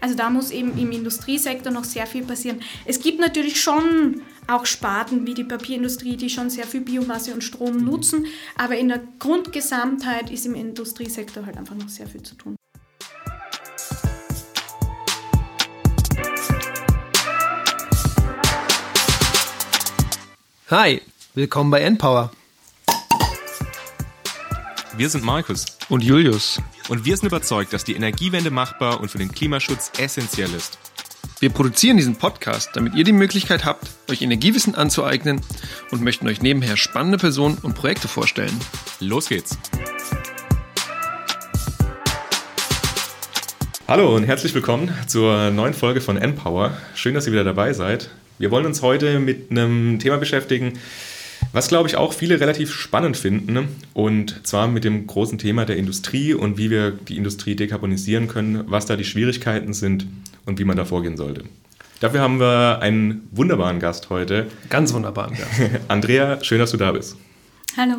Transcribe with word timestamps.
Also 0.00 0.14
da 0.14 0.30
muss 0.30 0.50
eben 0.50 0.78
im 0.78 0.92
Industriesektor 0.92 1.72
noch 1.72 1.84
sehr 1.84 2.06
viel 2.06 2.24
passieren. 2.24 2.62
Es 2.84 3.00
gibt 3.00 3.18
natürlich 3.18 3.60
schon 3.60 4.22
auch 4.46 4.64
Sparten 4.64 5.26
wie 5.26 5.34
die 5.34 5.44
Papierindustrie, 5.44 6.16
die 6.16 6.30
schon 6.30 6.50
sehr 6.50 6.66
viel 6.66 6.82
Biomasse 6.82 7.34
und 7.34 7.42
Strom 7.42 7.78
nutzen, 7.78 8.26
aber 8.56 8.76
in 8.76 8.88
der 8.88 9.02
Grundgesamtheit 9.18 10.30
ist 10.30 10.46
im 10.46 10.54
Industriesektor 10.54 11.44
halt 11.44 11.56
einfach 11.56 11.74
noch 11.74 11.88
sehr 11.88 12.06
viel 12.06 12.22
zu 12.22 12.36
tun. 12.36 12.56
Hi, 20.70 21.00
willkommen 21.34 21.70
bei 21.70 21.80
Npower. 21.80 22.30
Wir 24.98 25.08
sind 25.08 25.22
Markus 25.22 25.64
und 25.88 26.02
Julius 26.02 26.60
und 26.88 27.04
wir 27.04 27.16
sind 27.16 27.28
überzeugt, 27.28 27.72
dass 27.72 27.84
die 27.84 27.94
Energiewende 27.94 28.50
machbar 28.50 29.00
und 29.00 29.08
für 29.08 29.18
den 29.18 29.30
Klimaschutz 29.30 29.92
essentiell 29.96 30.52
ist. 30.52 30.76
Wir 31.38 31.50
produzieren 31.50 31.98
diesen 31.98 32.16
Podcast, 32.16 32.70
damit 32.74 32.96
ihr 32.96 33.04
die 33.04 33.12
Möglichkeit 33.12 33.64
habt, 33.64 33.86
euch 34.10 34.22
Energiewissen 34.22 34.74
anzueignen 34.74 35.40
und 35.92 36.02
möchten 36.02 36.26
euch 36.26 36.42
nebenher 36.42 36.76
spannende 36.76 37.16
Personen 37.16 37.58
und 37.58 37.76
Projekte 37.76 38.08
vorstellen. 38.08 38.58
Los 38.98 39.28
geht's! 39.28 39.56
Hallo 43.86 44.16
und 44.16 44.24
herzlich 44.24 44.52
willkommen 44.52 44.92
zur 45.06 45.52
neuen 45.52 45.74
Folge 45.74 46.00
von 46.00 46.16
Npower. 46.16 46.76
Schön, 46.96 47.14
dass 47.14 47.24
ihr 47.28 47.32
wieder 47.32 47.44
dabei 47.44 47.72
seid. 47.72 48.10
Wir 48.38 48.50
wollen 48.50 48.66
uns 48.66 48.82
heute 48.82 49.20
mit 49.20 49.52
einem 49.52 50.00
Thema 50.00 50.16
beschäftigen, 50.16 50.72
was, 51.52 51.68
glaube 51.68 51.88
ich, 51.88 51.96
auch 51.96 52.12
viele 52.12 52.40
relativ 52.40 52.72
spannend 52.72 53.16
finden. 53.16 53.68
Und 53.94 54.46
zwar 54.46 54.68
mit 54.68 54.84
dem 54.84 55.06
großen 55.06 55.38
Thema 55.38 55.64
der 55.64 55.76
Industrie 55.76 56.34
und 56.34 56.58
wie 56.58 56.70
wir 56.70 56.90
die 56.90 57.16
Industrie 57.16 57.56
dekarbonisieren 57.56 58.28
können, 58.28 58.64
was 58.66 58.86
da 58.86 58.96
die 58.96 59.04
Schwierigkeiten 59.04 59.72
sind 59.72 60.06
und 60.44 60.58
wie 60.58 60.64
man 60.64 60.76
da 60.76 60.84
vorgehen 60.84 61.16
sollte. 61.16 61.44
Dafür 62.00 62.20
haben 62.20 62.38
wir 62.38 62.78
einen 62.80 63.28
wunderbaren 63.32 63.80
Gast 63.80 64.08
heute. 64.10 64.46
Ganz 64.68 64.92
wunderbaren 64.92 65.36
Gast. 65.36 65.50
Andrea, 65.88 66.42
schön, 66.44 66.58
dass 66.58 66.70
du 66.70 66.76
da 66.76 66.92
bist. 66.92 67.16
Hallo. 67.76 67.96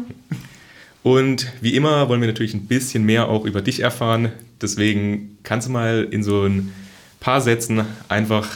Und 1.04 1.52
wie 1.62 1.76
immer 1.76 2.08
wollen 2.08 2.22
wir 2.22 2.28
natürlich 2.28 2.54
ein 2.54 2.68
bisschen 2.68 3.06
mehr 3.06 3.28
auch 3.28 3.46
über 3.46 3.62
dich 3.62 3.82
erfahren. 3.82 4.32
Deswegen 4.62 5.38
kannst 5.44 5.68
du 5.68 5.72
mal 5.72 6.08
in 6.10 6.24
so 6.24 6.44
ein 6.44 6.72
paar 7.20 7.42
Sätzen 7.42 7.86
einfach 8.08 8.48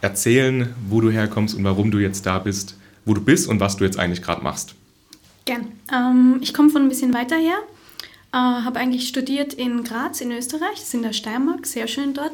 erzählen, 0.00 0.74
wo 0.88 1.00
du 1.00 1.10
herkommst 1.10 1.54
und 1.54 1.64
warum 1.64 1.90
du 1.90 1.98
jetzt 1.98 2.26
da 2.26 2.38
bist, 2.38 2.76
wo 3.04 3.14
du 3.14 3.20
bist 3.20 3.48
und 3.48 3.60
was 3.60 3.76
du 3.76 3.84
jetzt 3.84 3.98
eigentlich 3.98 4.22
gerade 4.22 4.42
machst. 4.42 4.74
Gern. 5.44 5.72
Ähm, 5.92 6.38
ich 6.40 6.54
komme 6.54 6.70
von 6.70 6.82
ein 6.82 6.88
bisschen 6.88 7.14
weiter 7.14 7.36
her, 7.36 7.58
äh, 8.32 8.36
habe 8.36 8.78
eigentlich 8.78 9.08
studiert 9.08 9.54
in 9.54 9.84
Graz 9.84 10.20
in 10.20 10.30
Österreich, 10.30 10.74
das 10.74 10.84
ist 10.84 10.94
in 10.94 11.02
der 11.02 11.12
Steiermark, 11.12 11.66
sehr 11.66 11.88
schön 11.88 12.14
dort, 12.14 12.32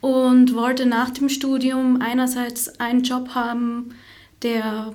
und 0.00 0.54
wollte 0.54 0.86
nach 0.86 1.10
dem 1.10 1.28
Studium 1.28 2.00
einerseits 2.00 2.80
einen 2.80 3.02
Job 3.02 3.34
haben, 3.34 3.94
der 4.42 4.92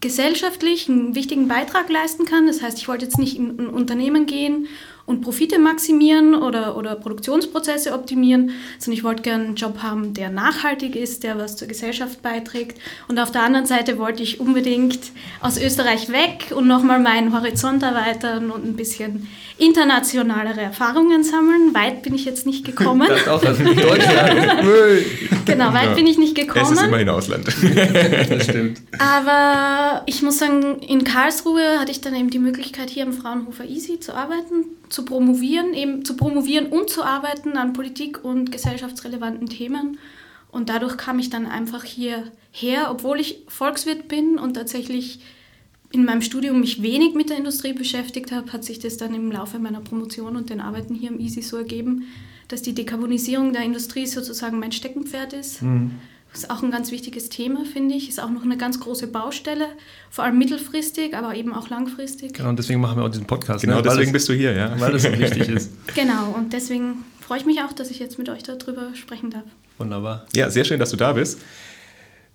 gesellschaftlich 0.00 0.88
einen 0.88 1.14
wichtigen 1.14 1.48
Beitrag 1.48 1.90
leisten 1.90 2.24
kann. 2.24 2.46
Das 2.46 2.62
heißt, 2.62 2.78
ich 2.78 2.88
wollte 2.88 3.04
jetzt 3.04 3.18
nicht 3.18 3.36
in 3.36 3.58
ein 3.58 3.68
Unternehmen 3.68 4.26
gehen 4.26 4.66
und 5.06 5.22
Profite 5.22 5.58
maximieren 5.58 6.34
oder, 6.34 6.76
oder 6.76 6.94
Produktionsprozesse 6.94 7.92
optimieren, 7.92 8.52
sondern 8.78 8.98
ich 8.98 9.04
wollte 9.04 9.22
gerne 9.22 9.44
einen 9.44 9.54
Job 9.56 9.82
haben, 9.82 10.14
der 10.14 10.30
nachhaltig 10.30 10.96
ist, 10.96 11.24
der 11.24 11.38
was 11.38 11.56
zur 11.56 11.68
Gesellschaft 11.68 12.22
beiträgt. 12.22 12.78
Und 13.08 13.18
auf 13.18 13.30
der 13.30 13.42
anderen 13.42 13.66
Seite 13.66 13.98
wollte 13.98 14.22
ich 14.22 14.40
unbedingt 14.40 14.98
aus 15.40 15.60
Österreich 15.60 16.10
weg 16.10 16.52
und 16.54 16.66
nochmal 16.66 17.00
meinen 17.00 17.32
Horizont 17.32 17.82
erweitern 17.82 18.50
und 18.50 18.64
ein 18.64 18.76
bisschen 18.76 19.28
internationalere 19.60 20.60
Erfahrungen 20.60 21.22
sammeln. 21.22 21.74
Weit 21.74 22.02
bin 22.02 22.14
ich 22.14 22.24
jetzt 22.24 22.46
nicht 22.46 22.64
gekommen. 22.64 23.06
Das 23.08 23.28
auch 23.28 23.44
aus 23.44 23.58
Deutschland. 23.58 24.64
genau, 25.44 25.72
weit 25.74 25.90
ja. 25.90 25.94
bin 25.94 26.06
ich 26.06 26.18
nicht 26.18 26.34
gekommen. 26.34 26.64
Es 26.64 26.72
ist 26.72 26.82
immerhin 26.82 27.08
Ausland. 27.08 27.46
das 28.30 28.44
stimmt. 28.44 28.80
Aber 28.98 30.02
ich 30.06 30.22
muss 30.22 30.38
sagen, 30.38 30.78
in 30.80 31.04
Karlsruhe 31.04 31.78
hatte 31.78 31.90
ich 31.90 32.00
dann 32.00 32.14
eben 32.14 32.30
die 32.30 32.38
Möglichkeit, 32.38 32.90
hier 32.90 33.04
am 33.04 33.12
Fraunhofer 33.12 33.64
Easy 33.64 34.00
zu 34.00 34.14
arbeiten, 34.14 34.64
zu 34.90 35.04
promovieren, 35.04 35.72
eben 35.72 36.04
zu 36.04 36.16
promovieren 36.16 36.66
und 36.66 36.90
zu 36.90 37.02
arbeiten 37.02 37.56
an 37.56 37.72
Politik- 37.72 38.24
und 38.24 38.52
gesellschaftsrelevanten 38.52 39.48
Themen. 39.48 39.98
Und 40.50 40.68
dadurch 40.68 40.96
kam 40.96 41.18
ich 41.18 41.30
dann 41.30 41.46
einfach 41.46 41.84
hierher, 41.84 42.90
obwohl 42.90 43.20
ich 43.20 43.44
Volkswirt 43.48 44.08
bin 44.08 44.38
und 44.38 44.54
tatsächlich 44.54 45.20
in 45.92 46.04
meinem 46.04 46.22
Studium 46.22 46.60
mich 46.60 46.82
wenig 46.82 47.14
mit 47.14 47.30
der 47.30 47.36
Industrie 47.36 47.72
beschäftigt 47.72 48.32
habe, 48.32 48.52
hat 48.52 48.64
sich 48.64 48.78
das 48.78 48.96
dann 48.96 49.14
im 49.14 49.30
Laufe 49.30 49.58
meiner 49.58 49.80
Promotion 49.80 50.36
und 50.36 50.50
den 50.50 50.60
Arbeiten 50.60 50.94
hier 50.94 51.10
am 51.10 51.18
EASY 51.18 51.42
so 51.42 51.56
ergeben, 51.56 52.06
dass 52.48 52.62
die 52.62 52.74
Dekarbonisierung 52.74 53.52
der 53.52 53.62
Industrie 53.62 54.06
sozusagen 54.06 54.58
mein 54.58 54.72
Steckenpferd 54.72 55.32
ist. 55.32 55.62
Mhm. 55.62 55.92
Das 56.32 56.44
ist 56.44 56.50
auch 56.50 56.62
ein 56.62 56.70
ganz 56.70 56.92
wichtiges 56.92 57.28
Thema, 57.28 57.64
finde 57.64 57.96
ich. 57.96 58.08
Ist 58.08 58.22
auch 58.22 58.30
noch 58.30 58.44
eine 58.44 58.56
ganz 58.56 58.78
große 58.78 59.08
Baustelle, 59.08 59.66
vor 60.10 60.24
allem 60.24 60.38
mittelfristig, 60.38 61.16
aber 61.16 61.34
eben 61.34 61.52
auch 61.52 61.68
langfristig. 61.70 62.34
Genau, 62.34 62.50
und 62.50 62.58
deswegen 62.58 62.80
machen 62.80 62.98
wir 62.98 63.04
auch 63.04 63.10
diesen 63.10 63.26
Podcast. 63.26 63.62
Genau, 63.62 63.76
ne? 63.76 63.82
deswegen 63.82 64.08
es, 64.08 64.12
bist 64.12 64.28
du 64.28 64.32
hier, 64.32 64.52
ja. 64.52 64.78
Weil 64.78 64.92
das 64.92 65.02
so 65.02 65.12
wichtig 65.18 65.48
ist. 65.48 65.72
Genau, 65.94 66.32
und 66.36 66.52
deswegen 66.52 67.04
freue 67.20 67.38
ich 67.38 67.46
mich 67.46 67.60
auch, 67.62 67.72
dass 67.72 67.90
ich 67.90 67.98
jetzt 67.98 68.18
mit 68.18 68.28
euch 68.28 68.44
darüber 68.44 68.94
sprechen 68.94 69.30
darf. 69.30 69.44
Wunderbar. 69.78 70.26
Ja, 70.34 70.50
sehr 70.50 70.64
schön, 70.64 70.78
dass 70.78 70.90
du 70.90 70.96
da 70.96 71.14
bist. 71.14 71.40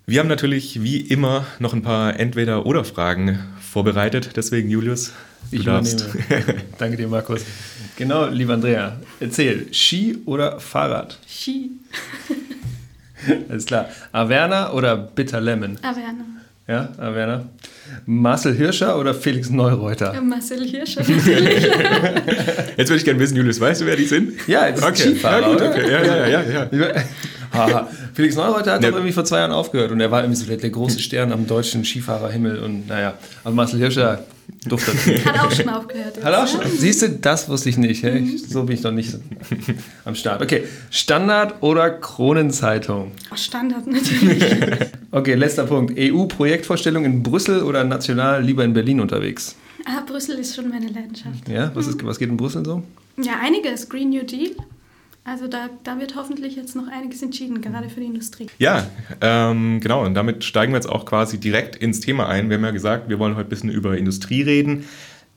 Wir 0.07 0.19
haben 0.19 0.27
natürlich 0.27 0.83
wie 0.83 0.97
immer 0.97 1.47
noch 1.59 1.73
ein 1.73 1.81
paar 1.81 2.19
Entweder-Oder-Fragen 2.19 3.39
vorbereitet. 3.59 4.31
Deswegen, 4.35 4.69
Julius, 4.69 5.13
du 5.51 5.57
ich 5.57 5.63
darfst. 5.63 6.06
Danke 6.77 6.97
dir, 6.97 7.07
Markus. 7.07 7.44
Genau, 7.95 8.27
lieber 8.27 8.56
Andrea, 8.56 9.00
erzähl, 9.19 9.73
Ski 9.73 10.17
oder 10.25 10.59
Fahrrad? 10.59 11.17
Ski. 11.27 11.72
Alles 13.50 13.66
klar. 13.66 13.90
Averna 14.12 14.72
oder 14.74 14.97
Bitter 14.97 15.41
Lemon? 15.41 15.78
Averna. 15.81 16.25
Ja, 16.68 16.90
Averna. 16.97 17.46
Marcel 18.06 18.56
Hirscher 18.56 18.97
oder 18.97 19.13
Felix 19.13 19.50
Neureuter? 19.50 20.13
Ja, 20.13 20.22
Marcel 20.22 20.66
Hirscher 20.66 21.02
natürlich. 21.02 21.63
Jetzt 22.78 22.90
würde 22.90 22.97
ich 22.97 23.06
gerne 23.06 23.19
wissen, 23.19 23.38
Julius, 23.38 23.59
weißt 23.59 23.81
du, 23.81 23.86
wer 23.86 23.96
die 23.96 24.06
sind? 24.06 24.47
Ja, 24.47 24.68
jetzt 24.68 24.84
okay. 24.84 25.12
Skifahrer, 25.12 25.41
ja, 25.41 25.47
gut, 25.47 25.62
okay. 25.62 25.91
Ja, 25.91 26.03
ja, 26.03 26.28
ja, 26.28 26.41
ja. 26.41 26.69
ja. 26.72 27.90
Felix 28.13 28.36
Neureuter 28.36 28.74
hat 28.74 28.81
ne. 28.81 28.88
doch 28.88 28.96
irgendwie 28.96 29.13
vor 29.13 29.25
zwei 29.25 29.40
Jahren 29.40 29.52
aufgehört 29.52 29.92
und 29.92 30.02
er 30.02 30.12
war 30.12 30.22
irgendwie 30.22 30.42
so 30.42 30.46
der, 30.46 30.57
der 30.57 30.69
große 30.72 31.00
Stern 31.00 31.31
am 31.31 31.47
deutschen 31.47 31.86
Skifahrerhimmel 31.86 32.59
und 32.59 32.88
naja, 32.88 33.13
aber 33.44 33.56
Marcel 33.56 33.80
Hirscher 33.80 34.25
duftet. 34.66 35.25
Hat 35.25 35.39
auch 35.39 35.51
schon 35.51 35.69
aufgehört. 35.69 36.23
Hat 36.23 36.33
auch 36.33 36.47
schon. 36.47 36.61
Siehst 36.69 37.01
du, 37.01 37.09
das 37.09 37.50
wusste 37.50 37.69
ich 37.69 37.78
nicht. 37.78 38.03
Hey? 38.03 38.22
Mhm. 38.22 38.38
So 38.38 38.63
bin 38.63 38.75
ich 38.75 38.83
noch 38.83 38.91
nicht 38.91 39.16
am 40.06 40.16
Start. 40.16 40.41
Okay, 40.41 40.63
Standard 40.89 41.61
oder 41.61 41.89
Kronenzeitung? 41.89 43.11
Oh, 43.31 43.35
Standard 43.35 43.88
natürlich. 43.88 44.44
okay, 45.11 45.35
letzter 45.35 45.66
Punkt. 45.66 45.94
EU-Projektvorstellung 45.97 47.06
in 47.06 47.23
Brüssel 47.23 47.63
oder 47.63 47.83
national 47.83 48.44
lieber 48.44 48.63
in 48.63 48.73
Berlin 48.73 49.00
unterwegs? 49.00 49.56
Ah, 49.85 50.01
Brüssel 50.06 50.39
ist 50.39 50.56
schon 50.56 50.69
meine 50.69 50.88
Leidenschaft. 50.88 51.47
Ja, 51.47 51.72
was, 51.75 51.88
ist, 51.88 52.03
was 52.03 52.17
geht 52.17 52.29
in 52.29 52.38
Brüssel 52.38 52.66
so? 52.66 52.81
Ja, 53.17 53.39
einiges. 53.41 53.88
Green 53.88 54.09
New 54.09 54.23
Deal. 54.23 54.51
Also 55.28 55.47
da, 55.47 55.69
da 55.84 56.00
wird 56.00 56.16
hoffentlich 56.16 56.56
jetzt 56.56 56.75
noch 56.75 56.88
einiges 56.88 57.24
entschieden, 57.24 57.59
gerade 57.59 57.90
für 57.90 58.00
die 58.00 58.06
Industrie. 58.06 58.46
Ja, 58.59 58.86
ähm, 59.22 59.80
genau. 59.81 60.06
Und 60.06 60.13
damit 60.13 60.44
steigen 60.44 60.72
wir 60.72 60.78
jetzt 60.78 60.88
auch 60.88 61.03
quasi 61.06 61.40
direkt 61.40 61.75
ins 61.75 62.00
Thema 62.00 62.30
ein. 62.30 62.50
Wir 62.50 62.58
haben 62.58 62.63
ja 62.63 62.69
gesagt, 62.69 63.09
wir 63.09 63.18
wollen 63.18 63.36
heute 63.36 63.47
ein 63.47 63.50
bisschen 63.50 63.72
über 63.72 63.97
Industrie 63.97 64.44
reden. 64.44 64.86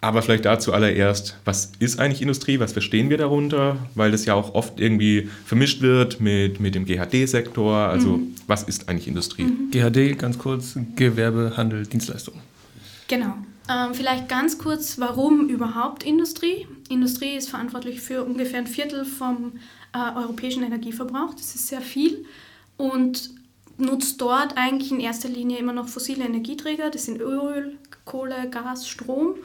Aber 0.02 0.20
vielleicht 0.20 0.44
dazu 0.44 0.74
allererst, 0.74 1.38
was 1.46 1.72
ist 1.78 1.98
eigentlich 1.98 2.20
Industrie? 2.20 2.60
Was 2.60 2.72
verstehen 2.72 3.08
wir 3.08 3.16
darunter? 3.16 3.78
Weil 3.94 4.12
das 4.12 4.26
ja 4.26 4.34
auch 4.34 4.54
oft 4.54 4.78
irgendwie 4.78 5.28
vermischt 5.46 5.80
wird 5.80 6.20
mit, 6.20 6.60
mit 6.60 6.74
dem 6.74 6.84
GHD-Sektor. 6.84 7.74
Also 7.74 8.18
mhm. 8.18 8.34
was 8.46 8.64
ist 8.64 8.90
eigentlich 8.90 9.08
Industrie? 9.08 9.44
Mhm. 9.44 9.70
GHD, 9.70 10.18
ganz 10.18 10.38
kurz, 10.38 10.78
Gewerbe, 10.96 11.54
Handel, 11.56 11.86
Dienstleistung. 11.86 12.34
Genau. 13.08 13.34
Ähm, 13.70 13.92
vielleicht 13.94 14.28
ganz 14.28 14.58
kurz, 14.58 14.98
warum 14.98 15.48
überhaupt 15.48 16.02
Industrie? 16.02 16.66
Industrie 16.88 17.36
ist 17.36 17.50
verantwortlich 17.50 18.00
für 18.00 18.22
ungefähr 18.22 18.60
ein 18.60 18.66
Viertel 18.66 19.04
vom 19.04 19.52
äh, 19.92 20.16
europäischen 20.16 20.62
Energieverbrauch. 20.62 21.34
Das 21.34 21.54
ist 21.54 21.68
sehr 21.68 21.80
viel 21.80 22.24
und 22.76 23.30
nutzt 23.78 24.20
dort 24.20 24.56
eigentlich 24.56 24.90
in 24.90 25.00
erster 25.00 25.28
Linie 25.28 25.58
immer 25.58 25.72
noch 25.72 25.88
fossile 25.88 26.24
Energieträger. 26.24 26.90
Das 26.90 27.04
sind 27.04 27.20
Öl, 27.20 27.78
Kohle, 28.04 28.48
Gas, 28.50 28.88
Strom. 28.88 29.36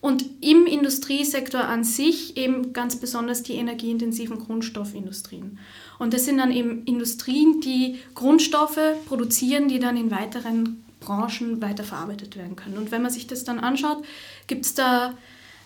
Und 0.00 0.24
im 0.40 0.66
Industriesektor 0.66 1.62
an 1.62 1.84
sich 1.84 2.36
eben 2.36 2.72
ganz 2.72 2.96
besonders 2.96 3.44
die 3.44 3.54
energieintensiven 3.54 4.36
Grundstoffindustrien. 4.40 5.60
Und 6.00 6.12
das 6.12 6.24
sind 6.24 6.38
dann 6.38 6.50
eben 6.50 6.84
Industrien, 6.86 7.60
die 7.60 8.00
Grundstoffe 8.16 8.80
produzieren, 9.06 9.68
die 9.68 9.78
dann 9.78 9.96
in 9.96 10.10
weiteren 10.10 10.84
Branchen 10.98 11.62
weiterverarbeitet 11.62 12.36
werden 12.36 12.56
können. 12.56 12.78
Und 12.78 12.90
wenn 12.90 13.02
man 13.02 13.12
sich 13.12 13.28
das 13.28 13.44
dann 13.44 13.60
anschaut, 13.60 14.04
gibt 14.48 14.64
es 14.64 14.74
da 14.74 15.14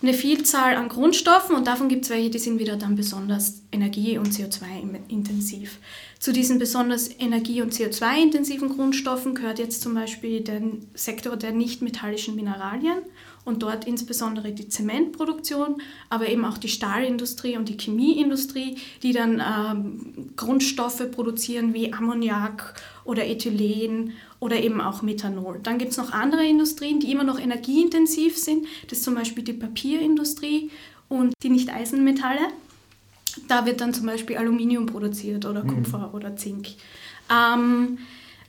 eine 0.01 0.13
Vielzahl 0.13 0.75
an 0.75 0.89
Grundstoffen 0.89 1.55
und 1.55 1.67
davon 1.67 1.89
gibt 1.89 2.05
es 2.05 2.11
welche, 2.11 2.29
die 2.29 2.39
sind 2.39 2.59
wieder 2.59 2.75
dann 2.75 2.95
besonders 2.95 3.61
energie- 3.71 4.17
und 4.17 4.29
CO2-intensiv. 4.29 5.77
Zu 6.19 6.33
diesen 6.33 6.57
besonders 6.57 7.09
energie- 7.19 7.61
und 7.61 7.73
CO2-intensiven 7.73 8.69
Grundstoffen 8.69 9.35
gehört 9.35 9.59
jetzt 9.59 9.81
zum 9.81 9.93
Beispiel 9.93 10.41
der 10.41 10.61
Sektor 10.95 11.37
der 11.37 11.51
nicht-metallischen 11.51 12.35
Mineralien 12.35 12.97
und 13.45 13.63
dort 13.63 13.85
insbesondere 13.85 14.51
die 14.51 14.67
Zementproduktion, 14.67 15.81
aber 16.09 16.27
eben 16.27 16.43
auch 16.43 16.57
die 16.57 16.67
Stahlindustrie 16.67 17.55
und 17.55 17.69
die 17.69 17.77
Chemieindustrie, 17.77 18.77
die 19.03 19.13
dann 19.13 19.41
ähm, 19.41 20.33
Grundstoffe 20.35 21.09
produzieren 21.11 21.73
wie 21.73 21.93
Ammoniak 21.93 22.73
oder 23.05 23.25
Ethylen 23.25 24.13
oder 24.39 24.61
eben 24.61 24.81
auch 24.81 25.01
Methanol. 25.03 25.59
Dann 25.61 25.77
gibt 25.77 25.91
es 25.91 25.97
noch 25.97 26.11
andere 26.11 26.45
Industrien, 26.45 26.99
die 26.99 27.11
immer 27.11 27.23
noch 27.23 27.39
energieintensiv 27.39 28.37
sind. 28.37 28.65
Das 28.89 28.97
ist 28.99 29.05
zum 29.05 29.15
Beispiel 29.15 29.43
die 29.43 29.53
Papierindustrie 29.53 30.71
und 31.07 31.31
die 31.41 31.49
Nicht-Eisenmetalle. 31.49 32.49
Da 33.47 33.65
wird 33.65 33.81
dann 33.81 33.93
zum 33.93 34.05
Beispiel 34.05 34.37
Aluminium 34.37 34.85
produziert 34.85 35.45
oder 35.45 35.63
mhm. 35.63 35.67
Kupfer 35.67 36.09
mhm. 36.09 36.13
oder 36.13 36.35
Zink. 36.35 36.67
Ähm, 37.31 37.97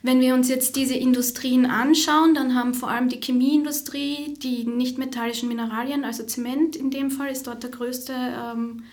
wenn 0.01 0.21
wir 0.21 0.33
uns 0.33 0.47
jetzt 0.47 0.77
diese 0.77 0.95
Industrien 0.95 1.65
anschauen, 1.65 2.33
dann 2.33 2.55
haben 2.55 2.73
vor 2.73 2.89
allem 2.89 3.09
die 3.09 3.19
Chemieindustrie, 3.19 4.35
die 4.35 4.65
nicht-metallischen 4.65 5.49
Mineralien, 5.49 6.05
also 6.05 6.23
Zement 6.23 6.77
in 6.77 6.89
dem 6.89 7.11
Fall, 7.11 7.31
ist 7.31 7.47
dort 7.47 7.63
der 7.63 7.71
größte 7.71 8.13
ähm, 8.13 8.83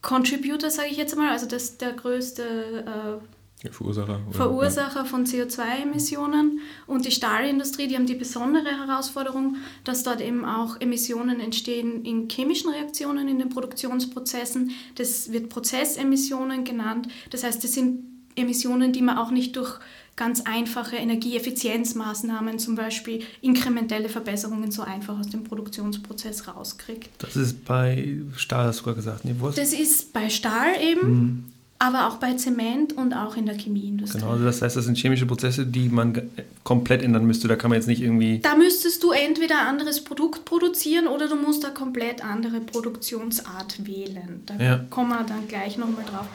Contributor, 0.00 0.70
sage 0.70 0.88
ich 0.90 0.96
jetzt 0.96 1.16
mal, 1.16 1.30
also 1.30 1.46
das 1.46 1.76
der 1.76 1.92
größte 1.92 2.42
äh, 2.42 3.33
Verursacher, 3.72 4.20
Verursacher 4.30 5.00
ja. 5.00 5.04
von 5.04 5.26
CO2-Emissionen. 5.26 6.60
Und 6.86 7.04
die 7.04 7.10
Stahlindustrie, 7.10 7.88
die 7.88 7.96
haben 7.96 8.06
die 8.06 8.14
besondere 8.14 8.86
Herausforderung, 8.86 9.56
dass 9.84 10.02
dort 10.02 10.20
eben 10.20 10.44
auch 10.44 10.80
Emissionen 10.80 11.40
entstehen 11.40 12.04
in 12.04 12.28
chemischen 12.28 12.70
Reaktionen, 12.70 13.28
in 13.28 13.38
den 13.38 13.48
Produktionsprozessen. 13.48 14.70
Das 14.96 15.32
wird 15.32 15.48
Prozessemissionen 15.48 16.64
genannt. 16.64 17.08
Das 17.30 17.44
heißt, 17.44 17.62
das 17.64 17.72
sind 17.72 18.04
Emissionen, 18.36 18.92
die 18.92 19.02
man 19.02 19.18
auch 19.18 19.30
nicht 19.30 19.56
durch 19.56 19.78
ganz 20.16 20.42
einfache 20.42 20.96
Energieeffizienzmaßnahmen, 20.96 22.58
zum 22.58 22.76
Beispiel 22.76 23.22
inkrementelle 23.40 24.08
Verbesserungen, 24.08 24.70
so 24.70 24.82
einfach 24.82 25.18
aus 25.18 25.28
dem 25.28 25.42
Produktionsprozess 25.44 26.46
rauskriegt. 26.46 27.10
Das 27.18 27.34
ist 27.34 27.64
bei 27.64 28.20
Stahl, 28.36 28.66
hast 28.66 28.80
du 28.80 28.84
gerade 28.84 28.96
gesagt. 28.96 29.24
Nee, 29.24 29.34
das 29.56 29.72
ist 29.72 30.12
bei 30.12 30.30
Stahl 30.30 30.80
eben, 30.80 31.08
mhm. 31.08 31.44
Aber 31.84 32.08
auch 32.08 32.16
bei 32.16 32.32
Zement 32.34 32.94
und 32.94 33.12
auch 33.12 33.36
in 33.36 33.44
der 33.44 33.56
Chemieindustrie. 33.56 34.18
Genau, 34.18 34.32
also 34.32 34.44
das 34.44 34.62
heißt, 34.62 34.74
das 34.76 34.86
sind 34.86 34.96
chemische 34.96 35.26
Prozesse, 35.26 35.66
die 35.66 35.90
man 35.90 36.30
komplett 36.62 37.02
ändern 37.02 37.26
müsste. 37.26 37.46
Da 37.46 37.56
kann 37.56 37.70
man 37.70 37.78
jetzt 37.78 37.86
nicht 37.86 38.00
irgendwie... 38.00 38.38
Da 38.38 38.56
müsstest 38.56 39.02
du 39.02 39.10
entweder 39.10 39.60
ein 39.60 39.66
anderes 39.66 40.02
Produkt 40.02 40.46
produzieren 40.46 41.06
oder 41.06 41.28
du 41.28 41.36
musst 41.36 41.64
eine 41.64 41.74
komplett 41.74 42.24
andere 42.24 42.60
Produktionsart 42.60 43.86
wählen. 43.86 44.42
Da 44.46 44.56
ja. 44.56 44.84
kommen 44.88 45.10
wir 45.10 45.24
dann 45.24 45.46
gleich 45.46 45.76
nochmal 45.76 46.04
drauf. 46.10 46.26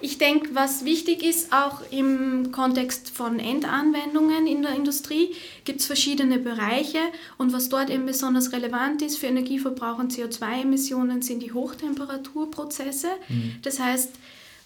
Ich 0.00 0.18
denke, 0.18 0.50
was 0.54 0.84
wichtig 0.84 1.22
ist, 1.22 1.52
auch 1.52 1.80
im 1.90 2.50
Kontext 2.50 3.10
von 3.10 3.38
Endanwendungen 3.38 4.46
in 4.46 4.62
der 4.62 4.74
Industrie, 4.74 5.34
gibt 5.64 5.80
es 5.80 5.86
verschiedene 5.86 6.38
Bereiche 6.38 6.98
und 7.38 7.52
was 7.52 7.68
dort 7.68 7.90
eben 7.90 8.06
besonders 8.06 8.52
relevant 8.52 9.02
ist 9.02 9.18
für 9.18 9.26
Energieverbrauch 9.26 9.98
und 9.98 10.12
CO2-Emissionen 10.12 11.22
sind 11.22 11.42
die 11.42 11.52
Hochtemperaturprozesse. 11.52 13.08
Mhm. 13.28 13.56
Das 13.62 13.80
heißt, 13.80 14.10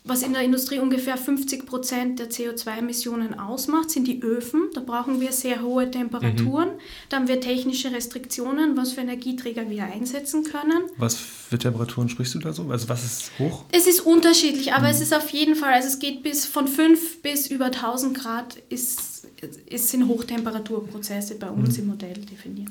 was 0.08 0.22
in 0.22 0.32
der 0.32 0.42
Industrie 0.42 0.78
ungefähr 0.78 1.16
50 1.16 1.66
Prozent 1.66 2.18
der 2.18 2.30
CO2-Emissionen 2.30 3.38
ausmacht, 3.38 3.90
sind 3.90 4.08
die 4.08 4.22
Öfen. 4.22 4.68
Da 4.74 4.80
brauchen 4.80 5.20
wir 5.20 5.32
sehr 5.32 5.62
hohe 5.62 5.90
Temperaturen. 5.90 6.68
Mhm. 6.68 6.80
Da 7.08 7.16
haben 7.18 7.28
wir 7.28 7.40
technische 7.40 7.92
Restriktionen, 7.92 8.76
was 8.76 8.92
für 8.92 9.02
Energieträger 9.02 9.68
wir 9.68 9.84
einsetzen 9.84 10.44
können. 10.44 10.82
Was 10.96 11.16
für 11.16 11.58
Temperaturen 11.58 12.08
sprichst 12.08 12.34
du 12.34 12.38
da 12.38 12.52
so? 12.52 12.70
Also 12.70 12.88
was 12.88 13.04
ist 13.04 13.32
hoch? 13.38 13.64
Es 13.72 13.86
ist 13.86 14.00
unterschiedlich, 14.00 14.72
aber 14.72 14.86
mhm. 14.86 14.92
es 14.92 15.00
ist 15.00 15.14
auf 15.14 15.30
jeden 15.30 15.54
Fall, 15.54 15.74
also 15.74 15.88
es 15.88 15.98
geht 15.98 16.22
bis 16.22 16.46
von 16.46 16.66
5 16.66 17.22
bis 17.22 17.48
über 17.48 17.66
1000 17.66 18.18
Grad, 18.18 18.56
ist, 18.68 19.26
es 19.68 19.90
sind 19.90 20.08
Hochtemperaturprozesse 20.08 21.36
bei 21.36 21.50
uns 21.50 21.76
mhm. 21.76 21.82
im 21.82 21.88
Modell 21.90 22.14
definiert. 22.14 22.70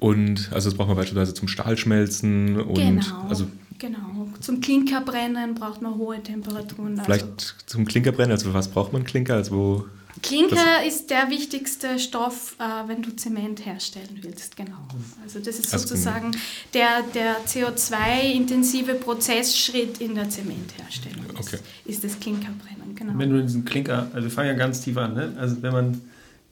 Und 0.00 0.50
also 0.52 0.68
das 0.68 0.76
braucht 0.76 0.88
man 0.88 0.96
beispielsweise 0.96 1.34
zum 1.34 1.48
Stahlschmelzen 1.48 2.60
und 2.60 2.74
genau, 2.74 3.26
also 3.28 3.46
genau. 3.78 4.28
Zum 4.40 4.60
Klinkerbrennen 4.60 5.54
braucht 5.54 5.82
man 5.82 5.96
hohe 5.96 6.22
Temperaturen. 6.22 7.00
Vielleicht 7.04 7.24
also. 7.24 7.54
zum 7.66 7.84
Klinkerbrennen, 7.84 8.32
also 8.32 8.52
was 8.54 8.68
braucht 8.68 8.92
man 8.92 9.04
Klinker? 9.04 9.34
Also 9.34 9.86
Klinker 10.22 10.84
ist 10.86 11.10
der 11.10 11.28
wichtigste 11.28 11.98
Stoff, 11.98 12.56
äh, 12.58 12.88
wenn 12.88 13.02
du 13.02 13.14
Zement 13.16 13.66
herstellen 13.66 14.20
willst, 14.22 14.56
genau. 14.56 14.88
Also 15.22 15.40
das 15.40 15.58
ist 15.58 15.72
also 15.72 15.88
sozusagen 15.88 16.30
der, 16.72 17.02
der 17.14 17.44
CO2-intensive 17.44 18.94
Prozessschritt 18.94 20.00
in 20.00 20.14
der 20.14 20.30
Zementherstellung. 20.30 21.26
Okay. 21.30 21.56
Ist, 21.84 21.96
ist 21.96 22.04
das 22.04 22.20
Klinkerbrennen, 22.20 22.94
genau. 22.94 23.12
Wenn 23.16 23.30
du 23.30 23.42
diesen 23.42 23.64
Klinker, 23.64 24.08
also 24.12 24.28
wir 24.28 24.30
fangen 24.30 24.48
ja 24.48 24.54
ganz 24.54 24.80
tief 24.82 24.96
an, 24.96 25.14
ne? 25.14 25.34
also 25.36 25.60
wenn 25.62 25.72
man 25.72 26.00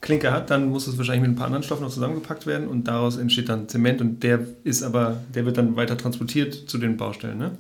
Klinker 0.03 0.33
hat, 0.33 0.51
dann 0.51 0.69
muss 0.69 0.89
es 0.89 0.99
wahrscheinlich 0.99 1.23
mit 1.23 1.31
ein 1.31 1.37
paar 1.37 1.47
anderen 1.47 1.63
Stoffen 1.63 1.85
noch 1.85 1.93
zusammengepackt 1.93 2.47
werden 2.47 2.69
und 2.69 2.89
daraus 2.89 3.17
entsteht 3.17 3.49
dann 3.49 3.69
Zement 3.69 4.01
und 4.01 4.23
der 4.23 4.47
ist 4.65 4.83
aber, 4.83 5.23
der 5.35 5.47
wird 5.47 5.57
dann 5.57 5.77
weiter 5.77 5.97
transportiert 5.97 6.55
zu 6.69 6.77
den 6.77 6.97
Baustellen, 6.99 7.39
ne? 7.39 7.53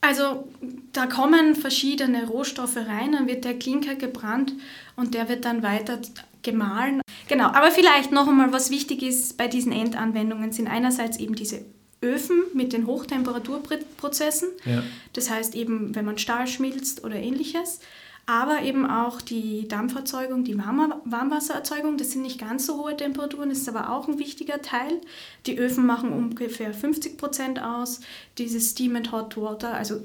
Also 0.00 0.48
da 0.94 1.06
kommen 1.06 1.54
verschiedene 1.56 2.26
Rohstoffe 2.26 2.76
rein, 2.76 3.12
dann 3.12 3.26
wird 3.26 3.44
der 3.44 3.58
Klinker 3.58 3.96
gebrannt 3.96 4.54
und 4.96 5.12
der 5.12 5.28
wird 5.28 5.44
dann 5.44 5.62
weiter 5.62 5.98
gemahlen. 6.42 7.02
Genau, 7.28 7.48
aber 7.48 7.70
vielleicht 7.70 8.10
noch 8.10 8.26
einmal, 8.26 8.50
was 8.50 8.70
wichtig 8.70 9.02
ist 9.02 9.36
bei 9.36 9.46
diesen 9.46 9.72
Endanwendungen, 9.72 10.52
sind 10.52 10.68
einerseits 10.68 11.18
eben 11.18 11.34
diese 11.34 11.60
Öfen 12.02 12.44
mit 12.54 12.72
den 12.72 12.86
Hochtemperaturprozessen. 12.86 14.48
Ja. 14.64 14.82
Das 15.12 15.28
heißt 15.28 15.54
eben, 15.54 15.94
wenn 15.94 16.06
man 16.06 16.16
Stahl 16.16 16.46
schmilzt 16.46 17.04
oder 17.04 17.16
ähnliches 17.16 17.80
aber 18.30 18.62
eben 18.62 18.86
auch 18.86 19.20
die 19.20 19.66
Dampferzeugung, 19.66 20.44
die 20.44 20.56
Warmwassererzeugung. 20.56 21.96
Das 21.96 22.12
sind 22.12 22.22
nicht 22.22 22.38
ganz 22.38 22.64
so 22.64 22.78
hohe 22.78 22.96
Temperaturen, 22.96 23.48
das 23.48 23.58
ist 23.58 23.68
aber 23.68 23.90
auch 23.90 24.06
ein 24.06 24.20
wichtiger 24.20 24.62
Teil. 24.62 25.00
Die 25.46 25.58
Öfen 25.58 25.84
machen 25.84 26.12
ungefähr 26.12 26.72
50 26.72 27.18
Prozent 27.18 27.60
aus. 27.60 28.00
Dieses 28.38 28.70
Steam 28.70 28.94
and 28.94 29.10
Hot 29.10 29.36
Water, 29.36 29.74
also 29.74 30.02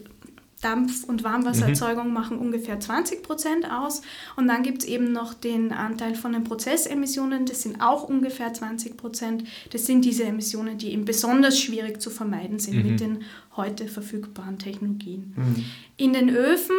Dampf- 0.64 1.04
und 1.04 1.24
Warmwassererzeugung 1.24 2.08
mhm. 2.08 2.14
machen 2.14 2.40
ungefähr 2.40 2.80
20 2.80 3.22
Prozent 3.22 3.70
aus. 3.70 4.02
Und 4.38 4.48
dann 4.48 4.64
gibt 4.64 4.82
es 4.82 4.88
eben 4.88 5.12
noch 5.12 5.36
den 5.36 5.72
Anteil 5.72 6.16
von 6.16 6.34
den 6.34 6.44
Prozessemissionen, 6.44 7.46
das 7.46 7.62
sind 7.62 7.80
auch 7.80 8.10
ungefähr 8.10 8.52
20 8.52 8.98
Prozent. 8.98 9.44
Das 9.70 9.86
sind 9.86 10.04
diese 10.04 10.24
Emissionen, 10.24 10.80
die 10.80 10.94
eben 10.94 11.06
besonders 11.06 11.60
schwierig 11.60 12.02
zu 12.02 12.10
vermeiden 12.10 12.58
sind 12.58 12.78
mhm. 12.78 12.90
mit 12.90 13.00
den 13.00 13.20
heute 13.56 13.88
verfügbaren 13.88 14.58
Technologien. 14.58 15.36
Mhm. 15.36 15.66
In 15.98 16.14
den 16.14 16.32
Öfen 16.32 16.76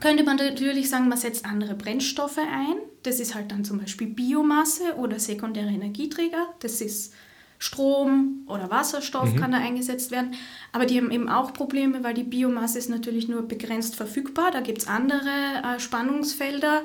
könnte 0.00 0.24
man 0.24 0.36
natürlich 0.36 0.88
sagen, 0.88 1.08
man 1.08 1.18
setzt 1.18 1.44
andere 1.44 1.74
Brennstoffe 1.74 2.38
ein. 2.38 2.76
Das 3.02 3.20
ist 3.20 3.34
halt 3.34 3.52
dann 3.52 3.64
zum 3.64 3.78
Beispiel 3.78 4.08
Biomasse 4.08 4.96
oder 4.96 5.18
sekundäre 5.18 5.68
Energieträger. 5.68 6.54
Das 6.60 6.80
ist 6.80 7.12
Strom 7.58 8.46
oder 8.46 8.70
Wasserstoff 8.70 9.32
mhm. 9.32 9.36
kann 9.36 9.52
da 9.52 9.58
eingesetzt 9.58 10.10
werden. 10.10 10.34
Aber 10.72 10.86
die 10.86 10.96
haben 10.96 11.10
eben 11.10 11.28
auch 11.28 11.52
Probleme, 11.52 12.02
weil 12.02 12.14
die 12.14 12.24
Biomasse 12.24 12.78
ist 12.78 12.88
natürlich 12.88 13.28
nur 13.28 13.42
begrenzt 13.42 13.96
verfügbar. 13.96 14.50
Da 14.50 14.60
gibt 14.60 14.78
es 14.78 14.88
andere 14.88 15.28
äh, 15.62 15.78
Spannungsfelder 15.78 16.82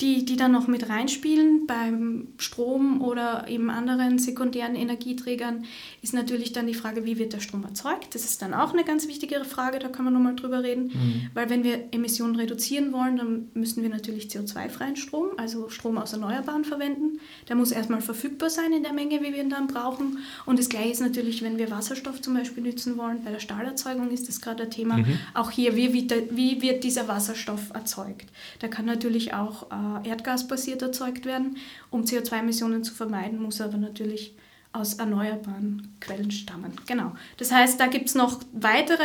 die, 0.00 0.26
die 0.26 0.36
dann 0.36 0.52
noch 0.52 0.66
mit 0.66 0.88
reinspielen. 0.88 1.66
Beim 1.66 2.28
Strom 2.36 3.00
oder 3.00 3.48
eben 3.48 3.70
anderen 3.70 4.18
sekundären 4.18 4.74
Energieträgern 4.74 5.64
ist 6.02 6.12
natürlich 6.12 6.52
dann 6.52 6.66
die 6.66 6.74
Frage, 6.74 7.06
wie 7.06 7.18
wird 7.18 7.32
der 7.32 7.40
Strom 7.40 7.64
erzeugt. 7.64 8.14
Das 8.14 8.24
ist 8.24 8.42
dann 8.42 8.52
auch 8.52 8.72
eine 8.72 8.84
ganz 8.84 9.08
wichtige 9.08 9.44
Frage, 9.44 9.78
da 9.78 9.88
kann 9.88 10.04
man 10.04 10.12
nochmal 10.12 10.36
drüber 10.36 10.62
reden. 10.62 10.88
Mhm. 10.88 11.30
Weil 11.32 11.48
wenn 11.48 11.64
wir 11.64 11.88
Emissionen 11.92 12.36
reduzieren 12.36 12.92
wollen, 12.92 13.16
dann 13.16 13.48
müssen 13.54 13.82
wir 13.82 13.88
natürlich 13.88 14.26
CO2-freien 14.26 14.96
Strom, 14.96 15.28
also 15.38 15.70
Strom 15.70 15.96
aus 15.96 16.12
Erneuerbaren 16.12 16.64
verwenden. 16.64 17.18
Der 17.48 17.56
muss 17.56 17.70
erstmal 17.70 18.02
verfügbar 18.02 18.50
sein 18.50 18.72
in 18.72 18.82
der 18.82 18.92
Menge, 18.92 19.22
wie 19.22 19.32
wir 19.32 19.42
ihn 19.42 19.50
dann 19.50 19.66
brauchen. 19.66 20.18
Und 20.44 20.58
das 20.58 20.68
gleiche 20.68 20.90
ist 20.90 21.00
natürlich, 21.00 21.42
wenn 21.42 21.56
wir 21.56 21.70
Wasserstoff 21.70 22.20
zum 22.20 22.34
Beispiel 22.34 22.62
nutzen 22.62 22.98
wollen. 22.98 23.24
Bei 23.24 23.30
der 23.30 23.40
Stahlerzeugung 23.40 24.10
ist 24.10 24.28
das 24.28 24.42
gerade 24.42 24.64
ein 24.64 24.70
Thema. 24.70 24.98
Mhm. 24.98 25.18
Auch 25.32 25.50
hier, 25.50 25.74
wie, 25.74 25.94
wie, 25.94 26.60
wird 26.60 26.84
dieser 26.84 27.08
Wasserstoff 27.08 27.70
erzeugt? 27.72 28.26
Da 28.58 28.68
kann 28.68 28.84
natürlich 28.84 29.32
auch 29.32 29.70
äh, 29.70 29.85
äh, 30.04 30.08
erdgasbasiert 30.08 30.82
erzeugt 30.82 31.24
werden. 31.24 31.56
Um 31.90 32.04
CO2-Emissionen 32.04 32.84
zu 32.84 32.94
vermeiden, 32.94 33.40
muss 33.40 33.60
er 33.60 33.66
aber 33.66 33.78
natürlich 33.78 34.34
aus 34.72 34.94
erneuerbaren 34.94 35.96
Quellen 36.00 36.30
stammen. 36.30 36.72
Genau. 36.86 37.12
Das 37.38 37.50
heißt, 37.50 37.80
da 37.80 37.86
gibt 37.86 38.08
es 38.08 38.14
noch 38.14 38.40
weitere 38.52 39.04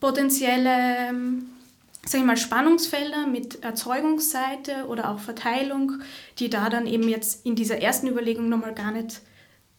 potenzielle 0.00 1.14
sag 2.08 2.20
ich 2.20 2.26
mal, 2.26 2.36
Spannungsfelder 2.36 3.26
mit 3.26 3.62
Erzeugungsseite 3.62 4.86
oder 4.88 5.10
auch 5.10 5.18
Verteilung, 5.18 6.00
die 6.38 6.48
da 6.50 6.70
dann 6.70 6.86
eben 6.86 7.08
jetzt 7.08 7.44
in 7.44 7.54
dieser 7.54 7.82
ersten 7.82 8.08
Überlegung 8.08 8.48
nochmal 8.48 8.74
gar 8.74 8.92
nicht 8.92 9.20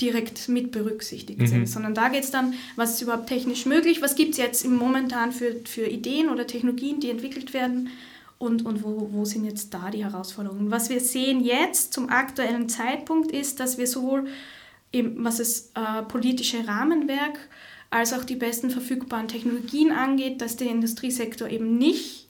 direkt 0.01 0.47
mit 0.47 0.71
berücksichtigt 0.71 1.41
mhm. 1.41 1.47
sind, 1.47 1.69
sondern 1.69 1.93
da 1.93 2.07
geht 2.07 2.23
es 2.23 2.31
dann, 2.31 2.53
was 2.75 2.93
ist 2.93 3.01
überhaupt 3.01 3.27
technisch 3.27 3.65
möglich, 3.65 4.01
was 4.01 4.15
gibt 4.15 4.31
es 4.31 4.37
jetzt 4.37 4.63
im 4.63 4.75
momentan 4.75 5.31
für, 5.31 5.55
für 5.65 5.87
Ideen 5.87 6.29
oder 6.29 6.47
Technologien, 6.47 7.01
die 7.01 7.09
entwickelt 7.09 7.53
werden 7.53 7.89
und, 8.39 8.65
und 8.65 8.83
wo, 8.83 9.09
wo 9.11 9.25
sind 9.25 9.45
jetzt 9.45 9.73
da 9.73 9.91
die 9.91 10.03
Herausforderungen. 10.03 10.71
Was 10.71 10.89
wir 10.89 11.01
sehen 11.01 11.41
jetzt 11.43 11.93
zum 11.93 12.09
aktuellen 12.09 12.69
Zeitpunkt 12.69 13.31
ist, 13.31 13.59
dass 13.59 13.77
wir 13.77 13.85
sowohl, 13.85 14.27
eben, 14.91 15.23
was 15.23 15.37
das 15.37 15.71
äh, 15.75 16.01
politische 16.03 16.67
Rahmenwerk 16.67 17.37
als 17.91 18.13
auch 18.13 18.23
die 18.23 18.35
besten 18.35 18.69
verfügbaren 18.69 19.27
Technologien 19.27 19.91
angeht, 19.91 20.41
dass 20.41 20.55
der 20.55 20.69
Industriesektor 20.69 21.49
eben 21.49 21.77
nicht 21.77 22.27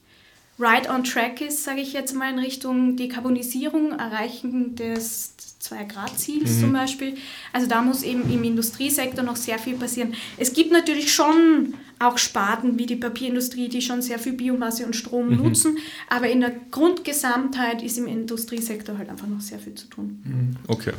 right 0.58 0.90
on 0.90 1.04
track 1.04 1.40
ist, 1.40 1.64
sage 1.64 1.80
ich 1.80 1.92
jetzt 1.92 2.14
mal, 2.14 2.32
in 2.32 2.38
Richtung 2.38 2.96
Dekarbonisierung, 2.96 3.92
Erreichen 3.92 4.74
des 4.74 5.34
2-Grad-Ziels 5.62 6.56
mhm. 6.56 6.60
zum 6.60 6.72
Beispiel. 6.72 7.16
Also 7.52 7.66
da 7.66 7.82
muss 7.82 8.02
eben 8.02 8.30
im 8.30 8.42
Industriesektor 8.44 9.24
noch 9.24 9.36
sehr 9.36 9.58
viel 9.58 9.76
passieren. 9.76 10.14
Es 10.36 10.52
gibt 10.52 10.72
natürlich 10.72 11.14
schon 11.14 11.74
auch 12.00 12.18
Sparten 12.18 12.78
wie 12.78 12.86
die 12.86 12.96
Papierindustrie, 12.96 13.68
die 13.68 13.82
schon 13.82 14.02
sehr 14.02 14.18
viel 14.18 14.32
Biomasse 14.32 14.86
und 14.86 14.96
Strom 14.96 15.28
mhm. 15.28 15.36
nutzen, 15.36 15.78
aber 16.08 16.28
in 16.28 16.40
der 16.40 16.52
Grundgesamtheit 16.70 17.82
ist 17.82 17.98
im 17.98 18.06
Industriesektor 18.06 18.98
halt 18.98 19.08
einfach 19.08 19.26
noch 19.26 19.40
sehr 19.40 19.58
viel 19.58 19.74
zu 19.74 19.86
tun. 19.86 20.20
Mhm. 20.24 20.56
Okay. 20.66 20.92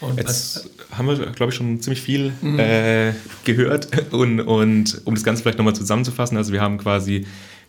Und 0.00 0.18
Jetzt 0.18 0.68
haben 0.90 1.06
wir, 1.06 1.14
glaube 1.32 1.50
ich, 1.50 1.56
schon 1.56 1.80
ziemlich 1.80 2.02
viel 2.02 2.32
mhm. 2.42 2.58
äh, 2.58 3.12
gehört. 3.44 3.88
Und, 4.12 4.40
und 4.40 5.00
um 5.04 5.14
das 5.14 5.24
Ganze 5.24 5.42
vielleicht 5.42 5.58
nochmal 5.58 5.74
zusammenzufassen, 5.74 6.36
also 6.36 6.52
wir 6.52 6.60
haben 6.60 6.78
quasi 6.78 7.26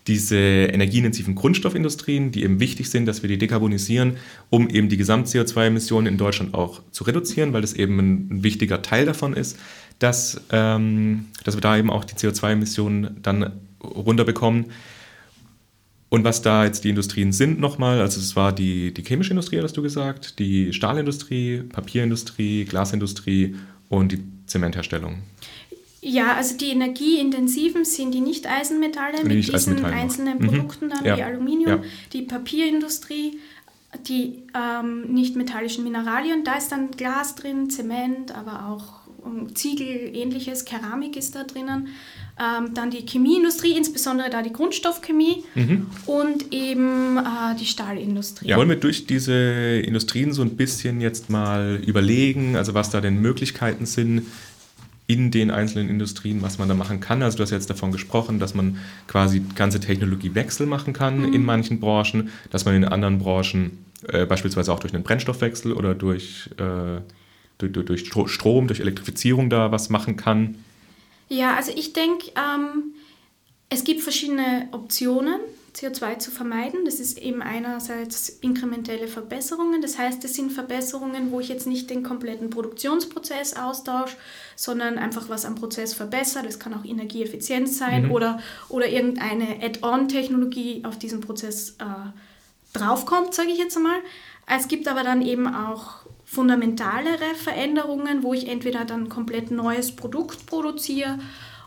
diese 0.07 0.37
energieintensiven 0.37 1.35
Grundstoffindustrien, 1.35 2.31
die 2.31 2.43
eben 2.43 2.59
wichtig 2.59 2.89
sind, 2.89 3.05
dass 3.05 3.21
wir 3.21 3.27
die 3.27 3.37
dekarbonisieren, 3.37 4.17
um 4.49 4.69
eben 4.69 4.87
die 4.87 4.97
Gesamt-CO2-Emissionen 4.97 6.07
in 6.07 6.17
Deutschland 6.17 6.53
auch 6.53 6.81
zu 6.91 7.03
reduzieren, 7.03 7.51
weil 7.51 7.61
das 7.61 7.73
eben 7.73 7.99
ein, 7.99 8.43
wichtiger 8.43 8.81
Teil 8.81 9.05
davon 9.05 9.33
ist, 9.33 9.57
dass, 9.99 10.41
ähm, 10.51 11.27
dass 11.43 11.55
wir 11.55 11.61
da 11.61 11.77
eben 11.77 11.89
auch 11.89 12.03
die 12.03 12.15
CO2-Emissionen 12.15 13.17
dann 13.21 13.53
runterbekommen. 13.83 14.65
Und 16.09 16.23
was 16.23 16.41
da 16.41 16.63
jetzt 16.63 16.83
die 16.83 16.89
Industrien 16.89 17.33
sind 17.33 17.59
nochmal, 17.59 17.99
also 17.99 18.19
es 18.19 18.35
war 18.35 18.53
die, 18.53 18.93
die 18.93 19.03
chemische 19.03 19.31
Industrie, 19.31 19.61
hast 19.61 19.75
du 19.75 19.81
gesagt, 19.81 20.39
die 20.39 20.71
Stahlindustrie, 20.71 21.63
Papierindustrie, 21.63 22.63
Glasindustrie 22.63 23.55
und 23.89 24.13
die 24.13 24.23
Zementherstellung. 24.45 25.17
Ja, 25.99 26.35
also 26.35 26.55
die 26.55 26.69
energieintensiven 26.69 27.83
sind 27.83 28.13
die 28.13 28.21
Nicht-Eisenmetalle 28.21 29.23
mit 29.23 29.35
nicht 29.35 29.53
diesen 29.53 29.83
einzelnen 29.83 30.37
noch. 30.37 30.51
Mhm. 30.51 30.55
Produkten 30.55 30.85
mhm. 30.85 30.89
dann 30.91 31.05
ja. 31.05 31.17
wie 31.17 31.23
Aluminium, 31.23 31.83
ja. 31.83 31.89
die 32.13 32.21
Papierindustrie, 32.21 33.39
die 34.07 34.43
ähm, 34.53 35.13
nicht-metallischen 35.13 35.83
Mineralien, 35.83 36.45
da 36.45 36.55
ist 36.55 36.71
dann 36.71 36.91
Glas 36.91 37.35
drin, 37.35 37.69
Zement, 37.69 38.33
aber 38.33 38.69
auch 38.69 39.06
Ziegel, 39.53 40.15
ähnliches, 40.15 40.65
Keramik 40.65 41.15
ist 41.15 41.35
da 41.35 41.43
drinnen. 41.43 41.87
Ähm, 42.39 42.73
dann 42.75 42.91
die 42.91 43.03
Chemieindustrie, 43.05 43.75
insbesondere 43.75 44.29
da 44.29 44.43
die 44.43 44.53
Grundstoffchemie 44.53 45.43
mhm. 45.55 45.87
und 46.05 46.53
eben 46.53 47.17
äh, 47.17 47.55
die 47.59 47.65
Stahlindustrie. 47.65 48.49
Ja. 48.49 48.57
Wollen 48.57 48.69
wir 48.69 48.75
durch 48.75 49.07
diese 49.07 49.33
Industrien 49.33 50.33
so 50.33 50.43
ein 50.43 50.55
bisschen 50.55 51.01
jetzt 51.01 51.31
mal 51.31 51.81
überlegen, 51.85 52.55
also 52.55 52.75
was 52.75 52.91
da 52.91 53.01
denn 53.01 53.19
Möglichkeiten 53.21 53.87
sind 53.87 54.23
in 55.07 55.31
den 55.31 55.49
einzelnen 55.49 55.89
Industrien, 55.89 56.41
was 56.41 56.59
man 56.59 56.67
da 56.67 56.75
machen 56.75 56.99
kann. 56.99 57.23
Also 57.23 57.37
du 57.37 57.43
hast 57.43 57.51
jetzt 57.51 57.69
davon 57.69 57.91
gesprochen, 57.91 58.39
dass 58.39 58.53
man 58.53 58.77
quasi 59.07 59.41
ganze 59.55 59.79
Technologiewechsel 59.79 60.67
machen 60.67 60.93
kann 60.93 61.19
mhm. 61.19 61.33
in 61.33 61.45
manchen 61.45 61.79
Branchen, 61.79 62.29
dass 62.51 62.65
man 62.65 62.75
in 62.75 62.83
anderen 62.83 63.17
Branchen 63.17 63.85
äh, 64.07 64.25
beispielsweise 64.25 64.71
auch 64.71 64.79
durch 64.79 64.93
einen 64.93 65.03
Brennstoffwechsel 65.03 65.71
oder 65.71 65.95
durch, 65.95 66.49
äh, 66.57 66.99
durch, 67.57 68.09
durch, 68.09 68.31
Strom, 68.31 68.67
durch 68.67 68.79
Elektrifizierung 68.79 69.49
da 69.49 69.71
was 69.71 69.89
machen 69.89 70.15
kann. 70.15 70.63
Ja, 71.29 71.55
also 71.55 71.71
ich 71.75 71.93
denke, 71.93 72.31
ähm, 72.35 72.93
es 73.69 73.83
gibt 73.83 74.01
verschiedene 74.01 74.69
Optionen, 74.71 75.39
CO2 75.77 76.17
zu 76.17 76.31
vermeiden. 76.31 76.85
Das 76.85 76.99
ist 76.99 77.19
eben 77.19 77.41
einerseits 77.41 78.29
inkrementelle 78.29 79.07
Verbesserungen. 79.07 79.81
Das 79.81 79.97
heißt, 79.97 80.23
das 80.23 80.33
sind 80.33 80.51
Verbesserungen, 80.51 81.31
wo 81.31 81.39
ich 81.39 81.49
jetzt 81.49 81.67
nicht 81.67 81.89
den 81.89 82.01
kompletten 82.01 82.49
Produktionsprozess 82.49 83.55
austausche, 83.55 84.17
sondern 84.55 84.97
einfach 84.97 85.29
was 85.29 85.45
am 85.45 85.55
Prozess 85.55 85.93
verbessert. 85.93 86.45
Das 86.45 86.59
kann 86.59 86.73
auch 86.73 86.83
Energieeffizienz 86.83 87.77
sein 87.77 88.05
mhm. 88.05 88.11
oder, 88.11 88.39
oder 88.69 88.89
irgendeine 88.89 89.61
Add-on-Technologie 89.61 90.83
auf 90.83 90.97
diesen 90.97 91.21
Prozess 91.21 91.75
äh, 91.79 92.77
draufkommt, 92.77 93.33
sage 93.35 93.49
ich 93.49 93.59
jetzt 93.59 93.77
einmal. 93.77 93.99
Es 94.47 94.67
gibt 94.67 94.87
aber 94.87 95.03
dann 95.03 95.21
eben 95.21 95.47
auch 95.47 96.06
fundamentalere 96.27 97.35
Veränderungen, 97.35 98.21
wo 98.21 98.33
ich 98.33 98.49
entweder 98.49 98.83
dann 98.83 99.07
komplett 99.07 99.49
neues 99.49 99.95
Produkt 99.95 100.45
produziere 100.45 101.17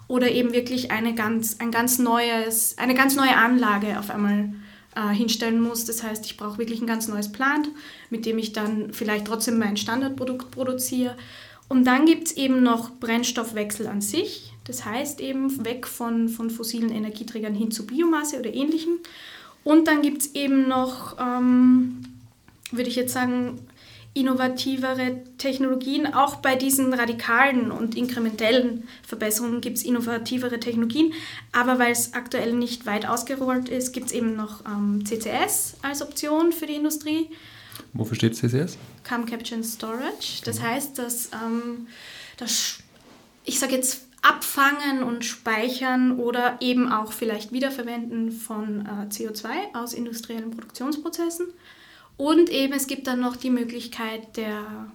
oder 0.07 0.31
eben 0.31 0.53
wirklich 0.53 0.91
eine 0.91 1.15
ganz, 1.15 1.57
ein 1.61 1.71
ganz 1.71 1.99
neues, 1.99 2.77
eine 2.77 2.95
ganz 2.95 3.17
neue 3.17 3.37
Anlage 3.37 3.99
auf 3.99 4.11
einmal 4.11 4.53
äh, 4.95 5.09
hinstellen 5.15 5.61
muss. 5.61 5.87
Das 5.87 6.03
heißt, 6.03 6.27
ich 6.27 6.37
brauche 6.37 6.59
wirklich 6.59 6.83
ein 6.83 6.87
ganz 6.87 7.09
neues 7.09 7.33
Plant, 7.33 7.71
mit 8.11 8.27
dem 8.27 8.37
ich 8.39 8.53
dann 8.53 8.93
vielleicht 8.93 9.27
trotzdem 9.27 9.59
mein 9.59 9.79
Standardprodukt 9.79 10.51
produziere. 10.51 11.17
Und 11.69 11.85
dann 11.85 12.05
gibt 12.05 12.27
es 12.27 12.37
eben 12.37 12.63
noch 12.63 12.91
Brennstoffwechsel 12.91 13.87
an 13.87 14.03
sich. 14.03 14.53
Das 14.65 14.85
heißt 14.85 15.21
eben 15.21 15.65
weg 15.65 15.87
von, 15.87 16.29
von 16.29 16.51
fossilen 16.51 16.91
Energieträgern 16.91 17.55
hin 17.55 17.71
zu 17.71 17.87
Biomasse 17.87 18.41
oder 18.41 18.53
ähnlichem. 18.53 18.99
Und 19.65 19.89
dann 19.89 20.03
gibt 20.03 20.23
es 20.23 20.35
eben 20.35 20.69
noch, 20.69 21.17
ähm, 21.19 22.03
würde 22.73 22.91
ich 22.91 22.97
jetzt 22.97 23.15
sagen, 23.15 23.59
innovativere 24.13 25.23
Technologien. 25.39 26.13
Auch 26.13 26.37
bei 26.37 26.57
diesen 26.57 26.93
radikalen 26.93 27.71
und 27.71 27.97
inkrementellen 27.97 28.89
Verbesserungen 29.07 29.61
gibt 29.61 29.79
es 29.79 29.85
innovativere 29.85 30.59
Technologien. 30.59 31.13
Aber 31.53 31.79
weil 31.79 31.93
es 31.93 32.15
aktuell 32.15 32.53
nicht 32.55 32.87
weit 32.87 33.07
ausgerollt 33.07 33.69
ist, 33.69 33.93
gibt 33.93 34.07
es 34.07 34.13
eben 34.13 34.35
noch 34.35 34.65
ähm, 34.67 35.05
CCS 35.05 35.77
als 35.83 36.03
Option 36.03 36.53
für 36.53 36.67
die 36.67 36.75
Industrie. 36.75 37.31
Wofür 37.93 38.17
steht 38.17 38.37
CCS? 38.37 38.79
Carbon 39.05 39.27
Capture 39.27 39.57
and 39.57 39.67
Storage. 39.67 40.43
Das 40.45 40.61
heißt, 40.61 40.99
dass 40.99 41.31
ähm, 41.33 41.87
das, 42.37 42.79
ich 43.45 43.59
sage 43.59 43.75
jetzt, 43.75 44.07
Abfangen 44.23 45.03
und 45.03 45.25
Speichern 45.25 46.19
oder 46.19 46.59
eben 46.61 46.93
auch 46.93 47.13
vielleicht 47.13 47.53
Wiederverwenden 47.53 48.33
von 48.33 48.85
äh, 48.85 49.07
CO2 49.11 49.49
aus 49.73 49.95
industriellen 49.95 50.51
Produktionsprozessen. 50.51 51.47
Und 52.21 52.51
eben 52.51 52.75
es 52.75 52.87
gibt 52.87 53.07
dann 53.07 53.21
noch 53.21 53.35
die 53.35 53.49
Möglichkeit 53.49 54.37
der, 54.37 54.93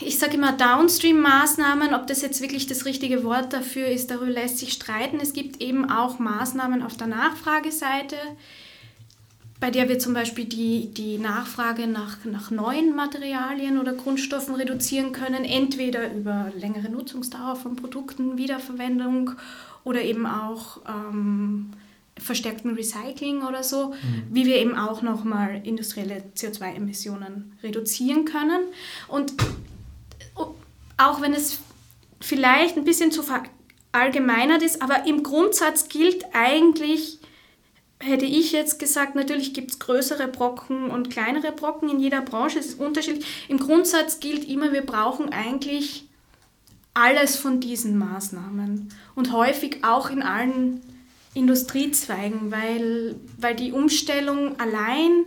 ich 0.00 0.20
sage 0.20 0.34
immer 0.34 0.52
Downstream-Maßnahmen, 0.52 1.94
ob 1.94 2.06
das 2.06 2.22
jetzt 2.22 2.40
wirklich 2.40 2.68
das 2.68 2.84
richtige 2.84 3.24
Wort 3.24 3.52
dafür 3.52 3.88
ist, 3.88 4.08
darüber 4.08 4.30
lässt 4.30 4.58
sich 4.58 4.72
streiten. 4.72 5.18
Es 5.20 5.32
gibt 5.32 5.60
eben 5.60 5.90
auch 5.90 6.20
Maßnahmen 6.20 6.84
auf 6.84 6.96
der 6.96 7.08
Nachfrageseite, 7.08 8.14
bei 9.58 9.72
der 9.72 9.88
wir 9.88 9.98
zum 9.98 10.14
Beispiel 10.14 10.44
die, 10.44 10.94
die 10.94 11.18
Nachfrage 11.18 11.88
nach, 11.88 12.24
nach 12.24 12.52
neuen 12.52 12.94
Materialien 12.94 13.80
oder 13.80 13.94
Grundstoffen 13.94 14.54
reduzieren 14.54 15.10
können, 15.10 15.44
entweder 15.44 16.14
über 16.14 16.52
längere 16.56 16.88
Nutzungsdauer 16.88 17.56
von 17.56 17.74
Produkten, 17.74 18.38
Wiederverwendung 18.38 19.32
oder 19.82 20.02
eben 20.02 20.24
auch 20.24 20.78
ähm, 20.86 21.72
verstärkten 22.18 22.74
Recycling 22.74 23.42
oder 23.42 23.62
so, 23.62 23.88
mhm. 23.88 24.24
wie 24.30 24.46
wir 24.46 24.56
eben 24.56 24.76
auch 24.76 25.02
nochmal 25.02 25.60
industrielle 25.64 26.22
CO2-Emissionen 26.36 27.52
reduzieren 27.62 28.24
können. 28.24 28.60
Und 29.08 29.32
auch 30.96 31.20
wenn 31.20 31.32
es 31.32 31.58
vielleicht 32.20 32.76
ein 32.76 32.84
bisschen 32.84 33.12
zu 33.12 33.22
verallgemeinert 33.22 34.62
ist, 34.62 34.82
aber 34.82 35.06
im 35.06 35.22
Grundsatz 35.22 35.88
gilt 35.88 36.24
eigentlich, 36.32 37.18
hätte 38.00 38.26
ich 38.26 38.52
jetzt 38.52 38.78
gesagt, 38.78 39.14
natürlich 39.14 39.54
gibt 39.54 39.70
es 39.70 39.78
größere 39.78 40.28
Brocken 40.28 40.90
und 40.90 41.10
kleinere 41.10 41.52
Brocken 41.52 41.88
in 41.88 42.00
jeder 42.00 42.20
Branche, 42.20 42.58
es 42.58 42.66
ist 42.66 42.80
unterschiedlich. 42.80 43.26
Im 43.48 43.58
Grundsatz 43.58 44.20
gilt 44.20 44.48
immer, 44.48 44.72
wir 44.72 44.82
brauchen 44.82 45.30
eigentlich 45.30 46.04
alles 46.94 47.36
von 47.36 47.60
diesen 47.60 47.96
Maßnahmen 47.96 48.88
und 49.14 49.32
häufig 49.32 49.84
auch 49.84 50.10
in 50.10 50.22
allen 50.22 50.80
Industriezweigen, 51.34 52.50
weil, 52.50 53.16
weil 53.36 53.54
die 53.54 53.72
Umstellung 53.72 54.58
allein 54.58 55.24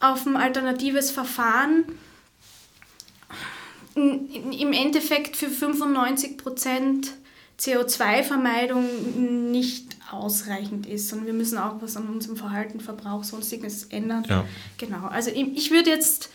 auf 0.00 0.26
ein 0.26 0.36
alternatives 0.36 1.10
Verfahren 1.10 1.84
im 3.94 4.72
Endeffekt 4.72 5.36
für 5.36 5.46
95% 5.46 7.10
CO2-Vermeidung 7.58 9.52
nicht 9.52 9.96
ausreichend 10.10 10.86
ist, 10.86 11.08
sondern 11.08 11.26
wir 11.26 11.34
müssen 11.34 11.58
auch 11.58 11.80
was 11.80 11.96
an 11.96 12.08
unserem 12.08 12.36
Verhalten, 12.36 12.80
Verbrauch, 12.80 13.22
sonstiges 13.22 13.84
ändern. 13.84 14.24
Ja. 14.28 14.44
Genau. 14.78 15.06
Also 15.06 15.30
ich 15.32 15.70
würde 15.70 15.90
jetzt 15.90 16.30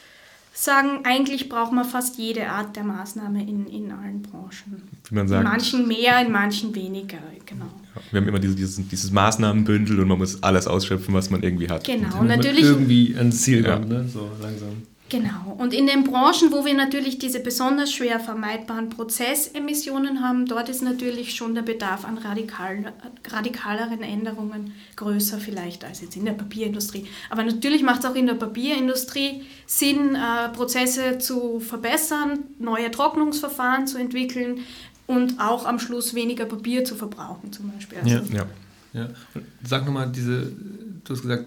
sagen, 0.64 1.00
eigentlich 1.04 1.50
braucht 1.50 1.72
man 1.72 1.86
fast 1.86 2.18
jede 2.18 2.50
Art 2.50 2.76
der 2.76 2.84
Maßnahme 2.84 3.42
in, 3.42 3.66
in 3.68 3.92
allen 3.92 4.22
Branchen. 4.22 4.84
Wie 5.10 5.16
man 5.16 5.28
sagt. 5.28 5.44
In 5.44 5.50
manchen 5.50 5.88
mehr, 5.88 6.22
in 6.22 6.32
manchen 6.32 6.76
weniger, 6.76 7.18
genau. 7.46 7.66
Ja, 7.96 8.02
wir 8.12 8.22
haben 8.22 8.28
immer 8.28 8.40
diese, 8.40 8.56
dieses, 8.56 8.88
dieses 8.88 9.12
Maßnahmenbündel 9.12 10.00
und 10.00 10.08
man 10.08 10.18
muss 10.18 10.42
alles 10.44 10.68
ausschöpfen, 10.68 11.14
was 11.14 11.30
man 11.30 11.44
irgendwie 11.44 11.70
hat. 11.70 11.86
Genau, 11.86 12.20
und 12.20 12.28
natürlich. 12.28 12.64
Irgendwie 12.64 13.16
ans 13.16 13.42
Ziel 13.42 13.64
ja. 13.64 13.76
kommt, 13.76 13.90
ne? 13.90 14.08
so 14.08 14.30
langsam. 14.42 14.84
Genau. 15.10 15.56
Und 15.58 15.74
in 15.74 15.88
den 15.88 16.04
Branchen, 16.04 16.52
wo 16.52 16.66
wir 16.66 16.76
natürlich 16.76 17.18
diese 17.18 17.40
besonders 17.40 17.92
schwer 17.92 18.20
vermeidbaren 18.20 18.90
Prozessemissionen 18.90 20.22
haben, 20.22 20.46
dort 20.46 20.70
ist 20.70 20.84
natürlich 20.84 21.36
schon 21.36 21.56
der 21.56 21.64
Bedarf 21.64 22.06
an 22.06 22.20
radikal, 22.20 22.94
radikaleren 23.28 24.04
Änderungen 24.04 24.74
größer 24.96 25.40
vielleicht 25.40 25.84
als 25.84 26.02
jetzt 26.02 26.16
in 26.16 26.26
der 26.26 26.34
Papierindustrie. 26.34 27.08
Aber 27.30 27.44
natürlich 27.44 27.82
macht 27.82 28.04
es 28.04 28.06
auch 28.06 28.16
in 28.16 28.28
der 28.28 28.36
Papierindustrie 28.36 29.42
Sinn, 29.66 30.16
äh, 30.16 30.50
Prozesse 30.50 31.18
zu 31.18 31.60
verbessern, 31.60 32.40
neue 32.60 32.92
Trocknungsverfahren 32.92 33.88
zu 33.88 33.98
entwickeln 33.98 34.60
und 35.08 35.40
auch 35.40 35.66
am 35.66 35.80
Schluss 35.80 36.14
weniger 36.14 36.46
Papier 36.46 36.86
zu 36.86 36.96
verbrauchen 36.96 37.52
zum 37.52 37.72
Beispiel. 37.72 37.98
Also 37.98 38.16
ja. 38.32 38.40
ja. 38.40 38.46
Ja. 38.94 39.08
Sag 39.64 39.86
nochmal, 39.86 40.12
diese, 40.12 40.52
du 41.04 41.14
hast 41.14 41.22
gesagt, 41.22 41.46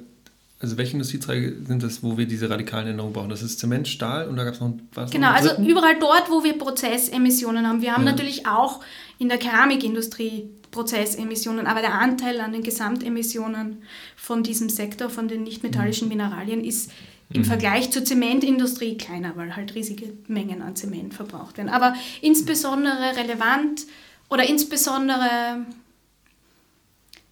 also 0.62 0.78
welche 0.78 0.92
Industriezweige 0.92 1.57
sind 1.66 1.83
das, 1.83 2.04
wo 2.04 2.16
wir 2.16 2.26
diese 2.26 2.49
radikalen 2.49 2.87
Änderungen 2.87 3.12
brauchen? 3.12 3.28
Das 3.28 3.42
ist 3.42 3.59
Zement, 3.59 3.88
Stahl 3.88 4.28
und 4.28 4.37
da 4.37 4.45
gab 4.45 4.54
es 4.54 4.61
noch 4.61 4.73
was. 4.95 5.11
Genau, 5.11 5.31
also 5.33 5.61
überall 5.61 5.99
dort, 5.99 6.31
wo 6.31 6.45
wir 6.45 6.57
Prozessemissionen 6.57 7.66
haben. 7.66 7.83
Wir 7.83 7.92
haben 7.92 8.04
ja. 8.04 8.12
natürlich 8.12 8.47
auch 8.47 8.81
in 9.19 9.28
der 9.28 9.38
Keramikindustrie 9.38 10.49
Prozessemissionen, 10.71 11.66
aber 11.66 11.81
der 11.81 11.95
Anteil 11.95 12.40
an 12.40 12.52
den 12.52 12.62
Gesamtemissionen 12.62 13.83
von 14.16 14.45
diesem 14.45 14.69
Sektor, 14.69 15.11
von 15.11 15.26
den 15.26 15.42
nichtmetallischen 15.42 16.07
mhm. 16.07 16.14
Mineralien, 16.14 16.64
ist 16.64 16.92
im 17.33 17.40
mhm. 17.40 17.45
Vergleich 17.45 17.90
zur 17.90 18.04
Zementindustrie 18.04 18.97
kleiner, 18.97 19.37
weil 19.37 19.57
halt 19.57 19.75
riesige 19.75 20.12
Mengen 20.28 20.62
an 20.62 20.76
Zement 20.76 21.12
verbraucht 21.12 21.59
werden. 21.59 21.71
Aber 21.71 21.95
insbesondere 22.21 23.16
relevant 23.16 23.83
oder 24.31 24.49
insbesondere 24.49 25.66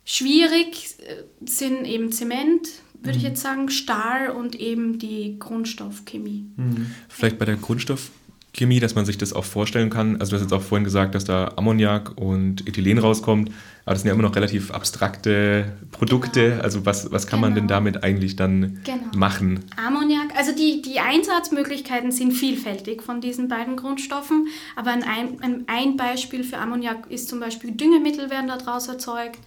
schwierig 0.04 0.96
äh, 0.98 1.22
sind 1.46 1.84
eben 1.84 2.10
Zement, 2.10 2.68
würde 3.02 3.18
ich 3.18 3.24
mhm. 3.24 3.30
jetzt 3.30 3.42
sagen, 3.42 3.68
Stahl 3.70 4.30
und 4.30 4.54
eben 4.54 4.98
die 4.98 5.36
Grundstoffchemie. 5.38 6.46
Mhm. 6.56 6.86
Vielleicht 7.08 7.38
bei 7.38 7.44
der 7.44 7.56
Grundstoffchemie, 7.56 8.80
dass 8.80 8.94
man 8.94 9.06
sich 9.06 9.18
das 9.18 9.32
auch 9.32 9.44
vorstellen 9.44 9.90
kann. 9.90 10.20
Also 10.20 10.30
du 10.30 10.36
hast 10.36 10.42
jetzt 10.42 10.52
auch 10.52 10.62
vorhin 10.62 10.84
gesagt, 10.84 11.14
dass 11.14 11.24
da 11.24 11.52
Ammoniak 11.56 12.18
und 12.18 12.66
Ethylen 12.68 12.98
rauskommt, 12.98 13.50
aber 13.84 13.94
das 13.94 14.02
sind 14.02 14.08
ja 14.08 14.14
immer 14.14 14.22
noch 14.22 14.36
relativ 14.36 14.70
abstrakte 14.70 15.72
Produkte. 15.92 16.50
Genau. 16.50 16.62
Also 16.62 16.84
was, 16.84 17.10
was 17.10 17.26
kann 17.26 17.38
genau. 17.38 17.48
man 17.48 17.54
denn 17.54 17.66
genau. 17.66 17.76
damit 17.76 18.04
eigentlich 18.04 18.36
dann 18.36 18.80
genau. 18.84 19.16
machen? 19.16 19.64
Ammoniak, 19.76 20.36
also 20.36 20.52
die, 20.54 20.82
die 20.82 21.00
Einsatzmöglichkeiten 21.00 22.12
sind 22.12 22.32
vielfältig 22.32 23.02
von 23.02 23.20
diesen 23.20 23.48
beiden 23.48 23.76
Grundstoffen, 23.76 24.48
aber 24.76 24.90
ein, 24.90 25.02
ein, 25.04 25.64
ein 25.66 25.96
Beispiel 25.96 26.44
für 26.44 26.58
Ammoniak 26.58 27.10
ist 27.10 27.28
zum 27.28 27.40
Beispiel 27.40 27.72
Düngemittel 27.72 28.30
werden 28.30 28.48
daraus 28.48 28.88
erzeugt 28.88 29.38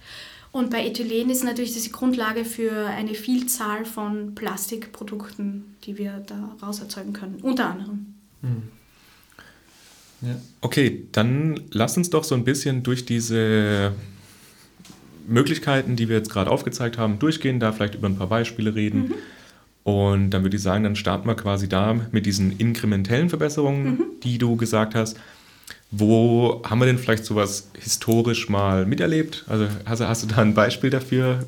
und 0.54 0.70
bei 0.70 0.86
Ethylen 0.86 1.30
ist 1.30 1.42
natürlich 1.42 1.74
das 1.74 1.82
die 1.82 1.90
Grundlage 1.90 2.44
für 2.44 2.86
eine 2.86 3.14
Vielzahl 3.14 3.84
von 3.84 4.36
Plastikprodukten, 4.36 5.74
die 5.82 5.98
wir 5.98 6.24
daraus 6.28 6.78
erzeugen 6.78 7.12
können, 7.12 7.40
unter 7.42 7.70
anderem. 7.70 8.14
Mhm. 8.40 8.62
Ja. 10.20 10.36
Okay, 10.60 11.08
dann 11.10 11.60
lass 11.72 11.96
uns 11.96 12.08
doch 12.08 12.22
so 12.22 12.36
ein 12.36 12.44
bisschen 12.44 12.84
durch 12.84 13.04
diese 13.04 13.94
Möglichkeiten, 15.26 15.96
die 15.96 16.08
wir 16.08 16.18
jetzt 16.18 16.30
gerade 16.30 16.52
aufgezeigt 16.52 16.98
haben, 16.98 17.18
durchgehen, 17.18 17.58
da 17.58 17.72
vielleicht 17.72 17.96
über 17.96 18.08
ein 18.08 18.16
paar 18.16 18.28
Beispiele 18.28 18.76
reden. 18.76 19.08
Mhm. 19.08 19.14
Und 19.82 20.30
dann 20.30 20.44
würde 20.44 20.56
ich 20.56 20.62
sagen, 20.62 20.84
dann 20.84 20.94
starten 20.94 21.26
wir 21.26 21.34
quasi 21.34 21.68
da 21.68 21.94
mit 22.12 22.26
diesen 22.26 22.56
inkrementellen 22.58 23.28
Verbesserungen, 23.28 23.84
mhm. 23.86 24.04
die 24.22 24.38
du 24.38 24.54
gesagt 24.54 24.94
hast. 24.94 25.18
Wo 25.90 26.62
haben 26.64 26.80
wir 26.80 26.86
denn 26.86 26.98
vielleicht 26.98 27.24
sowas 27.24 27.68
historisch 27.78 28.48
mal 28.48 28.84
miterlebt? 28.84 29.44
Also 29.48 29.68
hast, 29.86 30.00
hast 30.00 30.22
du 30.24 30.26
da 30.26 30.36
ein 30.38 30.54
Beispiel 30.54 30.90
dafür? 30.90 31.44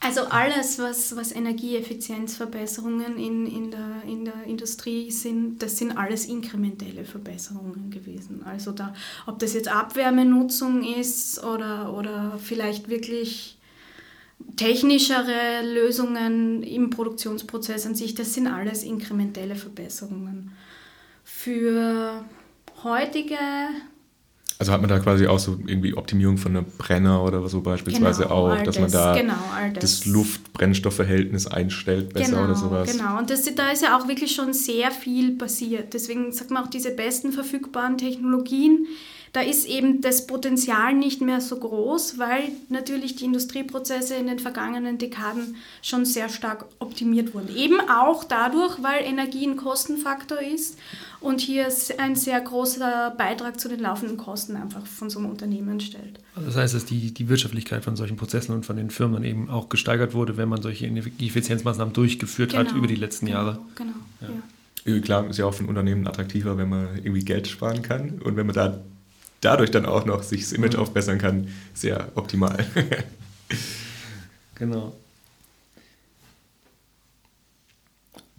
Also 0.00 0.20
alles, 0.22 0.78
was, 0.78 1.16
was 1.16 1.32
Energieeffizienzverbesserungen 1.32 3.16
in, 3.16 3.46
in, 3.46 3.70
der, 3.70 4.02
in 4.06 4.24
der 4.26 4.44
Industrie 4.44 5.10
sind, 5.10 5.62
das 5.62 5.78
sind 5.78 5.96
alles 5.96 6.26
inkrementelle 6.26 7.04
Verbesserungen 7.04 7.90
gewesen. 7.90 8.42
Also 8.44 8.72
da, 8.72 8.94
ob 9.26 9.38
das 9.38 9.54
jetzt 9.54 9.68
Abwärmenutzung 9.68 10.84
ist 10.84 11.42
oder, 11.42 11.92
oder 11.94 12.38
vielleicht 12.38 12.88
wirklich 12.88 13.58
technischere 14.56 15.62
Lösungen 15.64 16.62
im 16.62 16.90
Produktionsprozess 16.90 17.86
an 17.86 17.94
sich, 17.94 18.14
das 18.14 18.34
sind 18.34 18.46
alles 18.46 18.82
inkrementelle 18.82 19.56
Verbesserungen. 19.56 20.52
Für 21.24 22.24
heutige 22.84 23.38
also 24.58 24.72
hat 24.72 24.80
man 24.80 24.88
da 24.88 24.98
quasi 24.98 25.26
auch 25.26 25.38
so 25.38 25.58
irgendwie 25.66 25.94
Optimierung 25.94 26.38
von 26.38 26.56
einem 26.56 26.66
Brenner 26.78 27.22
oder 27.22 27.46
so 27.46 27.60
beispielsweise 27.60 28.22
genau, 28.22 28.34
auch, 28.34 28.56
dass 28.62 28.76
das, 28.76 28.78
man 28.78 28.90
da 28.90 29.14
genau, 29.14 29.34
das. 29.74 30.00
das 30.00 30.06
Luft-Brennstoffverhältnis 30.06 31.46
einstellt 31.46 32.14
besser 32.14 32.30
genau, 32.30 32.44
oder 32.44 32.54
sowas. 32.54 32.90
Genau, 32.90 33.18
und 33.18 33.28
das, 33.28 33.44
da 33.54 33.70
ist 33.70 33.82
ja 33.82 33.98
auch 33.98 34.08
wirklich 34.08 34.34
schon 34.34 34.54
sehr 34.54 34.90
viel 34.90 35.32
passiert. 35.32 35.92
Deswegen 35.92 36.32
sagt 36.32 36.50
man 36.50 36.64
auch 36.64 36.70
diese 36.70 36.90
besten 36.90 37.32
verfügbaren 37.32 37.98
Technologien, 37.98 38.86
da 39.36 39.42
ist 39.42 39.66
eben 39.66 40.00
das 40.00 40.26
Potenzial 40.26 40.94
nicht 40.94 41.20
mehr 41.20 41.42
so 41.42 41.58
groß, 41.58 42.18
weil 42.18 42.44
natürlich 42.70 43.16
die 43.16 43.26
Industrieprozesse 43.26 44.14
in 44.14 44.28
den 44.28 44.38
vergangenen 44.38 44.96
Dekaden 44.96 45.56
schon 45.82 46.06
sehr 46.06 46.30
stark 46.30 46.64
optimiert 46.78 47.34
wurden. 47.34 47.54
Eben 47.54 47.78
auch 47.90 48.24
dadurch, 48.24 48.82
weil 48.82 49.04
Energie 49.04 49.46
ein 49.46 49.58
Kostenfaktor 49.58 50.40
ist 50.40 50.78
und 51.26 51.40
hier 51.40 51.68
ein 51.98 52.14
sehr 52.14 52.40
großer 52.40 53.12
Beitrag 53.18 53.58
zu 53.58 53.68
den 53.68 53.80
laufenden 53.80 54.16
Kosten 54.16 54.54
einfach 54.54 54.86
von 54.86 55.10
so 55.10 55.18
einem 55.18 55.28
Unternehmen 55.28 55.80
stellt. 55.80 56.20
Also 56.36 56.46
das 56.46 56.56
heißt, 56.56 56.74
dass 56.74 56.84
die, 56.84 57.12
die 57.12 57.28
Wirtschaftlichkeit 57.28 57.82
von 57.82 57.96
solchen 57.96 58.16
Prozessen 58.16 58.54
und 58.54 58.64
von 58.64 58.76
den 58.76 58.90
Firmen 58.90 59.24
eben 59.24 59.50
auch 59.50 59.68
gesteigert 59.68 60.14
wurde, 60.14 60.36
wenn 60.36 60.48
man 60.48 60.62
solche 60.62 60.86
Effizienzmaßnahmen 60.86 61.92
durchgeführt 61.92 62.52
genau, 62.52 62.64
hat 62.64 62.76
über 62.76 62.86
die 62.86 62.94
letzten 62.94 63.26
genau, 63.26 63.38
Jahre. 63.38 63.58
Genau, 63.74 63.92
ja. 64.20 64.28
ja. 64.94 65.00
Klar, 65.00 65.28
ist 65.28 65.38
ja 65.38 65.46
auch 65.46 65.54
für 65.54 65.64
ein 65.64 65.68
Unternehmen 65.68 66.06
attraktiver, 66.06 66.56
wenn 66.58 66.68
man 66.68 66.96
irgendwie 66.96 67.24
Geld 67.24 67.48
sparen 67.48 67.82
kann 67.82 68.20
und 68.22 68.36
wenn 68.36 68.46
man 68.46 68.54
da 68.54 68.78
dadurch 69.40 69.72
dann 69.72 69.84
auch 69.84 70.06
noch 70.06 70.22
sich 70.22 70.42
das 70.42 70.52
Image 70.52 70.74
mhm. 70.74 70.80
aufbessern 70.80 71.18
kann, 71.18 71.48
sehr 71.74 72.08
optimal. 72.14 72.64
genau. 74.54 74.92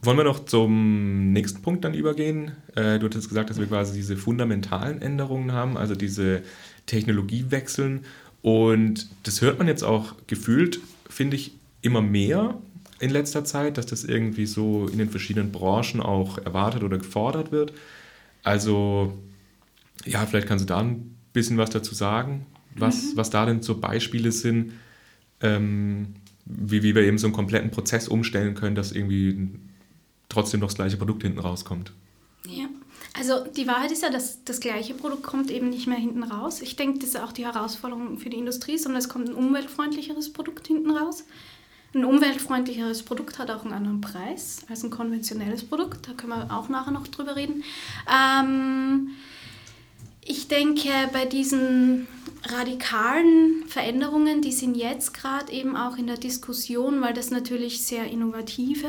Wollen 0.08 0.20
wir 0.20 0.24
noch 0.24 0.46
zum 0.46 1.34
nächsten 1.34 1.62
Punkt 1.62 1.84
dann 1.84 1.94
übergehen? 1.94 2.54
Äh, 2.76 2.98
du 2.98 3.08
hattest 3.08 3.28
gesagt, 3.28 3.50
dass 3.50 3.60
wir 3.60 3.68
quasi 3.68 3.94
diese 3.94 4.16
fundamentalen 4.16 5.02
Änderungen 5.02 5.52
haben, 5.52 5.76
also 5.76 5.96
diese 5.96 6.44
Technologiewechseln. 6.86 8.06
Und 8.42 9.10
das 9.24 9.42
hört 9.42 9.58
man 9.58 9.68
jetzt 9.68 9.84
auch 9.84 10.16
gefühlt, 10.26 10.80
finde 11.10 11.36
ich, 11.36 11.52
immer 11.82 12.02
mehr 12.02 12.58
in 13.02 13.10
letzter 13.10 13.44
Zeit, 13.44 13.78
dass 13.78 13.86
das 13.86 14.06
irgendwie 14.06 14.46
so 14.46 14.88
in 14.88 14.98
den 14.98 15.10
verschiedenen 15.10 15.52
Branchen 15.52 16.00
auch 16.00 16.38
erwartet 16.38 16.84
oder 16.84 17.00
gefordert 17.00 17.52
wird. 17.52 17.74
Also 18.44 19.12
ja, 20.06 20.26
vielleicht 20.26 20.48
kannst 20.48 20.64
du 20.64 20.68
da 20.68 20.80
ein 20.80 21.18
bisschen 21.34 21.58
was 21.58 21.72
dazu 21.72 21.94
sagen, 21.94 22.46
was, 22.76 23.12
mhm. 23.12 23.18
was 23.18 23.30
da 23.30 23.46
denn 23.46 23.62
so 23.62 23.78
Beispiele 23.78 24.32
sind, 24.32 24.72
ähm, 25.42 26.16
wie, 26.46 26.82
wie 26.82 26.96
wir 26.96 27.02
eben 27.02 27.18
so 27.18 27.28
einen 27.28 27.36
kompletten 27.36 27.72
Prozess 27.72 28.08
umstellen 28.08 28.56
können, 28.56 28.76
dass 28.76 28.94
irgendwie 28.94 29.50
trotzdem 30.30 30.60
noch 30.60 30.68
das 30.68 30.76
gleiche 30.76 30.98
Produkt 30.98 31.24
hinten 31.24 31.40
rauskommt. 31.40 31.92
Ja, 32.48 32.68
also 33.18 33.44
die 33.46 33.68
Wahrheit 33.68 33.92
ist 33.92 34.04
ja, 34.04 34.10
dass 34.10 34.44
das 34.44 34.60
gleiche 34.60 34.94
Produkt 34.94 35.24
kommt 35.24 35.50
eben 35.50 35.70
nicht 35.70 35.88
mehr 35.88 35.98
hinten 35.98 36.24
raus. 36.24 36.62
Ich 36.62 36.76
denke, 36.76 37.00
das 37.00 37.10
ist 37.10 37.20
auch 37.20 37.32
die 37.32 37.46
Herausforderung 37.46 38.20
für 38.20 38.30
die 38.30 38.38
Industrie, 38.38 38.78
sondern 38.78 39.00
es 39.00 39.10
kommt 39.10 39.30
ein 39.30 39.36
umweltfreundlicheres 39.36 40.32
Produkt 40.32 40.68
hinten 40.68 40.92
raus. 40.92 41.24
Ein 41.94 42.06
umweltfreundlicheres 42.06 43.04
Produkt 43.04 43.40
hat 43.40 43.50
auch 43.50 43.64
einen 43.64 43.74
anderen 43.74 44.02
Preis 44.02 44.66
als 44.70 44.84
ein 44.84 44.92
konventionelles 44.92 45.64
Produkt. 45.64 46.08
Da 46.08 46.14
können 46.14 46.34
wir 46.34 46.56
auch 46.56 46.70
nachher 46.70 46.92
noch 46.92 47.08
drüber 47.08 47.36
reden. 47.36 47.64
Ähm, 48.08 49.10
ich 50.24 50.48
denke, 50.48 50.90
bei 51.14 51.26
diesen 51.26 52.08
radikalen 52.44 53.64
Veränderungen, 53.68 54.42
die 54.42 54.52
sind 54.52 54.76
jetzt 54.76 55.14
gerade 55.14 55.52
eben 55.52 55.76
auch 55.76 55.98
in 55.98 56.08
der 56.08 56.18
Diskussion, 56.18 57.02
weil 57.02 57.14
das 57.14 57.32
natürlich 57.32 57.84
sehr 57.84 58.06
innovative 58.06 58.88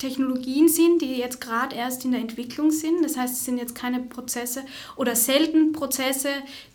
Technologien 0.00 0.66
sind, 0.68 1.02
die 1.02 1.16
jetzt 1.16 1.40
gerade 1.40 1.76
erst 1.76 2.04
in 2.04 2.12
der 2.12 2.20
Entwicklung 2.20 2.70
sind. 2.70 3.04
Das 3.04 3.16
heißt, 3.16 3.34
es 3.34 3.44
sind 3.44 3.58
jetzt 3.58 3.74
keine 3.74 4.00
Prozesse 4.00 4.64
oder 4.96 5.14
selten 5.14 5.72
Prozesse, 5.72 6.30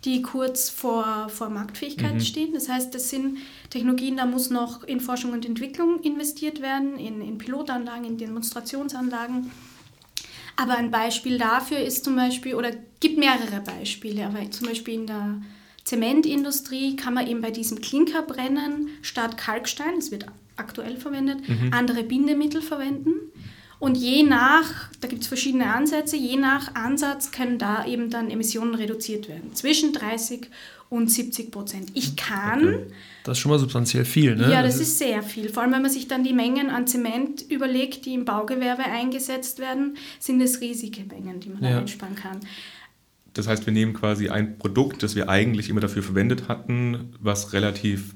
die 0.06 0.22
kurz 0.22 0.70
vor, 0.70 1.28
vor 1.30 1.50
Marktfähigkeit 1.50 2.14
mhm. 2.14 2.20
stehen. 2.22 2.54
Das 2.54 2.70
heißt, 2.70 2.94
das 2.94 3.10
sind 3.10 3.40
Technologien, 3.72 4.18
da 4.18 4.26
muss 4.26 4.52
noch 4.52 4.84
in 4.84 5.02
Forschung 5.02 5.34
und 5.34 5.46
Entwicklung 5.46 6.00
investiert 6.02 6.62
werden, 6.62 6.98
in, 6.98 7.20
in 7.20 7.40
Pilotanlagen, 7.40 8.06
in 8.06 8.18
Demonstrationsanlagen. 8.18 9.52
Aber 10.56 10.78
ein 10.78 10.92
Beispiel 10.92 11.38
dafür 11.40 11.80
ist 11.80 12.06
zum 12.06 12.16
Beispiel, 12.16 12.54
oder 12.54 12.72
gibt 13.00 13.18
mehrere 13.18 13.60
Beispiele, 13.62 14.28
aber 14.28 14.50
zum 14.52 14.68
Beispiel 14.68 14.94
in 14.94 15.08
der 15.08 15.42
Zementindustrie 15.84 16.96
kann 16.96 17.16
man 17.16 17.28
eben 17.28 17.42
bei 17.42 17.52
diesem 17.52 17.82
Klinkerbrennen 17.82 18.90
statt 19.02 19.36
Kalkstein, 19.38 19.96
das 19.96 20.12
wird 20.12 20.28
aktuell 20.58 20.98
verwendet, 20.98 21.48
mhm. 21.48 21.72
andere 21.72 22.04
Bindemittel 22.04 22.62
verwenden. 22.62 23.14
Und 23.78 23.98
je 23.98 24.24
nach, 24.24 24.90
da 25.02 25.08
gibt 25.08 25.24
es 25.24 25.28
verschiedene 25.28 25.74
Ansätze, 25.74 26.16
je 26.16 26.38
nach 26.38 26.74
Ansatz 26.76 27.32
können 27.32 27.60
da 27.60 27.86
eben 27.86 28.10
dann 28.10 28.30
Emissionen 28.30 28.74
reduziert 28.74 29.28
werden. 29.28 29.54
Zwischen 29.54 29.92
30 29.92 30.50
und 30.90 31.12
70 31.12 31.52
Prozent. 31.52 31.92
Ich 31.94 32.16
kann. 32.16 32.60
Okay. 32.60 32.86
Das 33.24 33.38
ist 33.38 33.42
schon 33.42 33.52
mal 33.52 33.60
substanziell 33.60 34.06
viel, 34.06 34.36
ne? 34.36 34.44
Ja, 34.44 34.62
das, 34.62 34.76
das 34.76 34.82
ist, 34.82 34.88
ist 34.90 34.98
sehr 35.00 35.24
viel. 35.24 35.50
Vor 35.50 35.64
allem, 35.64 35.74
wenn 35.74 35.82
man 35.82 35.92
sich 35.92 36.08
dann 36.08 36.24
die 36.24 36.34
Mengen 36.34 36.70
an 36.70 36.88
Zement 36.88 37.44
überlegt, 37.50 38.06
die 38.06 38.14
im 38.14 38.24
Baugewerbe 38.24 38.84
eingesetzt 38.84 39.60
werden, 39.60 39.98
sind 40.20 40.42
es 40.42 40.62
riesige 40.62 41.04
Mengen, 41.04 41.40
die 41.40 41.50
man 41.50 41.64
ja. 41.64 41.72
da 41.72 41.80
einsparen 41.80 42.16
kann. 42.16 42.40
Das 43.34 43.48
heißt, 43.48 43.66
wir 43.66 43.74
nehmen 43.74 43.94
quasi 43.94 44.30
ein 44.30 44.58
Produkt, 44.58 45.04
das 45.04 45.16
wir 45.16 45.28
eigentlich 45.28 45.70
immer 45.70 45.82
dafür 45.82 46.04
verwendet 46.04 46.48
hatten, 46.48 47.14
was 47.20 47.52
relativ 47.52 48.16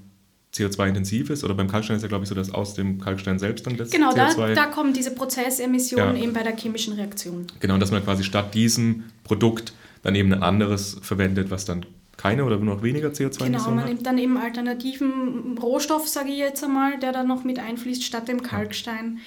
CO2-intensiv 0.54 1.30
ist. 1.30 1.44
Oder 1.44 1.54
beim 1.54 1.68
Kalkstein 1.68 1.98
ist 1.98 2.02
ja, 2.02 2.08
glaube 2.08 2.24
ich, 2.24 2.30
so, 2.30 2.36
dass 2.36 2.52
aus 2.52 2.74
dem 2.74 3.00
Kalkstein 3.00 3.40
selbst 3.40 3.66
dann 3.66 3.78
das 3.78 3.92
genau, 3.92 4.12
CO2... 4.12 4.14
Genau, 4.16 4.48
da, 4.48 4.54
da 4.56 4.66
kommen 4.66 4.94
diese 4.94 5.12
Prozessemissionen 5.12 6.16
ja. 6.16 6.24
eben 6.24 6.34
bei 6.34 6.44
der 6.44 6.56
chemischen 6.56 6.94
Reaktion. 6.94 7.48
Genau, 7.60 7.78
dass 7.78 7.92
man 7.92 8.04
quasi 8.04 8.24
statt 8.24 8.54
diesem 8.54 9.06
Produkt 9.24 9.74
dann 10.02 10.16
eben 10.16 10.34
ein 10.34 10.42
anderes 10.42 10.98
verwendet, 11.02 11.52
was 11.52 11.66
dann 11.66 11.86
keine 12.18 12.44
oder 12.44 12.58
nur 12.58 12.76
noch 12.76 12.84
weniger 12.84 13.10
CO2-Emissionen 13.10 13.52
Genau, 13.52 13.70
man 13.70 13.80
hat? 13.80 13.88
nimmt 13.88 14.06
dann 14.06 14.18
eben 14.18 14.38
alternativen 14.38 15.58
Rohstoff, 15.58 16.08
sage 16.08 16.30
ich 16.30 16.38
jetzt 16.38 16.64
einmal, 16.64 17.00
der 17.00 17.14
dann 17.14 17.28
noch 17.28 17.46
mit 17.46 17.60
einfließt 17.60 18.04
statt 18.04 18.28
dem 18.28 18.44
Kalkstein. 18.44 19.20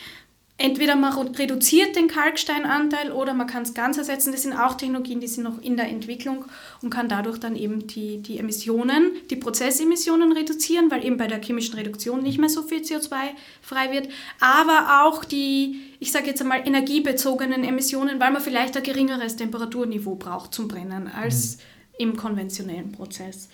Entweder 0.58 0.94
man 0.94 1.12
reduziert 1.28 1.96
den 1.96 2.06
Kalksteinanteil 2.06 3.10
oder 3.10 3.34
man 3.34 3.48
kann 3.48 3.62
es 3.62 3.74
ganz 3.74 3.98
ersetzen. 3.98 4.32
Das 4.32 4.42
sind 4.42 4.52
auch 4.52 4.74
Technologien, 4.74 5.18
die 5.18 5.26
sind 5.26 5.42
noch 5.44 5.60
in 5.60 5.76
der 5.76 5.88
Entwicklung 5.88 6.44
und 6.82 6.90
kann 6.90 7.08
dadurch 7.08 7.38
dann 7.38 7.56
eben 7.56 7.88
die, 7.88 8.22
die 8.22 8.38
Emissionen, 8.38 9.12
die 9.30 9.36
Prozessemissionen 9.36 10.30
reduzieren, 10.30 10.90
weil 10.90 11.04
eben 11.04 11.16
bei 11.16 11.26
der 11.26 11.42
chemischen 11.42 11.74
Reduktion 11.74 12.22
nicht 12.22 12.38
mehr 12.38 12.50
so 12.50 12.62
viel 12.62 12.82
CO2 12.82 13.14
frei 13.60 13.90
wird. 13.90 14.08
Aber 14.40 15.04
auch 15.04 15.24
die, 15.24 15.80
ich 15.98 16.12
sage 16.12 16.26
jetzt 16.26 16.42
einmal, 16.42 16.62
energiebezogenen 16.64 17.64
Emissionen, 17.64 18.20
weil 18.20 18.30
man 18.30 18.42
vielleicht 18.42 18.76
ein 18.76 18.84
geringeres 18.84 19.36
Temperaturniveau 19.36 20.14
braucht 20.14 20.54
zum 20.54 20.68
Brennen 20.68 21.08
als 21.08 21.58
im 21.98 22.16
konventionellen 22.16 22.92
Prozess. 22.92 23.48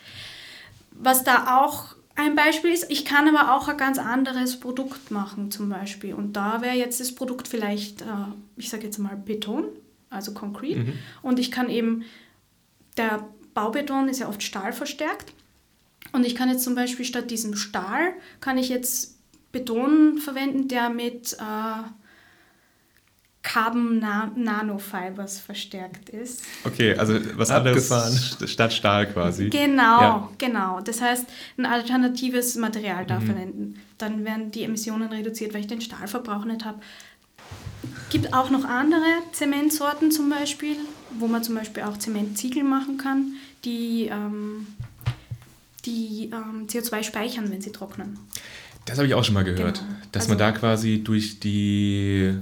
Was 0.90 1.24
da 1.24 1.58
auch 1.61 1.94
ein 2.18 2.35
Beispiel 2.35 2.72
ist, 2.72 2.90
ich 2.90 3.04
kann 3.04 3.35
aber 3.35 3.54
auch 3.54 3.68
ein 3.68 3.76
ganz 3.76 3.96
anderes 3.96 4.59
Produkt 4.59 5.12
machen 5.12 5.52
zum 5.52 5.68
Beispiel. 5.68 6.14
Und 6.14 6.33
da 6.33 6.61
wäre 6.62 6.74
jetzt 6.74 6.98
das 6.98 7.14
Produkt 7.14 7.46
vielleicht, 7.46 8.02
äh, 8.02 8.07
ich 8.57 8.70
sage 8.70 8.85
jetzt 8.85 8.98
mal 8.98 9.16
Beton, 9.16 9.66
also 10.11 10.35
Concrete. 10.35 10.81
Mhm. 10.81 10.92
Und 11.22 11.38
ich 11.38 11.52
kann 11.52 11.70
eben, 11.70 12.04
der 12.96 13.24
Baubeton 13.54 14.09
ist 14.09 14.18
ja 14.18 14.28
oft 14.28 14.42
Stahl 14.42 14.72
verstärkt. 14.72 15.33
Und 16.11 16.26
ich 16.26 16.35
kann 16.35 16.48
jetzt 16.48 16.64
zum 16.64 16.74
Beispiel 16.74 17.04
statt 17.04 17.31
diesem 17.31 17.54
Stahl, 17.54 18.14
kann 18.40 18.59
ich 18.59 18.68
jetzt 18.68 19.16
Beton 19.52 20.18
verwenden, 20.18 20.66
der 20.66 20.90
mit 20.90 21.35
äh, 21.35 21.83
Carbon 23.42 23.98
Na 24.01 24.31
Nanofibers 24.37 25.38
verstärkt 25.40 26.09
ist. 26.11 26.42
Okay, 26.64 26.94
also 26.96 27.14
was 27.37 27.51
Abgefahren. 27.51 28.09
anderes 28.09 28.37
st- 28.38 28.46
statt 28.48 28.72
Stahl 28.72 29.07
quasi. 29.07 29.48
Genau, 29.48 30.01
Ja. 30.01 30.31
genau. 30.38 30.81
Das 30.81 31.01
heißt, 31.01 31.24
ein 31.57 31.64
alternatives 31.66 32.57
Material 32.57 33.05
Mhm. 33.05 33.09
da 33.09 33.20
verwenden. 33.20 33.74
Dann 33.96 34.24
werden 34.24 34.51
die 34.51 34.64
Emissionen 34.64 35.09
reduziert, 35.11 35.55
weil 35.55 35.61
ich 35.61 35.66
den 35.68 35.81
Stahlverbrauch 35.81 36.44
nicht 36.44 36.64
habe. 36.64 36.81
Gibt 38.11 38.35
auch 38.35 38.51
noch 38.51 38.64
andere 38.64 39.05
Zementsorten 39.33 40.11
zum 40.11 40.29
Beispiel, 40.31 40.77
wo 41.18 41.27
man 41.29 41.42
zum 41.44 41.55
Beispiel 41.55 41.85
auch 41.85 41.96
Zementziegel 41.96 42.64
machen 42.64 42.98
kann, 42.98 43.35
die, 43.64 44.07
ähm, 44.11 44.66
die 45.85 46.31
ähm, 46.33 46.66
CO2 46.66 47.03
speichern, 47.03 47.51
wenn 47.51 47.61
sie 47.62 47.72
trocknen. 47.72 48.18
Das 48.85 48.98
habe 48.98 49.07
ich 49.07 49.14
auch 49.14 49.24
schon 49.24 49.35
mal 49.35 49.44
gehört, 49.44 49.79
Genau. 49.79 49.90
dass 50.12 50.29
man 50.29 50.40
Also- 50.40 50.53
da 50.53 50.59
quasi 50.59 51.03
durch 51.05 51.38
die, 51.40 52.35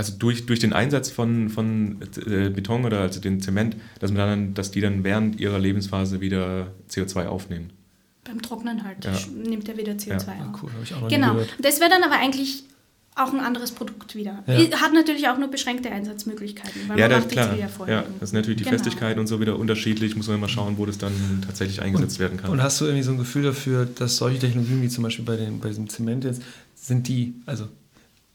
also 0.00 0.14
durch, 0.18 0.46
durch 0.46 0.58
den 0.60 0.72
Einsatz 0.72 1.10
von, 1.10 1.50
von 1.50 1.98
äh, 2.26 2.48
Beton 2.48 2.86
oder 2.86 3.00
also 3.00 3.20
den 3.20 3.40
Zement, 3.42 3.76
dass 3.98 4.10
man 4.10 4.18
dann, 4.26 4.54
dass 4.54 4.70
die 4.70 4.80
dann 4.80 5.04
während 5.04 5.38
ihrer 5.38 5.58
Lebensphase 5.58 6.22
wieder 6.22 6.68
CO2 6.90 7.26
aufnehmen. 7.26 7.70
Beim 8.24 8.40
Trocknen 8.40 8.82
halt 8.82 9.04
Ja. 9.04 9.12
nimmt 9.46 9.68
er 9.68 9.76
wieder 9.76 9.92
CO2 9.92 10.28
Ah, 10.28 10.50
auf. 10.52 10.62
cool, 10.62 10.70
habe 10.72 10.82
ich 10.84 10.94
auch 10.94 11.02
noch 11.02 11.08
Genau. 11.08 11.32
gehört. 11.34 11.54
Das 11.60 11.80
wäre 11.80 11.90
dann 11.90 12.02
aber 12.02 12.14
eigentlich 12.18 12.64
auch 13.14 13.32
ein 13.34 13.40
anderes 13.40 13.72
Produkt 13.72 14.14
wieder. 14.14 14.42
Ja. 14.46 14.80
Hat 14.80 14.94
natürlich 14.94 15.28
auch 15.28 15.36
nur 15.36 15.50
beschränkte 15.50 15.90
Einsatzmöglichkeiten, 15.90 16.82
weil 16.88 16.98
ja, 16.98 17.08
man 17.08 17.10
das, 17.10 17.20
macht 17.20 17.30
die 17.30 17.34
klar. 17.76 17.88
Ja, 17.88 18.04
das 18.20 18.30
ist 18.30 18.32
natürlich 18.32 18.56
die 18.58 18.64
Genau. 18.64 18.76
Festigkeit 18.76 19.18
und 19.18 19.26
so 19.26 19.38
wieder 19.40 19.58
unterschiedlich. 19.58 20.16
Muss 20.16 20.28
man 20.28 20.36
immer 20.36 20.48
schauen, 20.48 20.78
wo 20.78 20.86
das 20.86 20.96
dann 20.96 21.12
tatsächlich 21.44 21.82
eingesetzt 21.82 22.18
werden 22.20 22.38
kann. 22.38 22.50
Und 22.50 22.62
hast 22.62 22.80
du 22.80 22.86
irgendwie 22.86 23.02
so 23.02 23.10
ein 23.12 23.18
Gefühl 23.18 23.42
dafür, 23.42 23.84
dass 23.86 24.16
solche 24.16 24.38
Technologien 24.38 24.80
wie 24.80 24.88
zum 24.88 25.04
Beispiel 25.04 25.24
bei, 25.26 25.36
den, 25.36 25.58
bei 25.60 25.68
diesem 25.68 25.88
Zement 25.90 26.24
jetzt, 26.24 26.40
sind 26.76 27.08
die, 27.08 27.34
also 27.46 27.68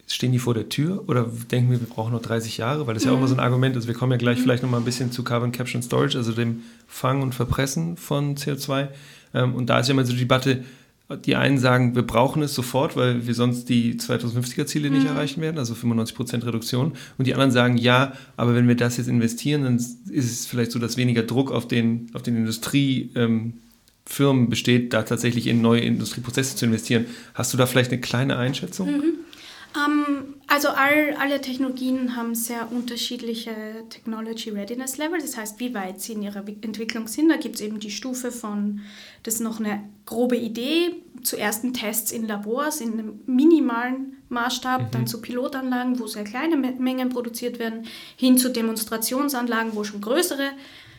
stehen 0.07 0.31
die 0.31 0.39
vor 0.39 0.53
der 0.53 0.69
Tür 0.69 1.03
oder 1.07 1.29
denken 1.51 1.71
wir, 1.71 1.79
wir 1.79 1.87
brauchen 1.87 2.13
noch 2.13 2.21
30 2.21 2.57
Jahre? 2.57 2.85
Weil 2.85 2.93
das 2.93 3.03
ist 3.03 3.07
ja 3.07 3.13
auch 3.13 3.17
immer 3.17 3.27
so 3.27 3.35
ein 3.35 3.39
Argument 3.39 3.75
ist. 3.75 3.87
Wir 3.87 3.95
kommen 3.95 4.11
ja 4.11 4.17
gleich 4.17 4.39
vielleicht 4.39 4.63
nochmal 4.63 4.79
ein 4.79 4.85
bisschen 4.85 5.11
zu 5.11 5.23
Carbon 5.23 5.51
Capture 5.51 5.77
and 5.77 5.85
Storage, 5.85 6.17
also 6.17 6.31
dem 6.31 6.61
Fangen 6.87 7.23
und 7.23 7.33
Verpressen 7.33 7.97
von 7.97 8.35
CO2. 8.35 8.89
Ähm, 9.33 9.55
und 9.55 9.69
da 9.69 9.79
ist 9.79 9.87
ja 9.87 9.93
immer 9.93 10.05
so 10.05 10.13
die 10.13 10.19
Debatte, 10.19 10.63
die 11.23 11.35
einen 11.35 11.59
sagen, 11.59 11.95
wir 11.95 12.01
brauchen 12.01 12.41
es 12.41 12.55
sofort, 12.55 12.95
weil 12.95 13.27
wir 13.27 13.35
sonst 13.35 13.69
die 13.69 13.93
2050er 13.95 14.65
Ziele 14.65 14.89
nicht 14.89 15.05
erreichen 15.05 15.39
werden, 15.39 15.59
also 15.59 15.75
95% 15.75 16.45
Reduktion. 16.45 16.93
Und 17.17 17.27
die 17.27 17.33
anderen 17.33 17.51
sagen, 17.51 17.77
ja, 17.77 18.13
aber 18.37 18.55
wenn 18.55 18.67
wir 18.67 18.75
das 18.75 18.97
jetzt 18.97 19.07
investieren, 19.07 19.63
dann 19.63 19.75
ist 19.75 19.99
es 20.09 20.47
vielleicht 20.47 20.71
so, 20.71 20.79
dass 20.79 20.97
weniger 20.97 21.21
Druck 21.21 21.51
auf 21.51 21.67
den, 21.67 22.09
auf 22.13 22.23
den 22.23 22.35
Industrie, 22.35 23.11
ähm, 23.15 23.53
besteht, 24.49 24.93
da 24.93 25.01
tatsächlich 25.03 25.47
in 25.47 25.61
neue 25.61 25.81
Industrieprozesse 25.81 26.55
zu 26.55 26.65
investieren. 26.65 27.05
Hast 27.33 27.53
du 27.53 27.57
da 27.57 27.65
vielleicht 27.65 27.91
eine 27.91 28.01
kleine 28.01 28.37
Einschätzung? 28.37 28.87
Ähm, 29.75 30.35
also 30.47 30.69
all, 30.69 31.15
alle 31.19 31.41
Technologien 31.41 32.15
haben 32.15 32.35
sehr 32.35 32.71
unterschiedliche 32.71 33.53
Technology 33.89 34.49
Readiness 34.51 34.97
Level, 34.97 35.19
das 35.19 35.37
heißt, 35.37 35.59
wie 35.59 35.73
weit 35.73 36.01
sie 36.01 36.13
in 36.13 36.21
ihrer 36.23 36.47
Wi- 36.47 36.57
Entwicklung 36.61 37.07
sind. 37.07 37.29
Da 37.29 37.37
gibt 37.37 37.55
es 37.55 37.61
eben 37.61 37.79
die 37.79 37.91
Stufe 37.91 38.31
von, 38.31 38.81
das 39.23 39.35
ist 39.35 39.39
noch 39.41 39.59
eine 39.59 39.83
grobe 40.05 40.37
Idee, 40.37 40.95
zu 41.23 41.37
ersten 41.37 41.73
Tests 41.73 42.11
in 42.11 42.27
Labors 42.27 42.81
in 42.81 42.93
einem 42.93 43.19
minimalen 43.25 44.17
Maßstab, 44.29 44.91
dann 44.91 45.07
zu 45.07 45.21
Pilotanlagen, 45.21 45.99
wo 45.99 46.07
sehr 46.07 46.23
kleine 46.23 46.55
Me- 46.55 46.75
Mengen 46.77 47.09
produziert 47.09 47.57
werden, 47.57 47.85
hin 48.15 48.37
zu 48.37 48.49
Demonstrationsanlagen, 48.51 49.75
wo 49.75 49.83
schon 49.83 50.01
größere 50.01 50.51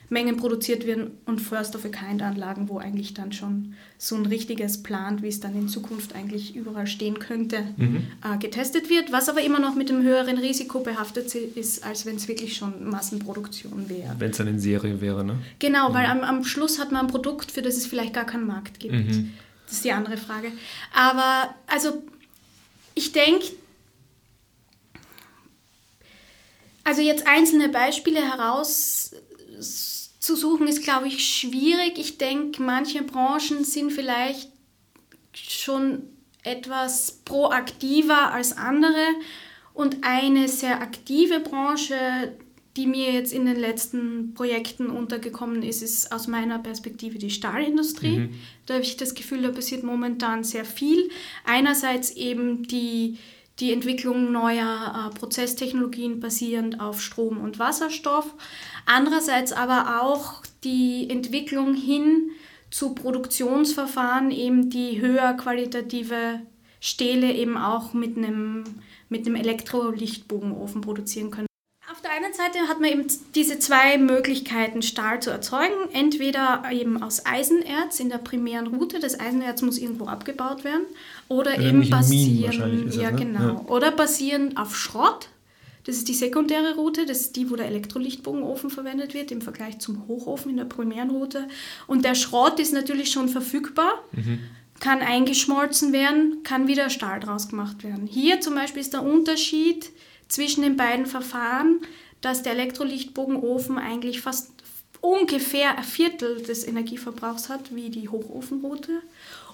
Mengen 0.08 0.36
produziert 0.36 0.86
werden 0.86 1.12
und 1.24 1.40
First 1.40 1.74
of 1.74 1.84
a 1.84 1.88
Kind 1.88 2.22
Anlagen, 2.22 2.68
wo 2.68 2.78
eigentlich 2.78 3.14
dann 3.14 3.32
schon 3.32 3.74
so 3.98 4.14
ein 4.14 4.26
richtiges 4.26 4.82
Plant, 4.82 5.22
wie 5.22 5.28
es 5.28 5.40
dann 5.40 5.54
in 5.56 5.68
Zukunft 5.68 6.14
eigentlich 6.14 6.54
überall 6.54 6.86
stehen 6.86 7.18
könnte, 7.18 7.56
äh, 8.22 8.38
getestet 8.38 8.88
wird, 8.88 9.10
was 9.10 9.28
aber 9.28 9.42
immer 9.42 9.58
noch 9.58 9.74
mit 9.74 9.90
einem 9.90 10.02
höheren 10.02 10.38
Risiko 10.38 10.80
behaftet 10.80 11.34
ist, 11.34 11.84
als 11.84 12.06
wenn 12.06 12.16
es 12.16 12.28
wirklich 12.28 12.56
schon 12.56 12.88
Massenproduktion 12.88 13.88
wäre. 13.88 14.14
Wenn 14.18 14.30
es 14.30 14.36
dann 14.36 14.46
in 14.46 14.60
Serie 14.60 15.00
wäre, 15.00 15.24
ne? 15.24 15.38
Genau, 15.58 15.92
weil 15.92 16.06
am, 16.06 16.20
am 16.20 16.44
Schluss 16.44 16.78
hat 16.78 16.92
man 16.92 17.06
ein 17.06 17.10
Produkt, 17.10 17.50
für 17.50 17.62
das 17.62 17.76
es 17.76 17.86
vielleicht 17.86 18.14
gar 18.14 18.26
keinen 18.26 18.46
Markt 18.46 18.78
gibt. 18.78 18.94
Das 19.66 19.76
ist 19.76 19.84
die 19.84 19.92
andere 19.92 20.16
Frage. 20.16 20.52
Aber 20.94 21.54
also 21.66 22.02
ich 22.94 23.12
denke, 23.12 23.46
also 26.84 27.02
jetzt 27.02 27.26
einzelne 27.26 27.68
Beispiele 27.68 28.20
herauszusuchen, 30.26 30.68
ist, 30.68 30.82
glaube 30.82 31.08
ich, 31.08 31.24
schwierig. 31.24 31.98
Ich 31.98 32.18
denke, 32.18 32.62
manche 32.62 33.02
Branchen 33.02 33.64
sind 33.64 33.92
vielleicht 33.92 34.50
schon 35.32 36.02
etwas 36.42 37.20
proaktiver 37.24 38.32
als 38.32 38.56
andere. 38.56 39.04
Und 39.74 39.98
eine 40.02 40.48
sehr 40.48 40.80
aktive 40.80 41.40
Branche, 41.40 41.96
die 42.76 42.86
mir 42.86 43.12
jetzt 43.12 43.32
in 43.32 43.46
den 43.46 43.56
letzten 43.56 44.34
Projekten 44.34 44.86
untergekommen 44.86 45.62
ist, 45.62 45.82
ist 45.82 46.12
aus 46.12 46.28
meiner 46.28 46.58
Perspektive 46.58 47.18
die 47.18 47.30
Stahlindustrie. 47.30 48.30
Da 48.66 48.74
habe 48.74 48.84
ich 48.84 48.96
das 48.96 49.14
Gefühl, 49.14 49.42
da 49.42 49.50
passiert 49.50 49.82
momentan 49.82 50.44
sehr 50.44 50.64
viel. 50.64 51.10
Einerseits 51.44 52.10
eben 52.12 52.62
die, 52.64 53.18
die 53.60 53.72
Entwicklung 53.72 54.32
neuer 54.32 55.10
äh, 55.10 55.18
Prozesstechnologien 55.18 56.20
basierend 56.20 56.80
auf 56.80 57.02
Strom 57.02 57.38
und 57.38 57.58
Wasserstoff. 57.58 58.34
Andererseits 58.86 59.52
aber 59.52 60.00
auch 60.02 60.42
die 60.64 61.08
Entwicklung 61.10 61.74
hin 61.74 62.30
zu 62.70 62.94
Produktionsverfahren, 62.94 64.30
eben 64.30 64.70
die 64.70 65.00
höher 65.00 65.34
qualitative 65.34 66.40
Stähle 66.80 67.32
eben 67.32 67.56
auch 67.56 67.92
mit 67.92 68.16
einem, 68.16 68.64
mit 69.08 69.26
einem 69.26 69.36
Elektrolichtbogenofen 69.36 70.80
produzieren 70.80 71.30
können. 71.30 71.46
Auf 71.90 72.00
der 72.02 72.10
einen 72.10 72.34
Seite 72.34 72.68
hat 72.68 72.80
man 72.80 72.90
eben 72.90 73.06
diese 73.34 73.58
zwei 73.58 73.96
Möglichkeiten, 73.96 74.82
Stahl 74.82 75.22
zu 75.22 75.30
erzeugen. 75.30 75.74
Entweder 75.92 76.64
eben 76.72 77.00
aus 77.00 77.24
Eisenerz 77.24 78.00
in 78.00 78.08
der 78.08 78.18
primären 78.18 78.66
Route. 78.66 78.98
Das 78.98 79.18
Eisenerz 79.18 79.62
muss 79.62 79.78
irgendwo 79.78 80.06
abgebaut 80.06 80.64
werden. 80.64 80.82
Oder 81.28 81.52
Also 81.52 81.62
eben 81.62 81.78
nicht 81.78 81.92
in 81.92 82.08
Minen 82.08 82.44
wahrscheinlich 82.44 82.84
basieren, 82.84 82.88
ist 82.88 82.96
das, 82.96 83.02
ja, 83.02 83.10
ne? 83.12 83.16
genau. 83.16 83.40
Ja. 83.40 83.64
Oder 83.68 83.92
basierend 83.92 84.56
auf 84.58 84.76
Schrott. 84.76 85.28
Das 85.86 85.96
ist 85.96 86.08
die 86.08 86.14
sekundäre 86.14 86.74
Route, 86.74 87.06
das 87.06 87.20
ist 87.20 87.36
die, 87.36 87.48
wo 87.48 87.54
der 87.54 87.66
Elektrolichtbogenofen 87.66 88.70
verwendet 88.70 89.14
wird 89.14 89.30
im 89.30 89.40
Vergleich 89.40 89.78
zum 89.78 90.08
Hochofen 90.08 90.50
in 90.50 90.56
der 90.56 90.64
primären 90.64 91.10
Route. 91.10 91.46
Und 91.86 92.04
der 92.04 92.16
Schrott 92.16 92.58
ist 92.58 92.72
natürlich 92.72 93.12
schon 93.12 93.28
verfügbar, 93.28 94.02
kann 94.80 94.98
eingeschmolzen 94.98 95.92
werden, 95.92 96.42
kann 96.42 96.66
wieder 96.66 96.90
Stahl 96.90 97.20
draus 97.20 97.48
gemacht 97.48 97.84
werden. 97.84 98.08
Hier 98.08 98.40
zum 98.40 98.56
Beispiel 98.56 98.80
ist 98.80 98.94
der 98.94 99.04
Unterschied 99.04 99.90
zwischen 100.26 100.62
den 100.62 100.76
beiden 100.76 101.06
Verfahren, 101.06 101.80
dass 102.20 102.42
der 102.42 102.54
Elektrolichtbogenofen 102.54 103.78
eigentlich 103.78 104.20
fast 104.20 104.50
ungefähr 105.00 105.78
ein 105.78 105.84
Viertel 105.84 106.42
des 106.42 106.66
Energieverbrauchs 106.66 107.48
hat, 107.48 107.74
wie 107.76 107.90
die 107.90 108.08
Hochofenroute. 108.08 109.02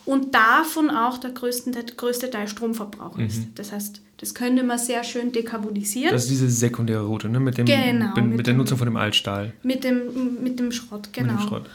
Und 0.04 0.34
davon 0.34 0.90
auch 0.90 1.18
der, 1.18 1.30
größten, 1.30 1.72
der 1.72 1.84
größte 1.84 2.30
Teil 2.30 2.48
Stromverbrauch 2.48 3.18
ist. 3.18 3.48
Das 3.54 3.72
heißt, 3.72 4.00
das 4.18 4.34
könnte 4.34 4.62
man 4.62 4.78
sehr 4.78 5.04
schön 5.04 5.32
dekarbonisieren. 5.32 6.12
Das 6.12 6.24
ist 6.24 6.30
diese 6.30 6.48
sekundäre 6.48 7.04
Route, 7.04 7.28
ne? 7.28 7.40
Mit, 7.40 7.58
dem, 7.58 7.66
Genau, 7.66 8.14
mit, 8.14 8.36
mit 8.36 8.46
der 8.46 8.54
Nutzung 8.54 8.78
von 8.78 8.86
dem 8.86 8.96
Altstahl. 8.96 9.52
Mit 9.62 9.84
dem, 9.84 10.42
mit 10.42 10.58
dem 10.58 10.72
Schrott, 10.72 11.08
genau. 11.12 11.32
Mit 11.32 11.40
dem 11.42 11.48
Schrott. 11.48 11.70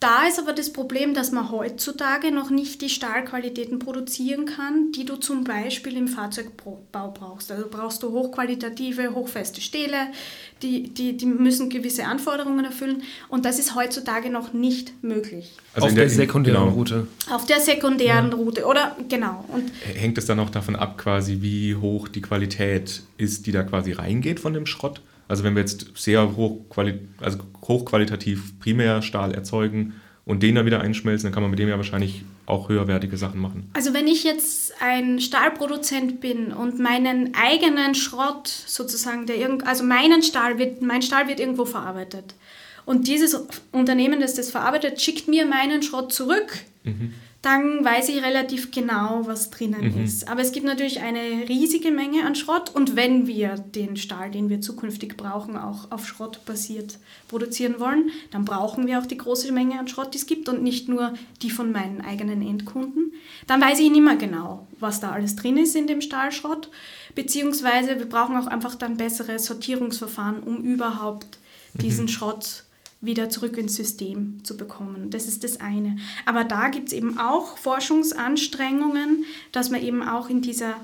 Da 0.00 0.26
ist 0.26 0.38
aber 0.38 0.54
das 0.54 0.72
Problem, 0.72 1.12
dass 1.12 1.30
man 1.30 1.50
heutzutage 1.50 2.32
noch 2.32 2.48
nicht 2.48 2.80
die 2.80 2.88
Stahlqualitäten 2.88 3.78
produzieren 3.78 4.46
kann, 4.46 4.92
die 4.92 5.04
du 5.04 5.16
zum 5.16 5.44
Beispiel 5.44 5.94
im 5.94 6.08
Fahrzeugbau 6.08 6.80
brauchst. 6.90 7.52
Also 7.52 7.66
brauchst 7.70 8.02
du 8.02 8.10
hochqualitative, 8.10 9.14
hochfeste 9.14 9.60
Stähle, 9.60 10.06
die, 10.62 10.88
die, 10.88 11.18
die 11.18 11.26
müssen 11.26 11.68
gewisse 11.68 12.06
Anforderungen 12.06 12.64
erfüllen 12.64 13.02
und 13.28 13.44
das 13.44 13.58
ist 13.58 13.74
heutzutage 13.74 14.30
noch 14.30 14.54
nicht 14.54 15.04
möglich. 15.04 15.52
Also 15.74 15.88
Auf 15.88 15.92
der, 15.92 16.04
der 16.04 16.10
sekundären 16.10 16.64
genau. 16.64 16.74
Route. 16.74 17.06
Auf 17.30 17.44
der 17.44 17.60
sekundären 17.60 18.30
ja. 18.30 18.36
Route, 18.36 18.64
oder? 18.64 18.96
Genau. 19.10 19.44
Und 19.48 19.70
Hängt 19.84 20.16
es 20.16 20.24
dann 20.24 20.40
auch 20.40 20.50
davon 20.50 20.76
ab, 20.76 20.96
quasi, 20.96 21.42
wie 21.42 21.76
hoch 21.76 22.08
die 22.08 22.22
Qualität 22.22 23.02
ist, 23.18 23.46
die 23.46 23.52
da 23.52 23.64
quasi 23.64 23.92
reingeht 23.92 24.40
von 24.40 24.54
dem 24.54 24.64
Schrott? 24.64 25.02
Also 25.30 25.44
wenn 25.44 25.54
wir 25.54 25.60
jetzt 25.60 25.86
sehr 25.94 26.36
hochquali 26.36 26.98
also 27.20 27.38
hochqualitativ 27.62 28.58
Primärstahl 28.58 29.32
erzeugen 29.32 29.94
und 30.24 30.42
den 30.42 30.56
dann 30.56 30.66
wieder 30.66 30.80
einschmelzen, 30.80 31.28
dann 31.28 31.32
kann 31.32 31.44
man 31.44 31.50
mit 31.50 31.60
dem 31.60 31.68
ja 31.68 31.76
wahrscheinlich 31.76 32.24
auch 32.46 32.68
höherwertige 32.68 33.16
Sachen 33.16 33.40
machen. 33.40 33.70
Also 33.74 33.94
wenn 33.94 34.08
ich 34.08 34.24
jetzt 34.24 34.74
ein 34.82 35.20
Stahlproduzent 35.20 36.20
bin 36.20 36.52
und 36.52 36.80
meinen 36.80 37.32
eigenen 37.34 37.94
Schrott 37.94 38.48
sozusagen, 38.48 39.26
der 39.26 39.36
irgend, 39.36 39.64
also 39.68 39.84
meinen 39.84 40.24
Stahl 40.24 40.58
wird, 40.58 40.82
mein 40.82 41.00
Stahl 41.00 41.28
wird 41.28 41.38
irgendwo 41.38 41.64
verarbeitet. 41.64 42.34
Und 42.84 43.06
dieses 43.06 43.40
Unternehmen, 43.70 44.18
das 44.18 44.34
das 44.34 44.50
verarbeitet, 44.50 45.00
schickt 45.00 45.28
mir 45.28 45.46
meinen 45.46 45.84
Schrott 45.84 46.12
zurück. 46.12 46.58
Mhm 46.82 47.14
dann 47.42 47.82
weiß 47.82 48.10
ich 48.10 48.22
relativ 48.22 48.70
genau, 48.70 49.22
was 49.24 49.48
drinnen 49.48 49.94
mhm. 49.94 50.04
ist. 50.04 50.28
Aber 50.28 50.42
es 50.42 50.52
gibt 50.52 50.66
natürlich 50.66 51.00
eine 51.00 51.48
riesige 51.48 51.90
Menge 51.90 52.26
an 52.26 52.34
Schrott 52.34 52.74
und 52.74 52.96
wenn 52.96 53.26
wir 53.26 53.54
den 53.56 53.96
Stahl, 53.96 54.30
den 54.30 54.50
wir 54.50 54.60
zukünftig 54.60 55.16
brauchen, 55.16 55.56
auch 55.56 55.90
auf 55.90 56.06
Schrott 56.06 56.44
basiert 56.44 56.98
produzieren 57.28 57.80
wollen, 57.80 58.10
dann 58.30 58.44
brauchen 58.44 58.86
wir 58.86 58.98
auch 58.98 59.06
die 59.06 59.16
große 59.16 59.52
Menge 59.52 59.78
an 59.78 59.88
Schrott, 59.88 60.12
die 60.12 60.18
es 60.18 60.26
gibt 60.26 60.50
und 60.50 60.62
nicht 60.62 60.88
nur 60.90 61.14
die 61.40 61.50
von 61.50 61.72
meinen 61.72 62.02
eigenen 62.02 62.42
Endkunden. 62.42 63.14
Dann 63.46 63.62
weiß 63.62 63.80
ich 63.80 63.90
nicht 63.90 64.04
mehr 64.04 64.16
genau, 64.16 64.66
was 64.78 65.00
da 65.00 65.12
alles 65.12 65.34
drin 65.34 65.56
ist 65.56 65.74
in 65.74 65.86
dem 65.86 66.02
Stahlschrott, 66.02 66.68
beziehungsweise 67.14 67.98
wir 67.98 68.08
brauchen 68.08 68.36
auch 68.36 68.48
einfach 68.48 68.74
dann 68.74 68.98
bessere 68.98 69.38
Sortierungsverfahren, 69.38 70.42
um 70.42 70.62
überhaupt 70.62 71.38
diesen 71.72 72.04
mhm. 72.04 72.08
Schrott 72.08 72.64
wieder 73.00 73.30
zurück 73.30 73.56
ins 73.56 73.76
System 73.76 74.44
zu 74.44 74.56
bekommen. 74.56 75.10
Das 75.10 75.26
ist 75.26 75.42
das 75.42 75.60
eine. 75.60 75.96
Aber 76.26 76.44
da 76.44 76.68
gibt 76.68 76.88
es 76.88 76.92
eben 76.92 77.18
auch 77.18 77.56
Forschungsanstrengungen, 77.56 79.24
dass 79.52 79.70
man 79.70 79.82
eben 79.82 80.02
auch 80.02 80.28
in 80.28 80.42
dieser, 80.42 80.74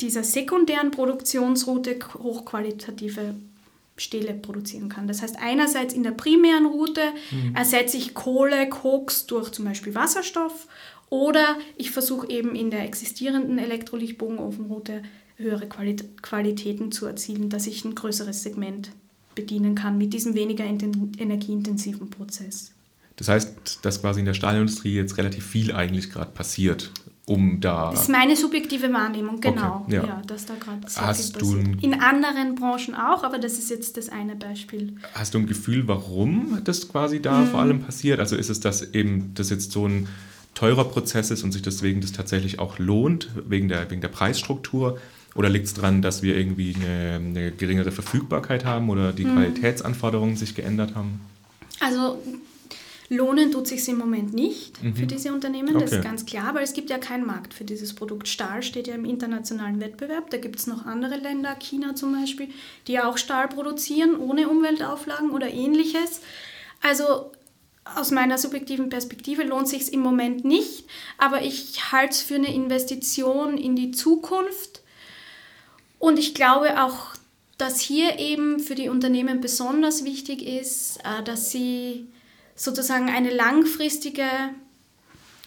dieser 0.00 0.22
sekundären 0.22 0.92
Produktionsroute 0.92 1.98
hochqualitative 2.14 3.34
Stähle 3.96 4.34
produzieren 4.34 4.88
kann. 4.88 5.08
Das 5.08 5.22
heißt, 5.22 5.36
einerseits 5.40 5.94
in 5.94 6.02
der 6.02 6.10
primären 6.10 6.66
Route 6.66 7.00
mhm. 7.30 7.56
ersetze 7.56 7.96
ich 7.96 8.14
Kohle, 8.14 8.68
Koks 8.68 9.26
durch 9.26 9.50
zum 9.50 9.64
Beispiel 9.64 9.94
Wasserstoff 9.94 10.68
oder 11.08 11.56
ich 11.76 11.90
versuche 11.90 12.28
eben 12.28 12.54
in 12.54 12.70
der 12.70 12.84
existierenden 12.84 13.58
Elektrolytbogenofenroute 13.58 15.02
höhere 15.36 15.66
Qualitäten 15.66 16.92
zu 16.92 17.06
erzielen, 17.06 17.48
dass 17.48 17.66
ich 17.66 17.84
ein 17.84 17.94
größeres 17.94 18.42
Segment 18.42 18.90
bedienen 19.36 19.76
kann 19.76 19.96
mit 19.96 20.12
diesem 20.12 20.34
weniger 20.34 20.64
energieintensiven 20.64 22.10
Prozess. 22.10 22.72
Das 23.14 23.28
heißt, 23.28 23.78
dass 23.82 24.00
quasi 24.00 24.20
in 24.20 24.26
der 24.26 24.34
Stahlindustrie 24.34 24.94
jetzt 24.94 25.16
relativ 25.16 25.46
viel 25.46 25.72
eigentlich 25.72 26.10
gerade 26.10 26.32
passiert, 26.32 26.90
um 27.24 27.60
da. 27.60 27.90
Das 27.90 28.02
ist 28.02 28.08
meine 28.10 28.36
subjektive 28.36 28.92
Wahrnehmung, 28.92 29.40
genau. 29.40 29.84
Okay, 29.84 29.96
ja. 29.96 30.06
ja. 30.06 30.22
dass 30.26 30.46
da 30.46 30.54
gerade 30.54 30.88
sehr 30.88 31.06
Hast 31.06 31.36
viel 31.36 31.40
passiert. 31.40 31.82
in 31.82 31.94
anderen 31.94 32.56
Branchen 32.56 32.94
auch, 32.94 33.22
aber 33.24 33.38
das 33.38 33.54
ist 33.58 33.70
jetzt 33.70 33.96
das 33.96 34.08
eine 34.08 34.36
Beispiel. 34.36 34.96
Hast 35.14 35.34
du 35.34 35.38
ein 35.38 35.46
Gefühl, 35.46 35.88
warum 35.88 36.60
das 36.64 36.88
quasi 36.88 37.22
da 37.22 37.40
hm. 37.40 37.46
vor 37.48 37.60
allem 37.60 37.80
passiert? 37.80 38.20
Also 38.20 38.36
ist 38.36 38.50
es, 38.50 38.60
dass 38.60 38.82
eben 38.82 39.32
das 39.34 39.50
jetzt 39.50 39.72
so 39.72 39.86
ein 39.86 40.08
teurer 40.54 40.84
Prozess 40.84 41.30
ist 41.30 41.42
und 41.42 41.52
sich 41.52 41.62
deswegen 41.62 42.00
das 42.00 42.12
tatsächlich 42.12 42.58
auch 42.58 42.78
lohnt, 42.78 43.30
wegen 43.46 43.68
der, 43.68 43.90
wegen 43.90 44.00
der 44.00 44.08
Preisstruktur? 44.08 44.98
Oder 45.36 45.48
liegt 45.48 45.66
es 45.66 45.74
daran, 45.74 46.02
dass 46.02 46.22
wir 46.22 46.36
irgendwie 46.36 46.74
eine, 46.76 47.16
eine, 47.16 47.52
geringere 47.52 47.92
Verfügbarkeit 47.92 48.64
haben 48.64 48.88
oder 48.88 49.12
die 49.12 49.24
hm. 49.24 49.34
Qualitätsanforderungen 49.34 50.36
sich 50.36 50.54
geändert 50.54 50.94
haben? 50.94 51.20
Also 51.80 52.22
lohnen 53.08 53.52
tut 53.52 53.68
sich 53.68 53.86
im 53.88 53.98
Moment 53.98 54.34
nicht 54.34 54.82
mhm. 54.82 54.96
für 54.96 55.06
diese 55.06 55.32
Unternehmen, 55.32 55.74
das 55.74 55.84
okay. 55.84 55.96
ist 55.96 56.02
ganz 56.02 56.26
klar, 56.26 56.54
weil 56.54 56.64
es 56.64 56.72
gibt 56.72 56.90
ja 56.90 56.98
keinen 56.98 57.26
Markt 57.26 57.54
für 57.54 57.64
dieses 57.64 57.94
Produkt. 57.94 58.28
Stahl 58.28 58.62
steht 58.62 58.88
ja 58.88 58.94
im 58.94 59.04
internationalen 59.04 59.80
Wettbewerb. 59.80 60.30
Da 60.30 60.38
gibt 60.38 60.58
es 60.58 60.66
noch 60.66 60.86
andere 60.86 61.16
Länder, 61.16 61.54
China 61.56 61.94
zum 61.94 62.12
Beispiel, 62.12 62.48
die 62.88 62.98
auch 62.98 63.18
Stahl 63.18 63.48
produzieren 63.48 64.16
ohne 64.16 64.48
Umweltauflagen 64.48 65.30
oder 65.30 65.48
ähnliches. 65.48 66.20
Also 66.82 67.30
aus 67.94 68.10
meiner 68.10 68.38
subjektiven 68.38 68.88
Perspektive 68.88 69.44
lohnt 69.44 69.68
sich 69.68 69.92
im 69.92 70.00
Moment 70.00 70.44
nicht, 70.44 70.86
aber 71.18 71.42
ich 71.42 71.92
halte 71.92 72.12
es 72.12 72.22
für 72.22 72.34
eine 72.34 72.52
Investition 72.52 73.56
in 73.56 73.76
die 73.76 73.92
Zukunft 73.92 74.82
und 76.06 76.20
ich 76.20 76.34
glaube 76.34 76.80
auch, 76.80 77.16
dass 77.58 77.80
hier 77.80 78.20
eben 78.20 78.60
für 78.60 78.76
die 78.76 78.88
Unternehmen 78.88 79.40
besonders 79.40 80.04
wichtig 80.04 80.46
ist, 80.46 80.98
äh, 80.98 81.24
dass 81.24 81.50
sie 81.50 82.06
sozusagen 82.54 83.08
eine 83.08 83.34
langfristige 83.34 84.28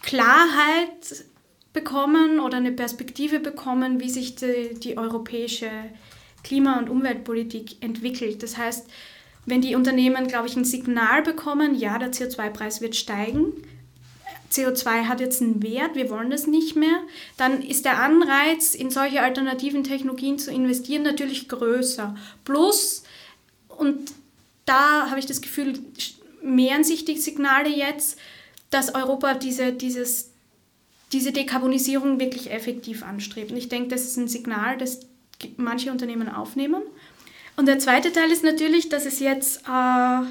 Klarheit 0.02 1.24
bekommen 1.72 2.42
oder 2.42 2.58
eine 2.58 2.74
Perspektive 2.74 3.40
bekommen, 3.40 4.02
wie 4.02 4.10
sich 4.10 4.36
die, 4.36 4.78
die 4.78 4.98
europäische 4.98 5.70
Klima- 6.44 6.78
und 6.78 6.90
Umweltpolitik 6.90 7.82
entwickelt. 7.82 8.44
Das 8.44 8.58
heißt, 8.58 8.90
wenn 9.46 9.62
die 9.62 9.76
Unternehmen, 9.76 10.28
glaube 10.28 10.50
ich, 10.50 10.58
ein 10.58 10.66
Signal 10.66 11.24
bekommen, 11.24 11.74
ja, 11.74 11.98
der 11.98 12.12
CO2-Preis 12.12 12.82
wird 12.82 12.98
steigen, 12.98 13.54
CO2 14.52 15.06
hat 15.06 15.20
jetzt 15.20 15.42
einen 15.42 15.62
Wert, 15.62 15.96
wir 15.96 16.10
wollen 16.10 16.30
das 16.30 16.48
nicht 16.48 16.76
mehr, 16.76 17.02
dann 17.38 17.62
ist 17.62 17.86
der 17.86 18.00
Anreiz, 18.00 18.74
in 18.74 18.90
solche 18.90 19.22
alternativen 19.22 19.84
Technologien 19.84 20.40
zu 20.40 20.52
investieren, 20.52 21.04
natürlich 21.04 21.48
größer. 21.48 22.16
Plus, 22.46 23.04
und 23.68 24.12
da 24.66 25.10
habe 25.10 25.20
ich 25.20 25.26
das 25.26 25.42
Gefühl, 25.42 25.80
mehren 26.42 26.84
sich 26.84 27.06
die 27.06 27.18
Signale 27.18 27.70
jetzt, 27.70 28.18
dass 28.70 28.94
Europa 28.94 29.34
diese, 29.34 29.74
dieses, 29.74 30.32
diese 31.12 31.32
Dekarbonisierung 31.32 32.20
wirklich 32.20 32.52
effektiv 32.52 33.04
anstrebt. 33.04 33.52
Und 33.52 33.58
ich 33.58 33.70
denke, 33.70 33.90
das 33.90 34.04
ist 34.04 34.18
ein 34.18 34.28
Signal, 34.28 34.78
das 34.78 35.02
manche 35.58 35.92
Unternehmen 35.92 36.30
aufnehmen. 36.30 36.84
Und 37.56 37.68
der 37.68 37.80
zweite 37.80 38.12
Teil 38.12 38.32
ist 38.32 38.44
natürlich, 38.44 38.90
dass 38.90 39.06
es 39.06 39.20
jetzt 39.20 39.64
äh, 39.68 40.22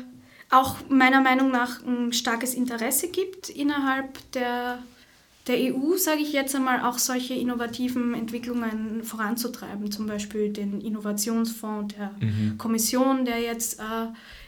auch 0.50 0.76
meiner 0.88 1.20
Meinung 1.20 1.50
nach 1.50 1.84
ein 1.84 2.12
starkes 2.12 2.54
Interesse 2.54 3.08
gibt 3.08 3.50
innerhalb 3.50 4.30
der, 4.32 4.78
der 5.46 5.56
EU, 5.56 5.96
sage 5.96 6.20
ich 6.20 6.32
jetzt 6.32 6.54
einmal, 6.54 6.82
auch 6.82 6.98
solche 6.98 7.34
innovativen 7.34 8.14
Entwicklungen 8.14 9.04
voranzutreiben. 9.04 9.90
Zum 9.90 10.06
Beispiel 10.06 10.50
den 10.50 10.80
Innovationsfonds 10.80 11.94
der 11.94 12.14
mhm. 12.20 12.56
Kommission, 12.56 13.24
der 13.24 13.40
jetzt 13.40 13.78
äh, 13.78 13.82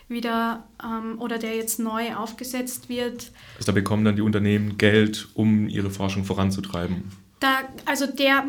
wieder 0.08 0.64
ähm, 0.82 1.20
oder 1.20 1.38
der 1.38 1.54
jetzt 1.56 1.78
neu 1.78 2.14
aufgesetzt 2.14 2.88
wird. 2.88 3.30
Also 3.56 3.66
da 3.66 3.72
bekommen 3.72 4.04
dann 4.04 4.16
die 4.16 4.22
Unternehmen 4.22 4.78
Geld, 4.78 5.28
um 5.34 5.68
ihre 5.68 5.90
Forschung 5.90 6.24
voranzutreiben. 6.24 7.04
Da, 7.40 7.60
also 7.86 8.06
der, 8.06 8.44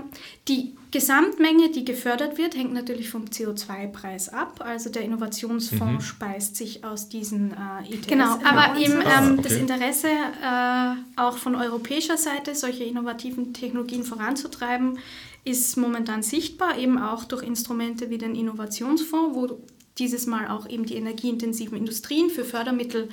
die 0.48 0.74
Gesamtmenge, 0.92 1.72
die 1.72 1.86
gefördert 1.86 2.38
wird, 2.38 2.56
hängt 2.56 2.74
natürlich 2.74 3.10
vom 3.10 3.26
CO2-Preis 3.26 4.28
ab. 4.28 4.60
Also 4.60 4.90
der 4.90 5.04
Innovationsfonds 5.04 6.06
mhm. 6.06 6.08
speist 6.08 6.58
sich 6.58 6.84
aus 6.84 7.08
diesen 7.08 7.54
äh, 7.54 7.94
ETS. 7.94 8.08
Genau, 8.08 8.38
aber 8.44 8.78
eben 8.78 9.00
ähm, 9.00 9.08
ah, 9.08 9.32
okay. 9.32 9.42
das 9.42 9.54
Interesse 9.54 10.08
äh, 10.10 11.20
auch 11.22 11.38
von 11.38 11.56
europäischer 11.56 12.18
Seite, 12.18 12.56
solche 12.56 12.84
innovativen 12.84 13.54
Technologien 13.54 14.04
voranzutreiben, 14.04 15.00
ist 15.46 15.78
momentan 15.78 16.24
sichtbar, 16.24 16.78
eben 16.78 17.00
auch 17.00 17.24
durch 17.24 17.44
Instrumente 17.44 18.10
wie 18.10 18.18
den 18.18 18.36
Innovationsfonds, 18.36 19.36
wo 19.36 19.62
dieses 19.98 20.28
Mal 20.28 20.50
auch 20.50 20.68
eben 20.68 20.86
die 20.86 20.96
energieintensiven 20.96 21.78
Industrien 21.78 22.30
für 22.30 22.44
Fördermittel 22.44 23.08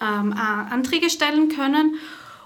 ähm, 0.00 0.32
äh, 0.32 0.36
Anträge 0.36 1.08
stellen 1.08 1.48
können. 1.48 1.96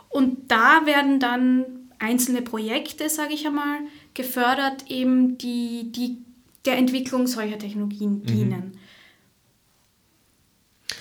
Und 0.09 0.51
da 0.51 0.87
werden 0.87 1.19
dann 1.19 1.88
einzelne 1.99 2.43
Projekte, 2.43 3.09
sage 3.09 3.35
ich 3.35 3.47
einmal, 3.47 3.81
gefördert, 4.15 4.89
eben 4.89 5.39
die, 5.39 5.91
die 5.93 6.19
der 6.65 6.77
Entwicklung 6.77 7.27
solcher 7.27 7.59
Technologien 7.59 8.23
mhm. 8.27 8.73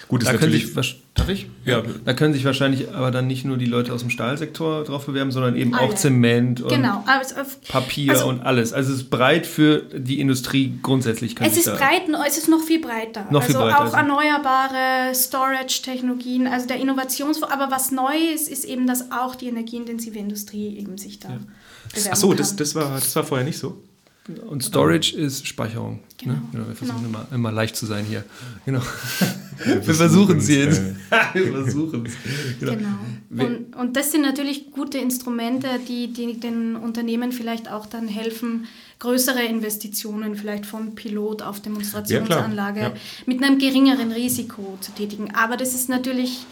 Gut, 0.09 0.25
da 0.25 0.33
können 0.33 0.51
sich, 0.53 0.73
darf 0.73 1.27
ich? 1.27 1.47
Ja. 1.65 1.83
Da 2.05 2.13
können 2.13 2.33
sich 2.33 2.45
wahrscheinlich 2.45 2.93
aber 2.93 3.11
dann 3.11 3.27
nicht 3.27 3.43
nur 3.43 3.57
die 3.57 3.65
Leute 3.65 3.93
aus 3.93 4.01
dem 4.01 4.09
Stahlsektor 4.09 4.85
drauf 4.85 5.05
bewerben, 5.05 5.31
sondern 5.31 5.55
eben 5.57 5.73
Alle. 5.73 5.87
auch 5.87 5.95
Zement 5.95 6.61
und 6.61 6.69
genau. 6.69 7.03
also, 7.05 7.35
Papier 7.67 8.13
also, 8.13 8.27
und 8.27 8.41
alles. 8.41 8.71
Also 8.71 8.93
es 8.93 8.99
ist 9.01 9.09
breit 9.09 9.45
für 9.45 9.83
die 9.93 10.19
Industrie 10.21 10.79
grundsätzlich. 10.81 11.35
es 11.41 11.57
ist 11.57 11.65
breit, 11.65 12.03
es 12.25 12.37
ist 12.37 12.47
noch 12.47 12.61
viel 12.61 12.79
breiter. 12.79 13.27
Noch 13.31 13.41
also 13.41 13.53
viel 13.53 13.61
breiter, 13.61 13.79
auch 13.79 13.93
also. 13.93 13.97
erneuerbare 13.97 15.13
Storage-Technologien, 15.13 16.47
also 16.47 16.67
der 16.67 16.77
Innovationsfonds. 16.77 17.53
Aber 17.53 17.69
was 17.69 17.91
neu 17.91 18.15
ist, 18.33 18.47
ist 18.47 18.63
eben, 18.63 18.87
dass 18.87 19.11
auch 19.11 19.35
die 19.35 19.47
energieintensive 19.47 20.17
Industrie 20.17 20.77
eben 20.77 20.97
sich 20.97 21.19
da 21.19 21.29
ja. 21.29 21.39
bewerben 21.93 22.11
Ach 22.11 22.15
so, 22.15 22.33
das, 22.33 22.55
das, 22.55 22.75
war, 22.75 22.93
das 22.95 23.15
war 23.15 23.23
vorher 23.23 23.45
nicht 23.45 23.57
so? 23.57 23.81
Und 24.47 24.63
Storage 24.63 25.15
ist 25.15 25.47
Speicherung. 25.47 26.01
Genau. 26.17 26.33
Ne? 26.33 26.41
Ja, 26.53 26.67
wir 26.67 26.75
versuchen 26.75 27.03
genau. 27.03 27.19
immer, 27.19 27.27
immer 27.33 27.51
leicht 27.51 27.75
zu 27.75 27.85
sein 27.85 28.05
hier. 28.05 28.23
Genau. 28.65 28.81
Wir 29.63 29.93
versuchen 29.93 30.37
es 30.37 30.47
jetzt. 30.47 30.81
Wir 31.33 31.51
versuchen 31.51 32.05
es. 32.05 32.13
Genau. 32.59 32.71
genau. 33.29 33.45
Und, 33.45 33.75
und 33.75 33.95
das 33.95 34.11
sind 34.11 34.21
natürlich 34.21 34.71
gute 34.71 34.97
Instrumente, 34.97 35.67
die, 35.87 36.13
die 36.13 36.39
den 36.39 36.75
Unternehmen 36.75 37.31
vielleicht 37.31 37.71
auch 37.71 37.85
dann 37.85 38.07
helfen, 38.07 38.65
größere 38.99 39.43
Investitionen 39.43 40.35
vielleicht 40.35 40.65
von 40.65 40.95
Pilot 40.95 41.41
auf 41.41 41.61
Demonstrationsanlage 41.61 42.79
ja, 42.79 42.87
ja. 42.89 42.93
mit 43.25 43.43
einem 43.43 43.59
geringeren 43.59 44.11
Risiko 44.11 44.77
zu 44.81 44.91
tätigen. 44.91 45.33
Aber 45.35 45.57
das 45.57 45.73
ist 45.73 45.89
natürlich 45.89 46.45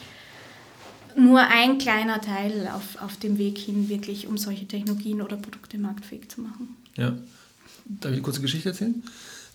nur 1.18 1.40
ein 1.40 1.78
kleiner 1.78 2.22
Teil 2.22 2.70
auf, 2.74 3.02
auf 3.02 3.18
dem 3.18 3.38
Weg 3.38 3.58
hin, 3.58 3.90
wirklich, 3.90 4.28
um 4.28 4.38
solche 4.38 4.68
Technologien 4.68 5.22
oder 5.22 5.38
Produkte 5.38 5.78
marktfähig 5.78 6.30
zu 6.30 6.42
machen. 6.42 6.76
Ja. 6.96 7.14
Darf 7.86 8.12
ich 8.12 8.18
eine 8.18 8.22
kurze 8.22 8.42
Geschichte 8.42 8.70
erzählen? 8.70 9.04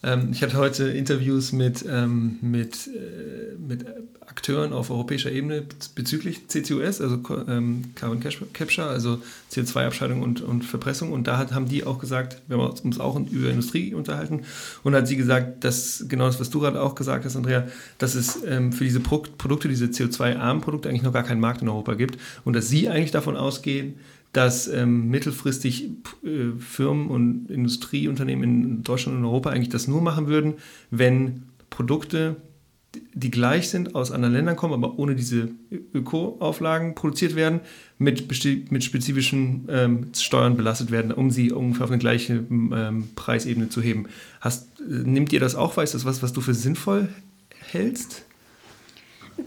Ähm, 0.02 0.30
ich 0.32 0.42
hatte 0.42 0.56
heute 0.56 0.84
Interviews 0.88 1.52
mit, 1.52 1.84
ähm, 1.88 2.38
mit, 2.40 2.86
äh, 2.86 3.56
mit 3.58 3.84
Akteuren 4.20 4.72
auf 4.72 4.90
europäischer 4.90 5.30
Ebene 5.30 5.64
bezüglich 5.94 6.46
CCUS, 6.48 7.00
also 7.00 7.20
ähm, 7.48 7.90
Carbon 7.96 8.20
Capture, 8.52 8.88
also 8.88 9.20
CO2-Abscheidung 9.52 10.22
und, 10.22 10.40
und 10.40 10.64
Verpressung. 10.64 11.12
Und 11.12 11.26
da 11.26 11.36
hat, 11.36 11.52
haben 11.52 11.68
die 11.68 11.84
auch 11.84 11.98
gesagt, 11.98 12.40
wir 12.46 12.56
haben 12.56 12.70
uns 12.70 13.00
auch 13.00 13.18
über 13.18 13.50
Industrie 13.50 13.92
unterhalten, 13.92 14.42
und 14.84 14.94
hat 14.94 15.08
sie 15.08 15.16
gesagt, 15.16 15.64
dass 15.64 16.06
genau 16.08 16.26
das, 16.26 16.40
was 16.40 16.48
du 16.48 16.60
gerade 16.60 16.80
auch 16.80 16.94
gesagt 16.94 17.24
hast, 17.24 17.36
Andrea, 17.36 17.66
dass 17.98 18.14
es 18.14 18.42
ähm, 18.44 18.72
für 18.72 18.84
diese 18.84 19.00
Pro 19.00 19.18
Produkte, 19.18 19.68
diese 19.68 19.86
CO2-armen 19.86 20.62
Produkte 20.62 20.88
eigentlich 20.88 21.02
noch 21.02 21.12
gar 21.12 21.24
keinen 21.24 21.40
Markt 21.40 21.60
in 21.60 21.68
Europa 21.68 21.94
gibt 21.94 22.18
und 22.44 22.54
dass 22.54 22.68
sie 22.68 22.88
eigentlich 22.88 23.10
davon 23.10 23.36
ausgehen, 23.36 23.96
dass 24.32 24.68
ähm, 24.68 25.08
mittelfristig 25.08 25.90
äh, 26.22 26.58
Firmen 26.58 27.08
und 27.08 27.50
Industrieunternehmen 27.50 28.44
in 28.44 28.82
Deutschland 28.82 29.18
und 29.18 29.24
Europa 29.24 29.50
eigentlich 29.50 29.70
das 29.70 29.88
nur 29.88 30.02
machen 30.02 30.28
würden, 30.28 30.54
wenn 30.90 31.42
Produkte, 31.68 32.36
die 33.14 33.30
gleich 33.30 33.68
sind, 33.68 33.94
aus 33.94 34.10
anderen 34.10 34.34
Ländern 34.34 34.56
kommen, 34.56 34.74
aber 34.74 34.98
ohne 34.98 35.14
diese 35.14 35.48
Öko-Auflagen 35.94 36.94
produziert 36.94 37.36
werden, 37.36 37.60
mit, 37.98 38.28
mit 38.70 38.84
spezifischen 38.84 39.68
ähm, 39.68 40.08
Steuern 40.14 40.56
belastet 40.56 40.90
werden, 40.90 41.12
um 41.12 41.30
sie 41.30 41.52
ungefähr 41.52 41.84
auf 41.84 41.90
eine 41.90 42.00
gleiche 42.00 42.44
ähm, 42.50 43.08
Preisebene 43.14 43.68
zu 43.68 43.80
heben. 43.80 44.06
Hast, 44.40 44.80
äh, 44.80 44.84
nimmt 44.88 45.32
ihr 45.32 45.40
das 45.40 45.54
auch 45.54 45.76
wahr? 45.76 45.84
Ist 45.84 45.94
das 45.94 46.04
was, 46.04 46.22
was 46.22 46.32
du 46.32 46.40
für 46.40 46.54
sinnvoll 46.54 47.08
hältst? 47.70 48.24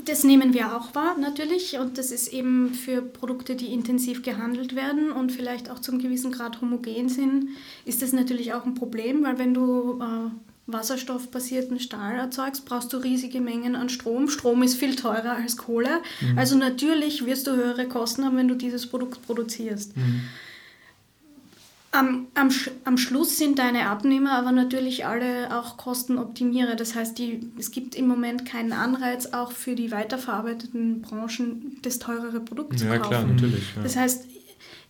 Das 0.05 0.23
nehmen 0.23 0.53
wir 0.53 0.75
auch 0.75 0.95
wahr, 0.95 1.17
natürlich. 1.17 1.77
Und 1.77 1.97
das 1.97 2.11
ist 2.11 2.31
eben 2.33 2.73
für 2.73 3.01
Produkte, 3.01 3.55
die 3.55 3.73
intensiv 3.73 4.21
gehandelt 4.21 4.75
werden 4.75 5.11
und 5.11 5.31
vielleicht 5.31 5.69
auch 5.69 5.79
zum 5.79 5.99
gewissen 5.99 6.31
Grad 6.31 6.61
homogen 6.61 7.09
sind, 7.09 7.49
ist 7.85 8.01
das 8.01 8.13
natürlich 8.13 8.53
auch 8.53 8.65
ein 8.65 8.75
Problem, 8.75 9.23
weil 9.23 9.37
wenn 9.37 9.53
du 9.53 9.99
äh, 10.01 10.29
wasserstoffbasierten 10.67 11.79
Stahl 11.79 12.15
erzeugst, 12.15 12.65
brauchst 12.65 12.93
du 12.93 12.97
riesige 12.97 13.41
Mengen 13.41 13.75
an 13.75 13.89
Strom. 13.89 14.29
Strom 14.29 14.63
ist 14.63 14.75
viel 14.75 14.95
teurer 14.95 15.35
als 15.35 15.57
Kohle. 15.57 16.01
Mhm. 16.21 16.37
Also 16.37 16.57
natürlich 16.57 17.25
wirst 17.25 17.47
du 17.47 17.51
höhere 17.51 17.87
Kosten 17.87 18.23
haben, 18.23 18.37
wenn 18.37 18.47
du 18.47 18.55
dieses 18.55 18.87
Produkt 18.87 19.21
produzierst. 19.25 19.95
Mhm. 19.97 20.21
Am, 21.93 22.25
am, 22.33 22.49
am 22.85 22.97
Schluss 22.97 23.37
sind 23.37 23.59
deine 23.59 23.87
Abnehmer 23.87 24.31
aber 24.31 24.51
natürlich 24.51 25.05
alle 25.05 25.55
auch 25.55 25.77
Kostenoptimierer. 25.77 26.75
Das 26.75 26.95
heißt, 26.95 27.19
die, 27.19 27.51
es 27.59 27.69
gibt 27.69 27.93
im 27.93 28.07
Moment 28.07 28.45
keinen 28.45 28.73
Anreiz, 28.73 29.27
auch 29.27 29.51
für 29.51 29.75
die 29.75 29.91
weiterverarbeiteten 29.91 31.03
Branchen 31.03 31.77
das 31.83 31.99
teurere 31.99 32.39
Produkt 32.39 32.79
zu 32.79 32.85
kaufen. 32.85 32.99
Ja, 32.99 33.07
klar, 33.07 33.23
natürlich. 33.25 33.75
Ja. 33.75 33.83
Das 33.83 33.95
heißt, 33.95 34.25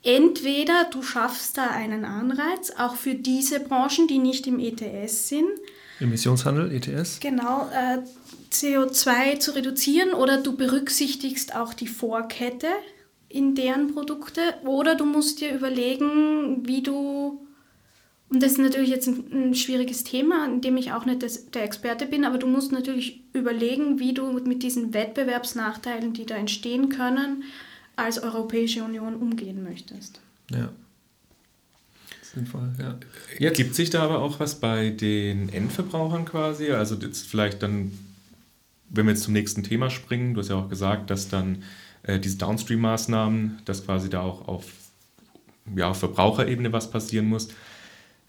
entweder 0.04 0.86
du 0.92 1.04
schaffst 1.04 1.58
da 1.58 1.72
einen 1.72 2.06
Anreiz, 2.06 2.72
auch 2.78 2.96
für 2.96 3.16
diese 3.16 3.60
Branchen, 3.60 4.08
die 4.08 4.20
nicht 4.20 4.48
im 4.48 4.60
ETS 4.60 5.28
sind. 5.28 5.50
Emissionshandel, 6.00 6.72
ETS? 6.72 7.20
Genau, 7.20 7.70
äh, 7.74 8.00
CO2 8.54 9.40
zu 9.40 9.56
reduzieren 9.56 10.14
oder 10.14 10.38
du 10.38 10.56
berücksichtigst 10.56 11.54
auch 11.54 11.74
die 11.74 11.88
Vorkette 11.88 12.68
in 13.34 13.56
deren 13.56 13.94
Produkte 13.94 14.42
oder 14.64 14.96
du 14.96 15.06
musst 15.06 15.42
dir 15.42 15.56
überlegen, 15.56 16.68
wie 16.68 16.84
du, 16.84 17.42
und 18.30 18.44
das 18.44 18.54
ist 18.54 18.58
natürlich 18.60 18.90
jetzt 18.90 19.08
ein, 19.08 19.26
ein 19.32 19.56
schwieriges 19.56 20.04
Thema, 20.04 20.46
in 20.46 20.62
dem 20.62 20.78
ich 20.78 20.92
auch 20.92 21.06
nicht 21.06 21.24
das, 21.24 21.50
der 21.50 21.64
Experte 21.64 22.06
bin, 22.06 22.26
aber 22.26 22.38
du 22.38 22.46
musst 22.46 22.72
natürlich 22.72 23.22
überlegen, 23.34 24.00
wie 24.00 24.14
du 24.14 24.32
mit 24.32 24.62
diesen 24.62 24.94
Wettbewerbsnachteilen, 24.94 26.14
die 26.14 26.28
da 26.28 26.36
entstehen 26.36 26.90
können, 26.90 27.44
als 27.96 28.22
Europäische 28.22 28.84
Union 28.84 29.16
umgehen 29.16 29.64
möchtest. 29.64 30.22
Ja. 30.52 30.70
Sinnvoll, 32.22 32.72
ja. 32.80 32.98
Jetzt 33.40 33.58
gibt 33.58 33.74
sich 33.74 33.90
da 33.90 34.04
aber 34.04 34.20
auch 34.20 34.40
was 34.40 34.60
bei 34.60 34.92
den 34.92 35.50
Endverbrauchern 35.50 36.26
quasi? 36.26 36.72
Also 36.72 36.96
jetzt 36.96 37.28
vielleicht 37.28 37.64
dann, 37.64 37.92
wenn 38.90 39.08
wir 39.08 39.14
jetzt 39.14 39.24
zum 39.24 39.34
nächsten 39.34 39.64
Thema 39.64 39.90
springen, 39.90 40.36
du 40.36 40.42
hast 40.42 40.50
ja 40.50 40.56
auch 40.56 40.70
gesagt, 40.70 41.10
dass 41.10 41.30
dann 41.30 41.64
äh, 42.04 42.20
diese 42.20 42.38
Downstream-Maßnahmen, 42.38 43.62
dass 43.66 43.86
quasi 43.86 44.10
da 44.10 44.22
auch 44.22 44.48
auf, 44.48 44.66
ja, 45.76 45.90
auf 45.90 45.98
Verbraucherebene 45.98 46.72
was 46.72 46.92
passieren 46.92 47.28
muss. 47.28 47.50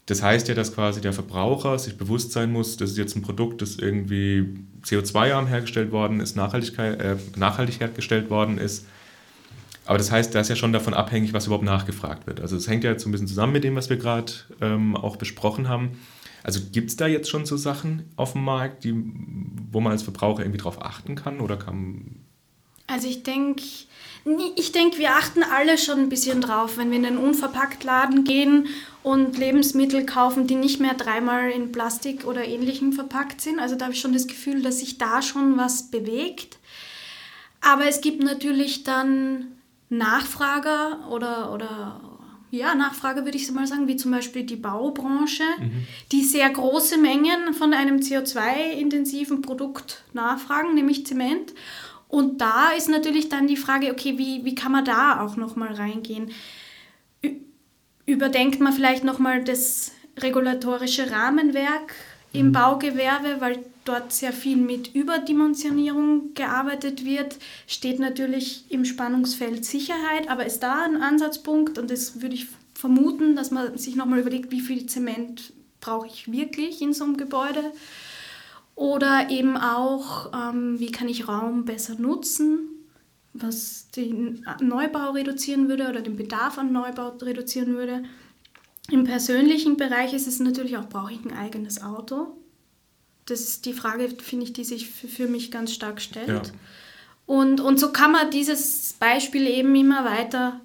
Das 0.05 0.21
heißt 0.21 0.47
ja, 0.47 0.53
dass 0.53 0.73
quasi 0.73 1.01
der 1.01 1.13
Verbraucher 1.13 1.79
sich 1.79 1.97
bewusst 1.97 2.31
sein 2.31 2.51
muss, 2.51 2.77
das 2.77 2.91
ist 2.91 2.97
jetzt 2.97 3.15
ein 3.15 3.23
Produkt, 3.23 3.61
das 3.61 3.77
irgendwie 3.77 4.55
CO2-arm 4.83 5.47
hergestellt 5.47 5.91
worden 5.91 6.19
ist, 6.19 6.35
Nachhaltigkeit, 6.35 7.01
äh, 7.01 7.15
nachhaltig 7.35 7.79
hergestellt 7.79 8.29
worden 8.29 8.59
ist. 8.59 8.85
Aber 9.85 9.97
das 9.97 10.11
heißt, 10.11 10.33
da 10.33 10.39
ist 10.39 10.49
ja 10.49 10.55
schon 10.55 10.73
davon 10.73 10.93
abhängig, 10.93 11.33
was 11.33 11.45
überhaupt 11.45 11.65
nachgefragt 11.65 12.27
wird. 12.27 12.39
Also 12.39 12.55
es 12.55 12.67
hängt 12.67 12.83
ja 12.83 12.91
jetzt 12.91 13.03
so 13.03 13.09
ein 13.09 13.11
bisschen 13.11 13.27
zusammen 13.27 13.53
mit 13.53 13.63
dem, 13.63 13.75
was 13.75 13.89
wir 13.89 13.97
gerade 13.97 14.31
ähm, 14.61 14.95
auch 14.95 15.15
besprochen 15.15 15.69
haben. 15.69 15.91
Also 16.43 16.59
gibt 16.71 16.91
es 16.91 16.95
da 16.95 17.07
jetzt 17.07 17.29
schon 17.29 17.45
so 17.45 17.57
Sachen 17.57 18.03
auf 18.15 18.33
dem 18.33 18.43
Markt, 18.43 18.83
die, 18.83 18.93
wo 19.71 19.79
man 19.81 19.91
als 19.91 20.03
Verbraucher 20.03 20.41
irgendwie 20.41 20.59
drauf 20.59 20.83
achten 20.83 21.15
kann? 21.15 21.39
Oder 21.39 21.57
kann, 21.57 22.24
also 22.87 23.07
ich 23.07 23.23
denke, 23.23 23.63
ich 24.55 24.71
denke, 24.71 24.97
wir 24.97 25.11
achten 25.11 25.43
alle 25.43 25.77
schon 25.77 25.99
ein 25.99 26.09
bisschen 26.09 26.41
drauf, 26.41 26.77
wenn 26.77 26.89
wir 26.89 26.97
in 26.97 27.05
einen 27.05 27.17
Unverpacktladen 27.17 28.23
gehen 28.23 28.67
und 29.03 29.37
Lebensmittel 29.37 30.05
kaufen, 30.05 30.47
die 30.47 30.55
nicht 30.55 30.79
mehr 30.79 30.95
dreimal 30.95 31.51
in 31.51 31.71
Plastik 31.71 32.25
oder 32.25 32.43
ähnlichem 32.43 32.91
verpackt 32.91 33.41
sind. 33.41 33.59
Also 33.59 33.75
da 33.75 33.85
habe 33.85 33.93
ich 33.93 34.01
schon 34.01 34.13
das 34.13 34.27
Gefühl, 34.27 34.63
dass 34.63 34.79
sich 34.79 34.97
da 34.97 35.21
schon 35.21 35.57
was 35.57 35.91
bewegt. 35.91 36.57
Aber 37.61 37.85
es 37.85 38.01
gibt 38.01 38.23
natürlich 38.23 38.83
dann 38.83 39.57
Nachfrager 39.89 41.07
oder, 41.11 41.53
oder 41.53 42.01
ja, 42.51 42.73
Nachfrage 42.73 43.25
würde 43.25 43.37
ich 43.37 43.47
so 43.47 43.53
mal 43.53 43.67
sagen, 43.67 43.87
wie 43.87 43.95
zum 43.95 44.11
Beispiel 44.11 44.43
die 44.43 44.55
Baubranche, 44.55 45.43
mhm. 45.59 45.85
die 46.11 46.23
sehr 46.23 46.49
große 46.49 46.97
Mengen 46.97 47.53
von 47.53 47.73
einem 47.73 47.97
CO2-intensiven 47.97 49.41
Produkt 49.41 50.03
nachfragen, 50.13 50.73
nämlich 50.73 51.05
Zement. 51.05 51.53
Und 52.15 52.39
da 52.39 52.71
ist 52.71 52.87
natürlich 52.87 53.27
dann 53.27 53.45
die 53.45 53.57
Frage, 53.57 53.91
okay, 53.91 54.17
wie, 54.17 54.45
wie 54.45 54.55
kann 54.55 54.71
man 54.71 54.85
da 54.85 55.19
auch 55.19 55.35
nochmal 55.35 55.73
reingehen? 55.73 56.31
Überdenkt 58.05 58.61
man 58.61 58.71
vielleicht 58.71 59.03
nochmal 59.03 59.43
das 59.43 59.91
regulatorische 60.17 61.11
Rahmenwerk 61.11 61.93
im 62.31 62.47
mhm. 62.47 62.51
Baugewerbe, 62.53 63.41
weil 63.41 63.65
dort 63.83 64.13
sehr 64.13 64.31
viel 64.31 64.55
mit 64.55 64.95
Überdimensionierung 64.95 66.33
gearbeitet 66.35 67.03
wird, 67.03 67.35
steht 67.67 67.99
natürlich 67.99 68.63
im 68.69 68.85
Spannungsfeld 68.85 69.65
Sicherheit, 69.65 70.29
aber 70.29 70.45
ist 70.45 70.63
da 70.63 70.85
ein 70.85 71.01
Ansatzpunkt 71.01 71.77
und 71.77 71.91
das 71.91 72.21
würde 72.21 72.35
ich 72.35 72.47
vermuten, 72.75 73.35
dass 73.35 73.51
man 73.51 73.77
sich 73.77 73.97
nochmal 73.97 74.19
überlegt, 74.19 74.51
wie 74.51 74.61
viel 74.61 74.85
Zement 74.85 75.51
brauche 75.81 76.07
ich 76.07 76.31
wirklich 76.31 76.81
in 76.81 76.93
so 76.93 77.03
einem 77.03 77.17
Gebäude 77.17 77.73
oder 78.75 79.29
eben 79.29 79.57
auch, 79.57 80.31
ähm, 80.33 80.79
wie 80.79 80.91
kann 80.91 81.07
ich 81.07 81.27
Raum 81.27 81.65
besser 81.65 81.95
nutzen, 81.95 82.59
was 83.33 83.89
den 83.91 84.45
Neubau 84.61 85.11
reduzieren 85.11 85.69
würde 85.69 85.89
oder 85.89 86.01
den 86.01 86.17
Bedarf 86.17 86.57
an 86.57 86.71
Neubau 86.71 87.09
reduzieren 87.21 87.75
würde. 87.75 88.03
Im 88.91 89.03
persönlichen 89.03 89.77
Bereich 89.77 90.13
ist 90.13 90.27
es 90.27 90.39
natürlich 90.39 90.77
auch, 90.77 90.87
brauche 90.87 91.13
ich 91.13 91.25
ein 91.25 91.33
eigenes 91.33 91.81
Auto? 91.81 92.37
Das 93.25 93.41
ist 93.41 93.65
die 93.65 93.73
Frage, 93.73 94.09
finde 94.09 94.45
ich, 94.45 94.53
die 94.53 94.63
sich 94.63 94.89
für, 94.89 95.27
mich 95.27 95.49
ganz 95.51 95.73
stark 95.73 95.99
stellt. 95.99 96.27
Ja. 96.27 96.41
Und, 97.25 97.59
und 97.59 97.79
so 97.79 97.91
kann 97.91 98.11
man 98.11 98.29
dieses 98.29 98.93
Beispiel 98.99 99.47
eben 99.47 99.73
immer 99.73 100.05
weiter 100.05 100.61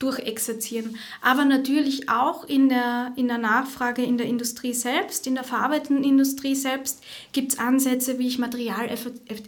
durchexerzieren. 0.00 0.96
Aber 1.20 1.44
natürlich 1.44 2.08
auch 2.08 2.44
in 2.44 2.70
der, 2.70 3.12
in 3.16 3.28
der 3.28 3.38
Nachfrage 3.38 4.02
in 4.02 4.16
der 4.16 4.26
Industrie 4.26 4.72
selbst, 4.72 5.26
in 5.26 5.34
der 5.34 5.44
verarbeitenden 5.44 6.04
Industrie 6.04 6.54
selbst, 6.54 7.02
gibt 7.32 7.52
es 7.52 7.58
Ansätze, 7.58 8.18
wie 8.18 8.26
ich 8.26 8.38
Material 8.38 8.88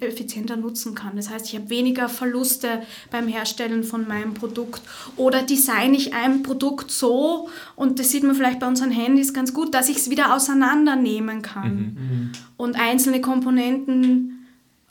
effizienter 0.01 0.57
nutzen 0.57 0.95
kann. 0.95 1.17
Das 1.17 1.31
heißt, 1.31 1.47
ich 1.47 1.55
habe 1.57 1.71
weniger 1.71 2.09
Verluste 2.11 2.83
beim 3.11 3.29
Herstellen 3.29 3.83
von 3.83 4.07
meinem 4.07 4.35
Produkt 4.35 4.83
oder 5.17 5.43
designe 5.43 5.97
ich 5.97 6.15
ein 6.15 6.43
Produkt 6.43 6.91
so, 6.91 7.49
und 7.75 7.99
das 7.99 8.11
sieht 8.11 8.23
man 8.23 8.35
vielleicht 8.35 8.61
bei 8.61 8.69
unseren 8.69 8.91
Handys 8.91 9.33
ganz 9.33 9.55
gut, 9.55 9.73
dass 9.75 9.89
ich 9.89 9.97
es 9.97 10.11
wieder 10.11 10.35
auseinandernehmen 10.35 11.41
kann 11.41 11.75
mhm, 11.77 12.33
und 12.59 12.79
einzelne 12.79 13.23
Komponenten 13.23 14.32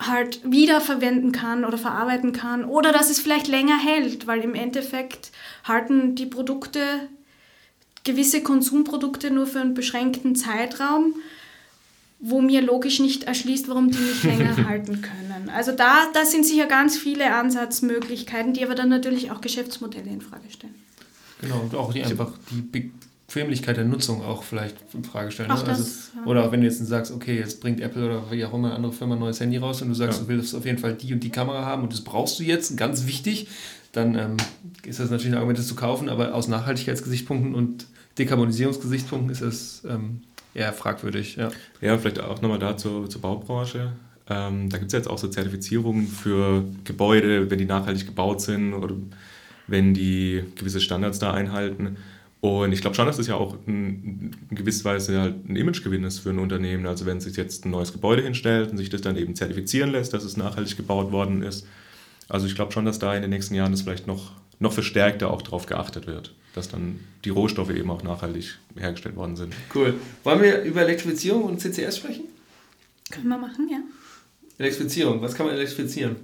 halt 0.08 0.40
wiederverwenden 0.44 1.32
kann 1.32 1.66
oder 1.66 1.78
verarbeiten 1.78 2.34
kann 2.34 2.66
oder 2.66 2.92
dass 2.92 3.10
es 3.10 3.20
vielleicht 3.20 3.48
länger 3.48 3.78
hält, 3.78 4.28
weil 4.28 4.42
im 4.42 4.56
Endeffekt 4.56 5.32
halten 5.64 6.16
die 6.16 6.26
Produkte, 6.26 6.82
gewisse 8.04 8.42
Konsumprodukte 8.42 9.32
nur 9.32 9.46
für 9.46 9.62
einen 9.62 9.74
beschränkten 9.74 10.36
Zeitraum. 10.36 11.14
wo 12.24 12.40
mir 12.40 12.62
logisch 12.62 13.00
nicht 13.00 13.24
erschließt, 13.24 13.68
warum 13.68 13.90
die 13.90 13.98
nicht 13.98 14.24
länger 14.24 14.56
halten 14.68 15.02
können. 15.02 15.50
Also 15.50 15.72
da, 15.72 16.06
da 16.14 16.24
sind 16.24 16.46
sicher 16.46 16.68
ganz 16.68 16.96
viele 16.96 17.34
Ansatzmöglichkeiten, 17.34 18.54
die 18.54 18.64
aber 18.64 18.76
dann 18.76 18.90
natürlich 18.90 19.32
auch 19.32 19.42
Geschäftsmodelle 19.42 20.08
in 20.08 20.22
Frage 20.22 20.48
stellen. 20.52 20.76
Genau, 21.42 21.62
und 21.62 21.74
auch 21.74 21.92
die 21.92 22.04
einfach 22.04 22.34
die 22.52 22.62
Bequemlichkeit 23.32 23.78
der 23.78 23.86
Nutzung 23.86 24.22
auch 24.24 24.44
vielleicht 24.44 24.76
in 24.94 25.06
Frage 25.06 25.32
stellen. 25.32 25.52
Auch 25.52 25.64
ne? 25.64 25.70
das, 25.70 25.80
also, 25.80 26.20
ja. 26.20 26.26
Oder 26.26 26.46
auch 26.46 26.52
wenn 26.52 26.60
du 26.60 26.68
jetzt 26.68 26.86
sagst, 26.86 27.14
okay, 27.14 27.38
jetzt 27.38 27.62
bringt 27.62 27.80
Apple 27.80 28.06
oder 28.06 28.30
wie 28.30 28.44
auch 28.44 28.54
immer 28.54 28.68
eine 28.68 28.76
andere 28.76 28.92
Firma 28.92 29.16
ein 29.16 29.20
neues 29.20 29.40
Handy 29.40 29.58
raus 29.58 29.82
und 29.82 29.88
du 29.88 29.94
sagst, 29.94 30.20
ja. 30.20 30.26
du 30.26 30.30
willst 30.30 30.54
auf 30.54 30.66
jeden 30.66 30.78
Fall 30.78 30.96
die 30.96 31.14
und 31.14 31.22
die 31.22 31.30
Kamera 31.30 31.66
haben 31.66 31.84
und 31.84 31.94
das 31.94 32.02
brauchst 32.02 32.40
du 32.40 32.44
jetzt, 32.44 32.76
ganz 32.76 33.08
wichtig, 33.08 33.48
dann 33.94 34.16
ähm, 34.16 34.38
ist 34.86 35.00
das 35.00 35.10
natürlich 35.10 35.32
ein 35.32 35.36
Argument, 35.36 35.58
das 35.58 35.68
zu 35.68 35.76
kaufen, 35.76 36.10
aber 36.10 36.34
aus 36.34 36.50
Nachhaltigkeitsgesichtspunkten 36.50 37.56
und 37.56 37.86
Dekarbonisierungsgesichtspunkten 38.18 39.32
ist 39.32 39.42
es 39.42 39.84
ähm, 39.90 40.22
eher 40.54 40.74
fragwürdig. 40.74 41.38
Ja, 41.38 41.52
ja 41.80 41.98
vielleicht 41.98 42.20
auch 42.20 42.42
nochmal 42.42 42.60
dazu 42.60 43.08
zur 43.08 43.22
Baubranche. 43.22 43.94
Ähm, 44.30 44.70
da 44.70 44.78
gibt 44.78 44.88
es 44.88 44.94
ja 44.94 45.00
jetzt 45.00 45.08
auch 45.08 45.18
so 45.18 45.30
Zertifizierungen 45.30 46.06
für 46.08 46.66
Gebäude, 46.84 47.50
wenn 47.50 47.60
die 47.60 47.66
nachhaltig 47.66 48.08
gebaut 48.08 48.42
sind 48.42 48.74
oder 48.74 48.94
wenn 49.68 49.94
die 49.94 50.44
gewisse 50.56 50.82
Standards 50.82 51.20
da 51.20 51.34
einhalten. 51.34 51.96
Und 52.42 52.72
ich 52.72 52.82
glaube 52.82 52.96
schon, 52.96 53.06
dass 53.06 53.18
das 53.18 53.28
ja 53.28 53.36
auch 53.36 53.56
in, 53.68 54.34
in 54.50 54.56
gewisser 54.56 54.86
Weise 54.86 55.20
halt 55.20 55.48
ein 55.48 55.56
Imagegewinn 55.56 56.04
ist 56.04 56.20
für 56.20 56.32
ein 56.32 56.40
Unternehmen. 56.40 56.88
Also 56.88 57.06
wenn 57.06 57.22
sich 57.22 57.38
jetzt 57.38 57.66
ein 57.66 57.72
neues 57.72 57.94
Gebäude 57.94 58.24
hinstellt 58.24 58.72
und 58.72 58.78
sich 58.78 58.90
das 58.90 59.02
dann 59.02 59.16
eben 59.16 59.36
zertifizieren 59.36 59.92
lässt, 59.92 60.14
dass 60.14 60.24
es 60.24 60.38
nachhaltig 60.38 60.76
gebaut 60.76 61.12
worden 61.12 61.44
ist. 61.44 61.68
Also 62.28 62.48
ich 62.48 62.56
glaube 62.56 62.72
schon, 62.72 62.86
dass 62.86 62.98
da 62.98 63.16
in 63.16 63.22
den 63.22 63.30
nächsten 63.30 63.54
Jahren 63.54 63.72
das 63.72 63.84
vielleicht 63.84 64.08
noch, 64.08 64.32
noch 64.60 64.74
verstärkter 64.74 65.30
auch 65.30 65.44
darauf 65.44 65.68
geachtet 65.68 66.08
wird 66.08 66.34
dass 66.54 66.70
dann 66.70 67.00
die 67.24 67.30
Rohstoffe 67.30 67.70
eben 67.70 67.90
auch 67.90 68.04
nachhaltig 68.04 68.58
hergestellt 68.76 69.16
worden 69.16 69.36
sind. 69.36 69.54
Cool. 69.74 69.96
Wollen 70.24 70.42
wir 70.42 70.62
über 70.64 70.82
Elektrifizierung 70.82 71.44
und 71.44 71.62
CCS 71.62 71.98
sprechen? 71.98 72.26
Können 73.10 73.30
wir 73.30 73.38
machen, 73.38 73.70
ja. 73.70 73.80
Elektrifizierung, 74.58 75.22
was 75.22 75.34
kann 75.34 75.46
man 75.46 75.56
elektrifizieren? 75.56 76.18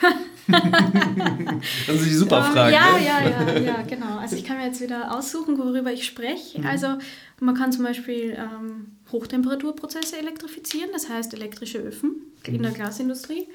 das 0.48 1.96
sind 1.96 2.06
die 2.06 2.14
super 2.14 2.42
Fragen. 2.42 2.72
Ja, 2.72 2.92
ne? 2.92 3.04
ja, 3.04 3.22
ja, 3.28 3.58
ja, 3.76 3.82
genau. 3.82 4.18
Also 4.18 4.36
ich 4.36 4.44
kann 4.44 4.56
mir 4.56 4.66
jetzt 4.66 4.80
wieder 4.80 5.16
aussuchen, 5.16 5.58
worüber 5.58 5.92
ich 5.92 6.06
spreche. 6.06 6.60
Mhm. 6.60 6.66
Also 6.66 6.98
man 7.40 7.54
kann 7.54 7.72
zum 7.72 7.84
Beispiel 7.84 8.36
ähm, 8.38 8.96
Hochtemperaturprozesse 9.12 10.18
elektrifizieren, 10.18 10.90
das 10.92 11.08
heißt 11.08 11.34
elektrische 11.34 11.78
Öfen 11.78 12.32
mhm. 12.46 12.54
in 12.54 12.62
der 12.62 12.72
Glasindustrie. 12.72 13.46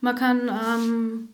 Man 0.00 0.14
kann 0.16 0.48
ähm, 0.48 1.28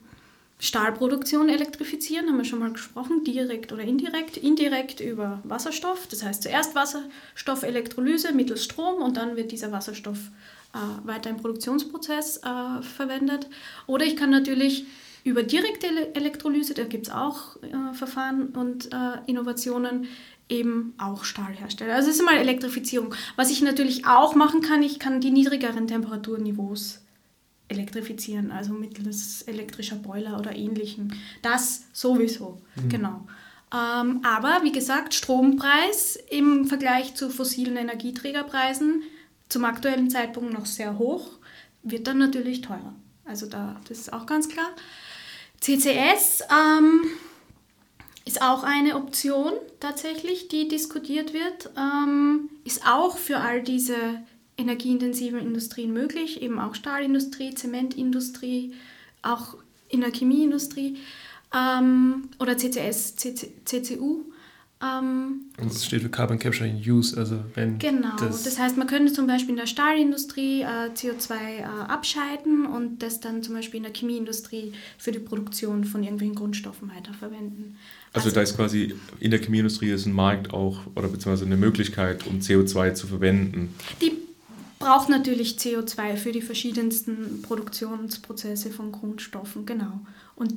Stahlproduktion 0.60 1.48
elektrifizieren, 1.48 2.28
haben 2.28 2.38
wir 2.38 2.44
schon 2.44 2.58
mal 2.58 2.72
gesprochen, 2.72 3.22
direkt 3.24 3.72
oder 3.72 3.82
indirekt. 3.82 4.36
Indirekt 4.36 5.00
über 5.00 5.40
Wasserstoff, 5.44 6.06
das 6.08 6.24
heißt 6.24 6.42
zuerst 6.42 6.74
Wasserstoffelektrolyse 6.74 8.32
mittels 8.32 8.64
Strom 8.64 9.02
und 9.02 9.16
dann 9.16 9.36
wird 9.36 9.52
dieser 9.52 9.70
Wasserstoff 9.72 10.18
äh, 10.74 11.06
weiter 11.06 11.30
im 11.30 11.36
Produktionsprozess 11.36 12.38
äh, 12.38 12.82
verwendet. 12.82 13.48
Oder 13.86 14.04
ich 14.04 14.16
kann 14.16 14.30
natürlich 14.30 14.86
über 15.24 15.42
direkte 15.42 16.14
Elektrolyse, 16.14 16.74
da 16.74 16.84
gibt 16.84 17.08
es 17.08 17.12
auch 17.12 17.56
äh, 17.62 17.94
Verfahren 17.94 18.48
und 18.48 18.92
äh, 18.92 19.18
Innovationen, 19.26 20.08
eben 20.48 20.94
auch 20.98 21.24
Stahl 21.24 21.52
herstellen. 21.52 21.90
Also 21.90 22.08
das 22.08 22.18
ist 22.18 22.24
mal 22.24 22.36
Elektrifizierung. 22.36 23.14
Was 23.36 23.50
ich 23.50 23.60
natürlich 23.60 24.06
auch 24.06 24.34
machen 24.34 24.62
kann, 24.62 24.82
ich 24.82 24.98
kann 24.98 25.20
die 25.20 25.30
niedrigeren 25.30 25.86
Temperaturniveaus 25.86 27.02
elektrifizieren, 27.68 28.50
also 28.50 28.72
mittels 28.72 29.42
elektrischer 29.42 29.96
Boiler 29.96 30.38
oder 30.38 30.56
ähnlichem. 30.56 31.08
Das 31.42 31.84
sowieso, 31.92 32.62
mhm. 32.76 32.88
genau. 32.88 33.26
Ähm, 33.74 34.22
aber 34.24 34.60
wie 34.62 34.72
gesagt, 34.72 35.12
Strompreis 35.12 36.18
im 36.30 36.64
Vergleich 36.64 37.14
zu 37.14 37.28
fossilen 37.28 37.76
Energieträgerpreisen 37.76 39.02
zum 39.50 39.64
aktuellen 39.66 40.08
Zeitpunkt 40.08 40.54
noch 40.54 40.64
sehr 40.64 40.98
hoch, 40.98 41.38
wird 41.82 42.06
dann 42.06 42.18
natürlich 42.18 42.62
teurer. 42.62 42.94
Also 43.26 43.46
da, 43.46 43.78
das 43.86 43.98
ist 43.98 44.12
auch 44.12 44.24
ganz 44.24 44.48
klar. 44.48 44.68
CCS 45.60 46.42
ähm, 46.50 47.02
ist 48.24 48.42
auch 48.42 48.62
eine 48.62 48.96
Option 48.96 49.52
tatsächlich, 49.80 50.48
die 50.48 50.68
diskutiert 50.68 51.32
wird. 51.32 51.70
Ähm, 51.76 52.50
ist 52.64 52.86
auch 52.86 53.18
für 53.18 53.38
all 53.38 53.62
diese 53.62 53.96
energieintensiven 54.56 55.38
Industrien 55.38 55.92
möglich, 55.92 56.42
eben 56.42 56.58
auch 56.58 56.74
Stahlindustrie, 56.74 57.54
Zementindustrie, 57.54 58.74
auch 59.22 59.56
in 59.88 60.00
der 60.00 60.12
Chemieindustrie 60.12 60.98
ähm, 61.54 62.28
oder 62.38 62.56
CCS, 62.56 63.16
CC, 63.16 63.52
CCU. 63.64 64.24
Ähm, 64.80 65.46
und 65.60 65.70
das 65.72 65.84
steht 65.84 66.02
für 66.02 66.08
Carbon 66.08 66.38
Capture 66.38 66.68
in 66.68 66.76
Use, 66.76 67.16
also 67.16 67.40
wenn 67.54 67.78
Genau, 67.78 68.16
das, 68.16 68.44
das 68.44 68.58
heißt, 68.60 68.76
man 68.76 68.86
könnte 68.86 69.12
zum 69.12 69.26
Beispiel 69.26 69.50
in 69.50 69.56
der 69.56 69.66
Stahlindustrie 69.66 70.62
äh, 70.62 70.90
CO2 70.94 71.34
äh, 71.34 71.62
abscheiden 71.64 72.64
und 72.64 73.02
das 73.02 73.18
dann 73.18 73.42
zum 73.42 73.54
Beispiel 73.54 73.78
in 73.78 73.82
der 73.82 73.92
Chemieindustrie 73.92 74.72
für 74.96 75.10
die 75.10 75.18
Produktion 75.18 75.84
von 75.84 76.04
irgendwelchen 76.04 76.36
Grundstoffen 76.36 76.92
weiterverwenden. 76.94 77.76
Also, 78.12 78.26
also 78.26 78.34
da 78.36 78.42
ist 78.42 78.56
quasi 78.56 78.94
in 79.18 79.32
der 79.32 79.40
Chemieindustrie 79.40 79.90
ist 79.90 80.06
ein 80.06 80.12
Markt 80.12 80.52
auch 80.52 80.80
oder 80.94 81.08
beziehungsweise 81.08 81.44
eine 81.44 81.56
Möglichkeit, 81.56 82.26
um 82.28 82.38
CO2 82.38 82.94
zu 82.94 83.08
verwenden. 83.08 83.74
Die 84.00 84.12
braucht 84.78 85.08
natürlich 85.08 85.56
CO2 85.56 86.16
für 86.16 86.30
die 86.30 86.40
verschiedensten 86.40 87.42
Produktionsprozesse 87.42 88.70
von 88.70 88.92
Grundstoffen, 88.92 89.66
genau. 89.66 90.00
Und 90.36 90.54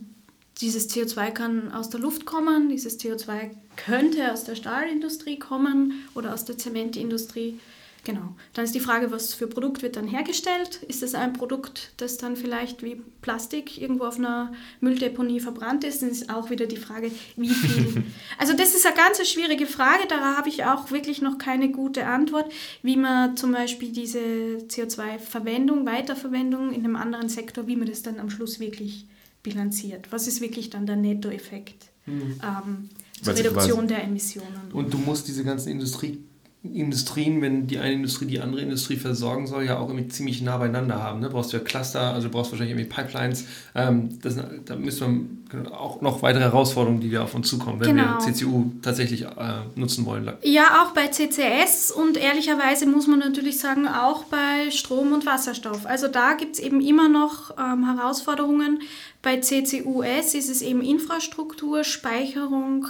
dieses 0.59 0.89
CO2 0.89 1.31
kann 1.31 1.71
aus 1.71 1.89
der 1.89 1.99
Luft 1.99 2.25
kommen, 2.25 2.69
dieses 2.69 2.99
CO2 2.99 3.51
könnte 3.77 4.31
aus 4.31 4.43
der 4.43 4.55
Stahlindustrie 4.55 5.39
kommen 5.39 6.05
oder 6.13 6.33
aus 6.33 6.45
der 6.45 6.57
Zementindustrie. 6.57 7.59
Genau. 8.03 8.35
Dann 8.53 8.65
ist 8.65 8.73
die 8.73 8.79
Frage, 8.79 9.11
was 9.11 9.35
für 9.35 9.45
Produkt 9.45 9.83
wird 9.83 9.95
dann 9.95 10.07
hergestellt? 10.07 10.81
Ist 10.87 11.03
es 11.03 11.13
ein 11.13 11.33
Produkt, 11.33 11.91
das 11.97 12.17
dann 12.17 12.35
vielleicht 12.35 12.81
wie 12.81 12.99
Plastik 13.21 13.79
irgendwo 13.79 14.05
auf 14.05 14.17
einer 14.17 14.53
Mülldeponie 14.79 15.39
verbrannt 15.39 15.83
ist? 15.83 16.01
Dann 16.01 16.09
ist 16.09 16.33
auch 16.33 16.49
wieder 16.49 16.65
die 16.65 16.77
Frage, 16.77 17.11
wie 17.35 17.49
viel. 17.49 18.03
Also 18.39 18.53
das 18.53 18.73
ist 18.73 18.87
eine 18.87 18.95
ganz 18.95 19.25
schwierige 19.27 19.67
Frage, 19.67 20.07
da 20.07 20.35
habe 20.35 20.49
ich 20.49 20.65
auch 20.65 20.89
wirklich 20.89 21.21
noch 21.21 21.37
keine 21.37 21.69
gute 21.69 22.07
Antwort, 22.07 22.51
wie 22.81 22.97
man 22.97 23.37
zum 23.37 23.51
Beispiel 23.51 23.91
diese 23.91 24.19
CO2-Verwendung, 24.19 25.85
Weiterverwendung 25.85 26.71
in 26.71 26.83
einem 26.83 26.95
anderen 26.95 27.29
Sektor, 27.29 27.67
wie 27.67 27.75
man 27.75 27.87
das 27.87 28.01
dann 28.01 28.19
am 28.19 28.31
Schluss 28.31 28.59
wirklich 28.59 29.05
bilanziert. 29.43 30.11
Was 30.11 30.27
ist 30.27 30.41
wirklich 30.41 30.69
dann 30.69 30.85
der 30.85 30.95
Nettoeffekt 30.95 31.91
mhm. 32.05 32.39
ähm, 32.43 32.89
zur 33.21 33.35
Reduktion 33.35 33.87
der 33.87 34.03
Emissionen? 34.03 34.71
Und 34.73 34.93
du 34.93 34.97
musst 34.97 35.27
diese 35.27 35.43
ganzen 35.43 35.69
Industrie 35.69 36.23
Industrien, 36.64 37.41
wenn 37.41 37.66
die 37.66 37.80
eine 37.80 37.93
Industrie 37.93 38.26
die 38.26 38.39
andere 38.39 38.62
Industrie 38.62 38.95
versorgen 38.95 39.47
soll, 39.47 39.64
ja 39.64 39.80
auch 39.80 39.89
irgendwie 39.89 40.09
ziemlich 40.09 40.43
nah 40.43 40.57
beieinander 40.57 41.01
haben. 41.01 41.20
Ne? 41.20 41.30
Brauchst 41.30 41.51
du 41.51 41.57
ja 41.57 41.64
Cluster, 41.64 42.14
also 42.14 42.28
du 42.28 42.34
brauchst 42.34 42.51
wahrscheinlich 42.51 42.78
irgendwie 42.78 42.93
Pipelines. 42.93 43.45
Ähm, 43.74 44.20
das, 44.22 44.38
da 44.66 44.76
müssen 44.76 45.47
wir 45.49 45.72
auch 45.72 46.01
noch 46.01 46.22
weitere 46.22 46.43
Herausforderungen, 46.43 47.01
die 47.01 47.09
wir 47.09 47.24
auf 47.24 47.34
uns 47.34 47.49
zukommen, 47.49 47.80
wenn 47.80 47.95
genau. 47.95 48.24
wir 48.24 48.32
CCU 48.32 48.66
tatsächlich 48.84 49.24
äh, 49.24 49.28
nutzen 49.74 50.05
wollen. 50.05 50.32
Ja, 50.43 50.84
auch 50.84 50.91
bei 50.91 51.07
CCS 51.07 51.89
und 51.91 52.16
ehrlicherweise 52.16 52.86
muss 52.86 53.07
man 53.07 53.18
natürlich 53.18 53.57
sagen, 53.57 53.88
auch 53.88 54.26
bei 54.26 54.70
Strom 54.70 55.14
und 55.14 55.26
Wasserstoff. 55.26 55.88
Also 55.88 56.09
da 56.09 56.34
gibt 56.34 56.57
es 56.57 56.59
eben 56.59 56.80
immer 56.80 57.09
noch 57.09 57.57
ähm, 57.57 57.86
Herausforderungen. 57.86 58.84
Bei 59.24 59.38
CCUS 59.38 60.36
ist 60.36 60.49
es 60.49 60.62
eben 60.62 60.84
Infrastruktur, 60.84 61.84
Speicherung, 61.84 62.86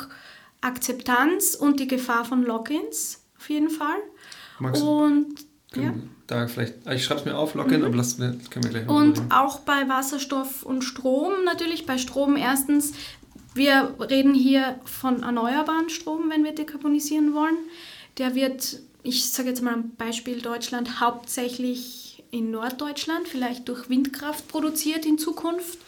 Akzeptanz 0.59 1.55
und 1.55 1.79
die 1.79 1.87
Gefahr 1.87 2.25
von 2.25 2.43
Logins 2.43 3.20
auf 3.41 3.49
jeden 3.49 3.71
Fall. 3.71 3.97
Magst 4.59 4.83
und 4.83 5.35
ja. 5.75 5.93
Da 6.27 6.47
vielleicht, 6.47 6.75
ah, 6.85 6.93
ich 6.93 7.03
schreibe 7.03 7.21
es 7.21 7.25
mir 7.25 7.37
auf, 7.37 7.55
Login, 7.55 7.79
mhm. 7.79 7.87
aber 7.87 7.97
das 7.97 8.17
können 8.17 8.63
wir 8.63 8.69
gleich 8.69 8.87
Und 8.87 9.19
reden. 9.19 9.31
auch 9.31 9.59
bei 9.59 9.87
Wasserstoff 9.89 10.63
und 10.63 10.83
Strom 10.83 11.43
natürlich. 11.43 11.85
Bei 11.85 11.97
Strom 11.97 12.35
erstens, 12.35 12.93
wir 13.53 13.95
reden 13.99 14.33
hier 14.33 14.79
von 14.85 15.23
erneuerbaren 15.23 15.89
Strom, 15.89 16.29
wenn 16.29 16.43
wir 16.43 16.53
dekarbonisieren 16.53 17.33
wollen. 17.33 17.57
Der 18.17 18.35
wird, 18.35 18.79
ich 19.03 19.29
sage 19.29 19.49
jetzt 19.49 19.61
mal 19.61 19.73
ein 19.73 19.95
Beispiel 19.95 20.41
Deutschland, 20.41 20.99
hauptsächlich 21.01 22.23
in 22.31 22.51
Norddeutschland, 22.51 23.27
vielleicht 23.27 23.67
durch 23.67 23.89
Windkraft 23.89 24.47
produziert 24.47 25.05
in 25.05 25.17
Zukunft. 25.17 25.79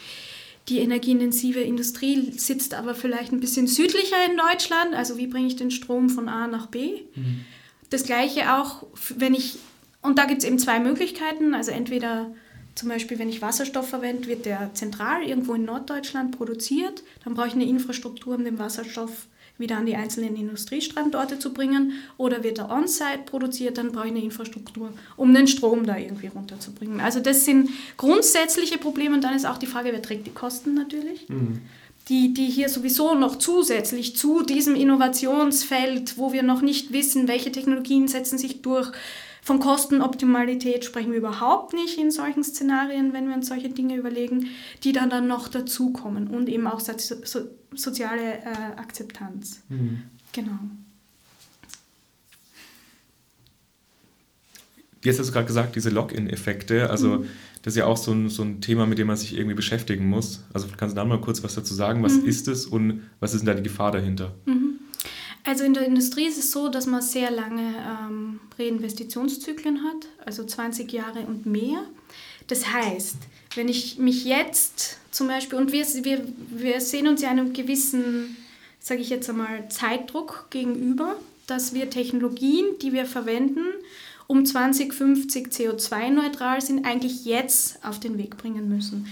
Die 0.68 0.78
energieintensive 0.78 1.60
Industrie 1.60 2.32
sitzt 2.36 2.72
aber 2.74 2.94
vielleicht 2.94 3.32
ein 3.32 3.40
bisschen 3.40 3.66
südlicher 3.66 4.16
in 4.30 4.36
Deutschland. 4.36 4.94
Also 4.94 5.18
wie 5.18 5.26
bringe 5.26 5.46
ich 5.46 5.56
den 5.56 5.70
Strom 5.70 6.08
von 6.08 6.28
A 6.28 6.46
nach 6.46 6.66
B? 6.66 7.02
Mhm. 7.14 7.44
Das 7.90 8.04
gleiche 8.04 8.54
auch, 8.54 8.86
wenn 9.16 9.34
ich, 9.34 9.58
und 10.00 10.18
da 10.18 10.24
gibt 10.24 10.42
es 10.42 10.48
eben 10.48 10.58
zwei 10.58 10.80
Möglichkeiten. 10.80 11.54
Also 11.54 11.70
entweder 11.70 12.30
zum 12.74 12.88
Beispiel, 12.88 13.18
wenn 13.18 13.28
ich 13.28 13.42
Wasserstoff 13.42 13.88
verwende, 13.88 14.26
wird 14.26 14.46
der 14.46 14.72
zentral 14.74 15.22
irgendwo 15.22 15.54
in 15.54 15.64
Norddeutschland 15.64 16.36
produziert. 16.36 17.02
Dann 17.24 17.34
brauche 17.34 17.48
ich 17.48 17.54
eine 17.54 17.66
Infrastruktur, 17.66 18.34
um 18.34 18.44
den 18.44 18.58
Wasserstoff 18.58 19.26
wieder 19.58 19.76
an 19.76 19.86
die 19.86 19.94
einzelnen 19.94 20.36
Industriestandorte 20.36 21.38
zu 21.38 21.52
bringen. 21.52 21.92
Oder 22.16 22.42
wird 22.42 22.58
er 22.58 22.70
on-site 22.70 23.20
produziert, 23.26 23.78
dann 23.78 23.92
brauche 23.92 24.06
ich 24.06 24.12
eine 24.12 24.22
Infrastruktur, 24.22 24.92
um 25.16 25.32
den 25.32 25.46
Strom 25.46 25.86
da 25.86 25.96
irgendwie 25.96 26.26
runterzubringen. 26.28 27.00
Also 27.00 27.20
das 27.20 27.44
sind 27.44 27.70
grundsätzliche 27.96 28.78
Probleme 28.78 29.14
und 29.14 29.24
dann 29.24 29.34
ist 29.34 29.46
auch 29.46 29.58
die 29.58 29.66
Frage, 29.66 29.90
wer 29.92 30.02
trägt 30.02 30.26
die 30.26 30.32
Kosten 30.32 30.74
natürlich. 30.74 31.28
Mhm. 31.28 31.60
Die, 32.08 32.34
die 32.34 32.46
hier 32.46 32.68
sowieso 32.68 33.14
noch 33.14 33.36
zusätzlich 33.36 34.14
zu 34.14 34.42
diesem 34.42 34.74
Innovationsfeld, 34.74 36.18
wo 36.18 36.34
wir 36.34 36.42
noch 36.42 36.60
nicht 36.60 36.92
wissen, 36.92 37.28
welche 37.28 37.50
Technologien 37.50 38.08
setzen 38.08 38.36
sich 38.36 38.60
durch, 38.60 38.92
Von 39.44 39.60
Kostenoptimalität 39.60 40.86
sprechen 40.86 41.10
wir 41.10 41.18
überhaupt 41.18 41.74
nicht 41.74 41.98
in 41.98 42.10
solchen 42.10 42.42
Szenarien, 42.42 43.12
wenn 43.12 43.28
wir 43.28 43.34
uns 43.34 43.46
solche 43.46 43.68
Dinge 43.68 43.94
überlegen, 43.94 44.48
die 44.82 44.92
dann, 44.92 45.10
dann 45.10 45.26
noch 45.26 45.48
dazukommen 45.48 46.28
und 46.28 46.48
eben 46.48 46.66
auch 46.66 46.80
so, 46.80 46.92
so, 46.96 47.40
soziale 47.74 48.38
äh, 48.38 48.76
Akzeptanz. 48.76 49.60
Mhm. 49.68 50.04
Genau. 50.32 50.58
Jetzt 55.02 55.18
hast 55.18 55.28
du 55.28 55.32
gerade 55.34 55.46
gesagt, 55.46 55.76
diese 55.76 55.90
Login-Effekte, 55.90 56.88
also 56.88 57.18
mhm. 57.18 57.26
das 57.60 57.74
ist 57.74 57.78
ja 57.78 57.84
auch 57.84 57.98
so 57.98 58.12
ein, 58.12 58.30
so 58.30 58.42
ein 58.42 58.62
Thema, 58.62 58.86
mit 58.86 58.96
dem 58.96 59.08
man 59.08 59.18
sich 59.18 59.36
irgendwie 59.36 59.54
beschäftigen 59.54 60.08
muss. 60.08 60.42
Also 60.54 60.68
kannst 60.74 60.96
du 60.96 60.96
da 60.96 61.04
mal 61.04 61.20
kurz 61.20 61.42
was 61.42 61.54
dazu 61.54 61.74
sagen, 61.74 62.02
was 62.02 62.14
mhm. 62.14 62.24
ist 62.24 62.48
es 62.48 62.64
und 62.64 63.02
was 63.20 63.34
ist 63.34 63.40
denn 63.40 63.48
da 63.48 63.54
die 63.54 63.62
Gefahr 63.62 63.92
dahinter? 63.92 64.34
Mhm. 64.46 64.73
Also 65.44 65.62
in 65.62 65.74
der 65.74 65.84
Industrie 65.84 66.26
ist 66.26 66.38
es 66.38 66.50
so, 66.50 66.68
dass 66.68 66.86
man 66.86 67.02
sehr 67.02 67.30
lange 67.30 67.74
ähm, 67.86 68.40
Reinvestitionszyklen 68.58 69.84
hat, 69.84 70.08
also 70.24 70.44
20 70.44 70.90
Jahre 70.90 71.20
und 71.20 71.44
mehr. 71.44 71.84
Das 72.46 72.72
heißt, 72.72 73.16
wenn 73.54 73.68
ich 73.68 73.98
mich 73.98 74.24
jetzt 74.24 74.98
zum 75.10 75.28
Beispiel, 75.28 75.58
und 75.58 75.70
wir, 75.70 75.86
wir, 76.02 76.26
wir 76.48 76.80
sehen 76.80 77.06
uns 77.06 77.20
ja 77.20 77.30
einem 77.30 77.52
gewissen, 77.52 78.36
sage 78.80 79.02
ich 79.02 79.10
jetzt 79.10 79.28
einmal, 79.28 79.68
Zeitdruck 79.68 80.46
gegenüber, 80.50 81.16
dass 81.46 81.74
wir 81.74 81.90
Technologien, 81.90 82.64
die 82.80 82.94
wir 82.94 83.04
verwenden, 83.04 83.64
um 84.26 84.46
2050 84.46 85.48
CO2-neutral 85.48 86.62
sind, 86.62 86.86
eigentlich 86.86 87.26
jetzt 87.26 87.84
auf 87.84 88.00
den 88.00 88.16
Weg 88.16 88.38
bringen 88.38 88.68
müssen, 88.68 89.06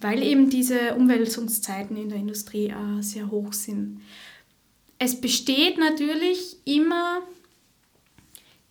weil 0.00 0.22
eben 0.22 0.50
diese 0.50 0.94
Umwälzungszeiten 0.94 1.96
in 1.96 2.10
der 2.10 2.18
Industrie 2.18 2.68
äh, 2.68 3.02
sehr 3.02 3.30
hoch 3.30 3.54
sind. 3.54 4.02
Es 5.02 5.18
besteht 5.18 5.78
natürlich 5.78 6.58
immer 6.66 7.22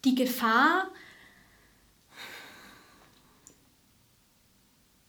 die 0.05 0.13
Gefahr, 0.13 0.87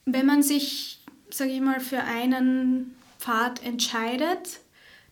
wenn 0.06 0.24
man 0.24 0.42
sich, 0.42 1.00
sage 1.28 1.50
ich 1.50 1.60
mal, 1.60 1.78
für 1.78 2.02
einen 2.02 2.96
Pfad 3.18 3.62
entscheidet, 3.62 4.60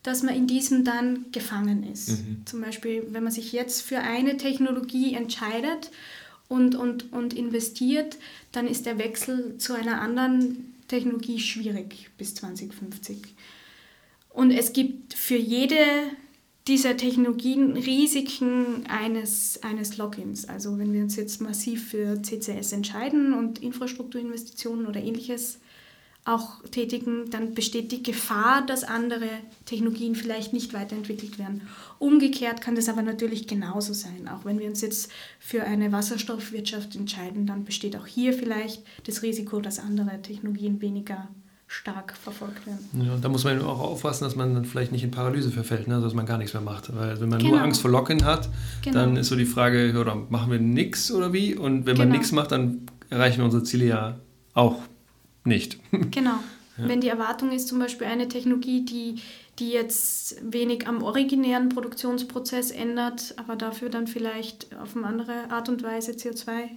dass 0.03 0.23
man 0.23 0.35
in 0.35 0.47
diesem 0.47 0.83
dann 0.83 1.31
gefangen 1.31 1.83
ist. 1.83 2.09
Mhm. 2.09 2.43
Zum 2.47 2.63
Beispiel, 2.63 3.07
wenn 3.11 3.23
man 3.23 3.33
sich 3.33 3.53
jetzt 3.53 3.83
für 3.83 3.99
eine 3.99 4.39
Technologie 4.39 5.13
entscheidet 5.13 5.91
und, 6.49 6.75
und, 6.75 7.13
und 7.13 7.35
investiert, 7.35 8.17
dann 8.51 8.67
ist 8.67 8.87
der 8.87 8.97
Wechsel 8.97 9.59
zu 9.59 9.75
einer 9.75 10.01
anderen 10.01 10.75
Technologie 10.89 11.39
schwierig 11.39 12.09
bis 12.17 12.35
2050. 12.37 13.35
Und 14.39 14.53
es 14.53 14.73
gibt 14.73 15.15
für 15.15 15.37
jede 15.37 15.75
dieser 16.69 16.97
Technologien 16.97 17.77
Risiken 17.77 18.87
eines, 18.87 19.61
eines 19.65 19.97
Logins. 19.97 20.49
Also 20.49 20.79
wenn 20.79 20.93
wir 20.93 21.03
uns 21.03 21.17
jetzt 21.17 21.41
massiv 21.41 21.89
für 21.89 22.23
CCS 22.23 22.71
entscheiden 22.71 23.33
und 23.33 23.59
Infrastrukturinvestitionen 23.61 24.87
oder 24.87 25.01
ähnliches 25.01 25.59
auch 26.25 26.63
tätigen, 26.71 27.29
dann 27.31 27.53
besteht 27.55 27.91
die 27.91 28.05
Gefahr, 28.05 28.65
dass 28.65 28.85
andere 28.85 29.29
Technologien 29.65 30.15
vielleicht 30.15 30.53
nicht 30.53 30.73
weiterentwickelt 30.73 31.41
werden. 31.41 31.63
Umgekehrt 31.99 32.61
kann 32.61 32.77
das 32.77 32.89
aber 32.89 33.03
natürlich 33.03 33.49
genauso 33.49 33.93
sein. 33.93 34.29
Auch 34.29 34.45
wenn 34.45 34.61
wir 34.61 34.69
uns 34.69 34.83
jetzt 34.83 35.11
für 35.41 35.65
eine 35.65 35.91
Wasserstoffwirtschaft 35.91 36.95
entscheiden, 36.95 37.45
dann 37.45 37.65
besteht 37.65 37.97
auch 37.97 38.07
hier 38.07 38.33
vielleicht 38.33 38.85
das 39.05 39.23
Risiko, 39.23 39.59
dass 39.59 39.81
andere 39.81 40.23
Technologien 40.23 40.81
weniger 40.81 41.27
stark 41.69 42.17
verfolgt 42.17 42.67
werden. 42.67 42.89
Ja, 43.07 43.17
da 43.21 43.29
muss 43.29 43.45
man 43.45 43.61
auch 43.63 43.79
aufpassen, 43.79 44.25
dass 44.25 44.35
man 44.35 44.55
dann 44.55 44.65
vielleicht 44.65 44.91
nicht 44.91 45.05
in 45.05 45.11
Paralyse 45.11 45.51
verfällt, 45.51 45.87
ne? 45.87 46.01
dass 46.01 46.15
man 46.15 46.25
gar 46.25 46.39
nichts 46.39 46.55
mehr 46.55 46.63
macht. 46.63 46.95
Weil 46.97 47.21
wenn 47.21 47.29
man 47.29 47.39
genau. 47.39 47.53
nur 47.53 47.63
Angst 47.63 47.83
vor 47.83 47.91
Locken 47.91 48.25
hat, 48.25 48.49
genau. 48.83 48.97
dann 48.97 49.17
ist 49.17 49.29
so 49.29 49.37
die 49.37 49.45
Frage, 49.45 49.95
oder 50.01 50.15
machen 50.15 50.51
wir 50.51 50.59
nichts 50.59 51.13
oder 51.13 51.33
wie? 51.35 51.55
Und 51.55 51.85
wenn 51.85 51.95
genau. 51.95 51.99
man 51.99 52.09
nichts 52.09 52.33
macht, 52.33 52.53
dann 52.53 52.87
erreichen 53.11 53.39
wir 53.39 53.45
unsere 53.45 53.63
Ziele 53.63 53.85
ja 53.85 54.19
auch 54.55 54.83
nicht. 55.45 55.79
Genau. 56.11 56.39
Ja. 56.79 56.89
Wenn 56.89 57.01
die 57.01 57.09
Erwartung 57.09 57.51
ist, 57.51 57.67
zum 57.67 57.81
Beispiel 57.81 58.07
eine 58.07 58.29
Technologie, 58.29 58.85
die, 58.85 59.17
die 59.59 59.71
jetzt 59.71 60.37
wenig 60.53 60.87
am 60.87 61.03
originären 61.03 61.71
Produktionsprozess 61.71 62.71
ändert, 62.71 63.35
aber 63.37 63.57
dafür 63.57 63.89
dann 63.89 64.07
vielleicht 64.07 64.69
auf 64.81 64.97
eine 64.97 65.05
andere 65.05 65.51
Art 65.51 65.69
und 65.69 65.83
Weise 65.83 66.13
CO2 66.13 66.69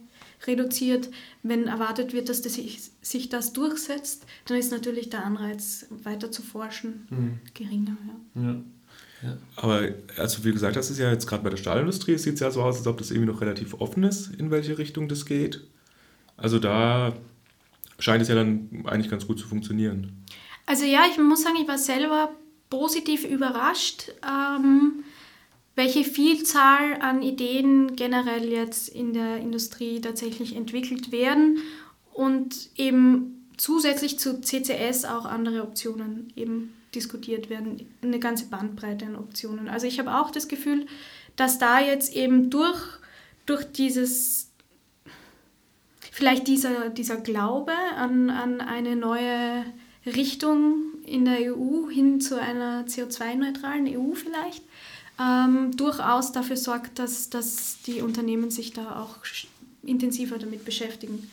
reduziert. 0.48 1.10
Wenn 1.44 1.68
erwartet 1.68 2.14
wird, 2.14 2.30
dass 2.30 2.42
das 2.42 2.56
sich, 2.56 2.92
sich 3.02 3.30
das 3.30 3.54
durchsetzt, 3.54 4.26
dann 4.46 4.58
ist 4.58 4.72
natürlich 4.72 5.10
der 5.10 5.26
Anreiz, 5.26 5.88
weiter 6.04 6.32
zu 6.32 6.42
forschen, 6.42 7.08
mhm. 7.10 7.40
geringer. 7.54 7.98
Ja. 8.36 8.42
Ja. 8.42 8.62
Ja. 9.24 9.38
Aber 9.56 9.88
also 10.18 10.44
wie 10.44 10.52
gesagt, 10.52 10.76
das 10.76 10.90
ist 10.90 10.98
ja 10.98 11.12
jetzt 11.12 11.28
gerade 11.28 11.44
bei 11.44 11.50
der 11.50 11.58
Stahlindustrie, 11.58 12.18
sieht 12.18 12.36
es 12.36 12.40
ja 12.40 12.50
so 12.50 12.64
aus, 12.64 12.78
als 12.78 12.88
ob 12.88 12.98
das 12.98 13.12
irgendwie 13.12 13.32
noch 13.32 13.42
relativ 13.42 13.76
offen 13.76 14.04
ist, 14.04 14.34
in 14.36 14.50
welche 14.50 14.78
Richtung 14.78 15.08
das 15.08 15.26
geht. 15.26 15.62
Also 16.38 16.58
da 16.58 17.14
scheint 18.00 18.24
es 18.24 18.30
ja 18.30 18.36
dann 18.36 18.84
eigentlich 18.86 19.12
ganz 19.12 19.28
gut 19.28 19.40
zu 19.40 19.48
funktionieren. 19.48 20.26
Also 20.66 20.86
ja, 20.86 21.02
ich 21.10 21.18
muss 21.20 21.44
sagen, 21.44 21.58
ich 21.62 21.68
war 21.68 21.78
selber 21.78 22.32
positiv 22.70 23.26
überrascht. 23.26 24.12
Ähm, 24.28 25.04
welche 25.76 26.04
Vielzahl 26.04 27.02
an 27.02 27.22
Ideen 27.22 27.96
generell 27.96 28.52
jetzt 28.52 28.90
in 28.90 29.14
der 29.14 29.38
Industrie 29.38 30.02
tatsächlich 30.02 30.56
entwickelt 30.56 31.12
werden 31.12 31.60
und 32.14 32.70
eben 32.76 33.48
zusätzlich 33.58 34.20
zu 34.20 34.42
CCS 34.42 35.06
auch 35.06 35.26
andere 35.26 35.64
Optionen 35.64 36.34
eben 36.36 36.74
diskutiert 36.94 37.50
werden, 37.50 37.88
eine 38.02 38.20
ganze 38.20 38.48
Bandbreite 38.48 39.06
an 39.06 39.16
Optionen. 39.16 39.70
Also 39.70 39.88
ich 39.88 40.00
habe 40.00 40.16
auch 40.16 40.32
das 40.32 40.48
Gefühl, 40.48 40.88
dass 41.36 41.58
da 41.58 41.80
jetzt 41.80 42.14
eben 42.16 42.50
durch, 42.50 42.82
durch 43.46 43.64
dieses, 43.64 44.52
vielleicht 46.12 46.48
dieser, 46.48 46.90
dieser 46.90 47.18
Glaube 47.18 47.74
an, 47.96 48.30
an 48.30 48.60
eine 48.60 48.96
neue 48.96 49.64
Richtung 50.06 50.92
in 51.06 51.26
der 51.26 51.56
EU 51.56 51.90
hin 51.90 52.20
zu 52.20 52.40
einer 52.40 52.86
CO2-neutralen 52.86 53.88
EU 53.88 54.14
vielleicht, 54.14 54.64
ähm, 55.22 55.76
durchaus 55.76 56.32
dafür 56.32 56.58
sorgt, 56.58 57.00
dass, 57.00 57.30
dass 57.30 57.82
die 57.86 58.02
Unternehmen 58.02 58.50
sich 58.50 58.74
da 58.74 59.02
auch 59.02 59.18
intensiver 59.84 60.38
damit 60.38 60.66
beschäftigen 60.66 61.30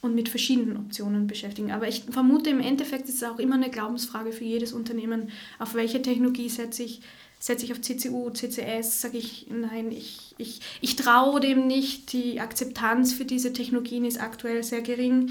und 0.00 0.14
mit 0.14 0.28
verschiedenen 0.28 0.76
Optionen 0.76 1.26
beschäftigen. 1.26 1.72
Aber 1.72 1.88
ich 1.88 2.04
vermute, 2.10 2.50
im 2.50 2.60
Endeffekt 2.60 3.08
ist 3.08 3.22
es 3.22 3.28
auch 3.28 3.38
immer 3.38 3.56
eine 3.56 3.70
Glaubensfrage 3.70 4.32
für 4.32 4.44
jedes 4.44 4.72
Unternehmen, 4.72 5.30
auf 5.58 5.74
welche 5.74 6.02
Technologie 6.02 6.48
setze 6.48 6.84
ich. 6.84 7.00
Setze 7.40 7.66
ich 7.66 7.72
auf 7.72 7.80
CCU, 7.80 8.30
CCS, 8.30 9.00
sage 9.00 9.18
ich, 9.18 9.46
nein, 9.48 9.92
ich, 9.92 10.34
ich, 10.38 10.60
ich 10.80 10.96
traue 10.96 11.38
dem 11.38 11.68
nicht. 11.68 12.12
Die 12.12 12.40
Akzeptanz 12.40 13.12
für 13.12 13.24
diese 13.24 13.52
Technologien 13.52 14.04
ist 14.04 14.20
aktuell 14.20 14.64
sehr 14.64 14.82
gering 14.82 15.30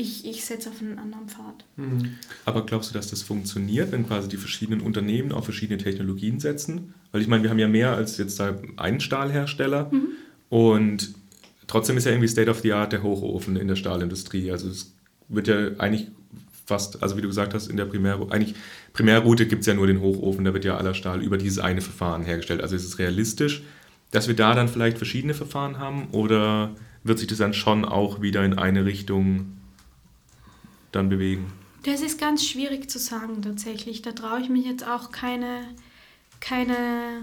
ich, 0.00 0.24
ich 0.24 0.44
setze 0.44 0.70
auf 0.70 0.80
einen 0.80 0.98
anderen 0.98 1.28
Pfad. 1.28 1.64
Mhm. 1.76 2.16
Aber 2.44 2.64
glaubst 2.64 2.90
du, 2.90 2.94
dass 2.94 3.10
das 3.10 3.22
funktioniert, 3.22 3.92
wenn 3.92 4.06
quasi 4.06 4.28
die 4.28 4.36
verschiedenen 4.36 4.80
Unternehmen 4.80 5.32
auf 5.32 5.44
verschiedene 5.44 5.78
Technologien 5.78 6.40
setzen? 6.40 6.94
Weil 7.12 7.20
ich 7.20 7.28
meine, 7.28 7.42
wir 7.42 7.50
haben 7.50 7.58
ja 7.58 7.68
mehr 7.68 7.94
als 7.94 8.16
jetzt 8.18 8.40
da 8.40 8.58
einen 8.76 9.00
Stahlhersteller 9.00 9.90
mhm. 9.92 10.08
und 10.48 11.14
trotzdem 11.66 11.96
ist 11.96 12.06
ja 12.06 12.12
irgendwie 12.12 12.28
State 12.28 12.50
of 12.50 12.60
the 12.60 12.72
Art 12.72 12.92
der 12.92 13.02
Hochofen 13.02 13.56
in 13.56 13.68
der 13.68 13.76
Stahlindustrie. 13.76 14.50
Also 14.50 14.68
es 14.68 14.94
wird 15.28 15.48
ja 15.48 15.68
eigentlich 15.78 16.08
fast, 16.66 17.02
also 17.02 17.16
wie 17.16 17.22
du 17.22 17.28
gesagt 17.28 17.52
hast, 17.52 17.68
in 17.68 17.76
der 17.76 17.84
Primär, 17.84 18.18
eigentlich 18.30 18.54
Primärroute 18.92 19.46
gibt 19.46 19.60
es 19.60 19.66
ja 19.66 19.74
nur 19.74 19.86
den 19.86 20.00
Hochofen, 20.00 20.44
da 20.44 20.54
wird 20.54 20.64
ja 20.64 20.76
aller 20.76 20.94
Stahl 20.94 21.22
über 21.22 21.36
dieses 21.36 21.58
eine 21.58 21.80
Verfahren 21.80 22.22
hergestellt. 22.22 22.62
Also 22.62 22.74
ist 22.74 22.84
es 22.84 22.98
realistisch, 22.98 23.62
dass 24.12 24.28
wir 24.28 24.34
da 24.34 24.54
dann 24.54 24.68
vielleicht 24.68 24.96
verschiedene 24.96 25.34
Verfahren 25.34 25.78
haben 25.78 26.08
oder 26.12 26.74
wird 27.04 27.18
sich 27.18 27.28
das 27.28 27.38
dann 27.38 27.54
schon 27.54 27.84
auch 27.84 28.22
wieder 28.22 28.44
in 28.44 28.58
eine 28.58 28.84
Richtung 28.84 29.59
dann 30.92 31.08
bewegen? 31.08 31.52
Das 31.84 32.02
ist 32.02 32.20
ganz 32.20 32.44
schwierig 32.44 32.90
zu 32.90 32.98
sagen 32.98 33.42
tatsächlich. 33.42 34.02
Da 34.02 34.12
traue 34.12 34.40
ich 34.40 34.48
mich 34.48 34.66
jetzt 34.66 34.86
auch 34.86 35.10
keine, 35.10 35.62
keine, 36.40 37.22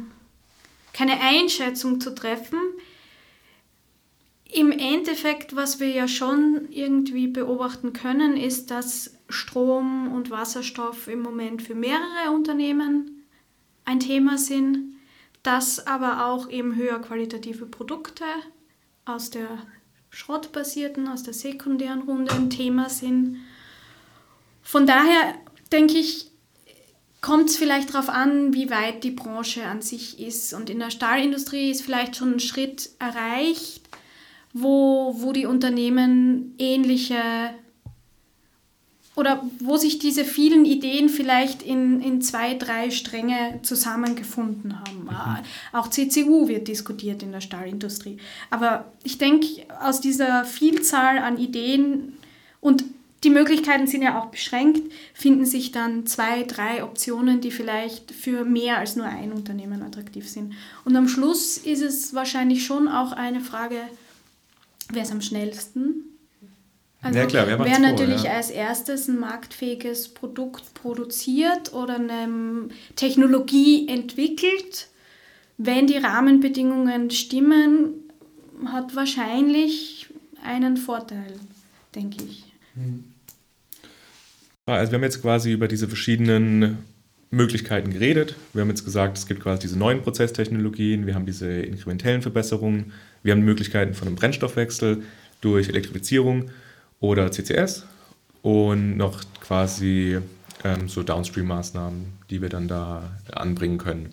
keine 0.93 1.21
Einschätzung 1.21 2.01
zu 2.01 2.15
treffen. 2.15 2.57
Im 4.51 4.71
Endeffekt, 4.71 5.55
was 5.55 5.79
wir 5.79 5.89
ja 5.89 6.07
schon 6.07 6.69
irgendwie 6.71 7.27
beobachten 7.27 7.93
können, 7.93 8.37
ist, 8.37 8.71
dass 8.71 9.15
Strom 9.29 10.11
und 10.13 10.31
Wasserstoff 10.31 11.07
im 11.07 11.21
Moment 11.21 11.61
für 11.61 11.75
mehrere 11.75 12.31
Unternehmen 12.33 13.25
ein 13.85 13.99
Thema 13.99 14.37
sind, 14.37 14.95
dass 15.43 15.85
aber 15.85 16.25
auch 16.25 16.49
eben 16.49 16.75
höher 16.75 16.99
qualitative 16.99 17.65
Produkte 17.65 18.23
aus 19.05 19.29
der 19.29 19.47
schrottbasierten, 20.09 21.07
aus 21.07 21.23
der 21.23 21.33
sekundären 21.33 22.01
Runde 22.01 22.31
ein 22.31 22.49
Thema 22.49 22.89
sind 22.89 23.37
von 24.67 24.85
daher 24.85 25.33
denke 25.71 25.97
ich, 25.97 26.29
kommt 27.21 27.49
es 27.49 27.55
vielleicht 27.55 27.93
darauf 27.93 28.09
an, 28.09 28.53
wie 28.53 28.69
weit 28.69 29.05
die 29.05 29.11
Branche 29.11 29.63
an 29.63 29.81
sich 29.81 30.19
ist. 30.19 30.53
Und 30.53 30.69
in 30.69 30.79
der 30.79 30.91
Stahlindustrie 30.91 31.71
ist 31.71 31.83
vielleicht 31.83 32.17
schon 32.17 32.33
ein 32.33 32.39
Schritt 32.41 32.89
erreicht, 32.99 33.83
wo, 34.51 35.15
wo 35.19 35.31
die 35.31 35.45
Unternehmen 35.45 36.53
ähnliche 36.57 37.15
oder 39.15 39.41
wo 39.59 39.77
sich 39.77 39.99
diese 39.99 40.25
vielen 40.25 40.65
Ideen 40.65 41.07
vielleicht 41.07 41.63
in, 41.63 42.01
in 42.01 42.21
zwei, 42.21 42.53
drei 42.53 42.91
Stränge 42.91 43.61
zusammengefunden 43.63 44.81
haben. 44.81 45.05
Mhm. 45.05 45.45
Auch 45.71 45.89
CCU 45.89 46.49
wird 46.49 46.67
diskutiert 46.67 47.23
in 47.23 47.31
der 47.31 47.39
Stahlindustrie. 47.39 48.17
Aber 48.49 48.91
ich 49.05 49.17
denke, 49.17 49.47
aus 49.81 50.01
dieser 50.01 50.43
Vielzahl 50.43 51.19
an 51.19 51.37
Ideen 51.37 52.17
und 52.59 52.83
die 53.23 53.29
Möglichkeiten 53.29 53.87
sind 53.87 54.03
ja 54.03 54.19
auch 54.19 54.27
beschränkt, 54.27 54.91
finden 55.13 55.45
sich 55.45 55.71
dann 55.71 56.05
zwei, 56.05 56.43
drei 56.43 56.83
Optionen, 56.83 57.41
die 57.41 57.51
vielleicht 57.51 58.11
für 58.11 58.45
mehr 58.45 58.77
als 58.77 58.95
nur 58.95 59.05
ein 59.05 59.31
Unternehmen 59.31 59.81
attraktiv 59.81 60.29
sind. 60.29 60.53
Und 60.85 60.95
am 60.95 61.07
Schluss 61.07 61.57
ist 61.57 61.81
es 61.81 62.13
wahrscheinlich 62.13 62.65
schon 62.65 62.87
auch 62.87 63.11
eine 63.11 63.41
Frage, 63.41 63.81
wer 64.91 65.03
ist 65.03 65.11
am 65.11 65.21
schnellsten 65.21 66.07
also 67.01 67.19
ja, 67.19 67.25
klar, 67.25 67.47
wer, 67.47 67.59
wer 67.63 67.79
natürlich 67.79 68.23
ja. 68.23 68.33
als 68.33 68.49
erstes 68.49 69.07
ein 69.07 69.19
marktfähiges 69.19 70.09
Produkt 70.09 70.73
produziert 70.73 71.73
oder 71.73 71.95
eine 71.95 72.69
Technologie 72.95 73.87
entwickelt, 73.87 74.87
wenn 75.57 75.87
die 75.87 75.97
Rahmenbedingungen 75.97 77.11
stimmen, 77.11 78.09
hat 78.65 78.95
wahrscheinlich 78.95 80.07
einen 80.43 80.77
Vorteil, 80.77 81.33
denke 81.93 82.23
ich. 82.23 82.46
Hm. 82.77 83.03
Also 84.65 84.91
wir 84.91 84.97
haben 84.97 85.03
jetzt 85.03 85.21
quasi 85.21 85.53
über 85.53 85.67
diese 85.67 85.87
verschiedenen 85.87 86.79
Möglichkeiten 87.29 87.91
geredet. 87.91 88.35
Wir 88.53 88.61
haben 88.61 88.69
jetzt 88.69 88.85
gesagt, 88.85 89.17
es 89.17 89.25
gibt 89.25 89.41
quasi 89.41 89.61
diese 89.61 89.77
neuen 89.77 90.01
Prozesstechnologien, 90.01 91.05
wir 91.05 91.15
haben 91.15 91.25
diese 91.25 91.49
inkrementellen 91.49 92.21
Verbesserungen, 92.21 92.93
wir 93.23 93.33
haben 93.33 93.41
Möglichkeiten 93.41 93.93
von 93.93 94.07
einem 94.07 94.15
Brennstoffwechsel 94.15 95.03
durch 95.41 95.69
Elektrifizierung 95.69 96.51
oder 96.99 97.31
CCS 97.31 97.85
und 98.41 98.97
noch 98.97 99.23
quasi 99.41 100.19
ähm, 100.63 100.87
so 100.87 101.03
Downstream-Maßnahmen, 101.03 102.13
die 102.29 102.41
wir 102.41 102.49
dann 102.49 102.67
da 102.67 103.11
anbringen 103.31 103.77
können. 103.77 104.09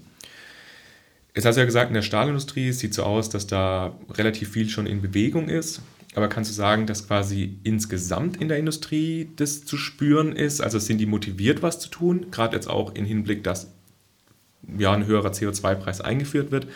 Jetzt 1.35 1.47
hast 1.47 1.57
du 1.57 1.61
ja 1.61 1.67
gesagt, 1.67 1.89
in 1.89 1.95
der 1.95 2.03
Stahlindustrie 2.03 2.71
sieht 2.73 2.95
so 2.95 3.03
aus, 3.03 3.29
dass 3.29 3.47
da 3.47 3.97
relativ 4.11 4.51
viel 4.51 4.69
schon 4.69 4.87
in 4.87 5.03
Bewegung 5.03 5.49
ist. 5.49 5.83
Aber 6.15 6.29
kannst 6.29 6.51
du 6.51 6.55
sagen, 6.55 6.87
dass 6.87 7.07
quasi 7.07 7.59
insgesamt 7.65 8.41
in 8.41 8.49
der 8.49 8.59
Industrie 8.59 9.29
das 9.37 9.65
zu 9.65 9.77
spüren 9.77 10.35
ist? 10.35 10.61
Also 10.61 10.79
sind 10.79 10.99
die 10.99 11.07
motiviert, 11.07 11.63
was 11.63 11.81
zu 11.81 11.89
tun? 11.89 12.27
Gerade 12.31 12.55
jetzt 12.55 12.69
auch 12.69 12.95
im 12.95 13.05
Hinblick, 13.05 13.43
dass 13.43 13.69
ja, 14.79 14.93
ein 14.93 15.07
höherer 15.07 15.31
CO2-Preis 15.31 16.01
eingeführt 16.01 16.51
wird? 16.51 16.69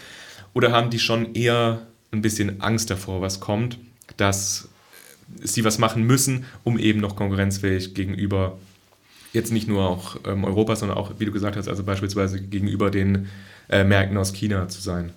Oder 0.54 0.72
haben 0.72 0.90
die 0.90 0.98
schon 0.98 1.34
eher 1.34 1.86
ein 2.10 2.22
bisschen 2.22 2.60
Angst 2.60 2.90
davor, 2.90 3.20
was 3.20 3.38
kommt, 3.38 3.78
dass 4.16 4.68
sie 5.42 5.64
was 5.64 5.78
machen 5.78 6.04
müssen, 6.04 6.44
um 6.64 6.78
eben 6.78 7.00
noch 7.00 7.14
konkurrenzfähig 7.14 7.94
gegenüber 7.94 8.58
jetzt 9.32 9.52
nicht 9.52 9.68
nur 9.68 9.88
auch 9.88 10.16
ähm, 10.26 10.44
Europa, 10.44 10.74
sondern 10.74 10.96
auch, 10.96 11.12
wie 11.18 11.26
du 11.26 11.32
gesagt 11.32 11.56
hast, 11.56 11.68
also 11.68 11.84
beispielsweise 11.84 12.40
gegenüber 12.40 12.90
den 12.90 13.28
äh, 13.68 13.84
Märkten 13.84 14.16
aus 14.16 14.32
China 14.32 14.68
zu 14.68 14.80
sein? 14.80 15.12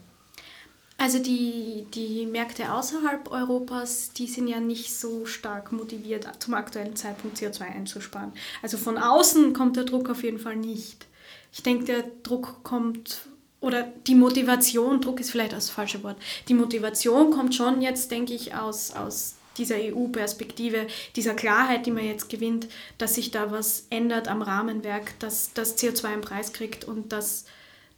Also 1.01 1.17
die, 1.17 1.87
die 1.95 2.27
Märkte 2.27 2.71
außerhalb 2.71 3.31
Europas, 3.31 4.13
die 4.13 4.27
sind 4.27 4.47
ja 4.47 4.59
nicht 4.59 4.93
so 4.93 5.25
stark 5.25 5.71
motiviert, 5.71 6.29
zum 6.37 6.53
aktuellen 6.53 6.95
Zeitpunkt 6.95 7.39
CO2 7.39 7.61
einzusparen. 7.63 8.33
Also 8.61 8.77
von 8.77 8.99
außen 8.99 9.53
kommt 9.53 9.77
der 9.77 9.85
Druck 9.85 10.11
auf 10.11 10.21
jeden 10.21 10.37
Fall 10.37 10.57
nicht. 10.57 11.07
Ich 11.51 11.63
denke, 11.63 11.85
der 11.85 12.03
Druck 12.21 12.63
kommt, 12.63 13.21
oder 13.61 13.81
die 14.05 14.13
Motivation, 14.13 15.01
Druck 15.01 15.19
ist 15.19 15.31
vielleicht 15.31 15.53
das 15.53 15.71
falsche 15.71 16.03
Wort, 16.03 16.17
die 16.47 16.53
Motivation 16.53 17.31
kommt 17.31 17.55
schon 17.55 17.81
jetzt, 17.81 18.11
denke 18.11 18.35
ich, 18.35 18.53
aus, 18.53 18.91
aus 18.91 19.37
dieser 19.57 19.77
EU-Perspektive, 19.77 20.85
dieser 21.15 21.33
Klarheit, 21.33 21.87
die 21.87 21.91
man 21.91 22.05
jetzt 22.05 22.29
gewinnt, 22.29 22.67
dass 22.99 23.15
sich 23.15 23.31
da 23.31 23.49
was 23.49 23.87
ändert 23.89 24.27
am 24.27 24.43
Rahmenwerk, 24.43 25.17
dass 25.17 25.51
das 25.53 25.79
CO2 25.79 26.05
einen 26.05 26.21
Preis 26.21 26.53
kriegt 26.53 26.85
und 26.85 27.11
dass, 27.11 27.45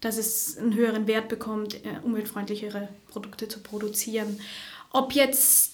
dass 0.03 0.17
es 0.17 0.57
einen 0.57 0.73
höheren 0.73 1.07
Wert 1.07 1.29
bekommt, 1.29 1.75
äh, 1.75 1.99
umweltfreundlichere 2.03 2.89
Produkte 3.07 3.47
zu 3.47 3.59
produzieren. 3.59 4.39
Ob 4.91 5.13
jetzt 5.13 5.71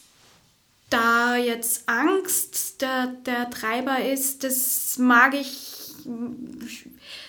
da 0.89 1.35
jetzt 1.35 1.87
Angst 1.87 2.81
der, 2.81 3.07
der 3.25 3.49
Treiber 3.49 4.03
ist, 4.03 4.43
das 4.43 4.97
mag 4.97 5.33
ich 5.33 5.75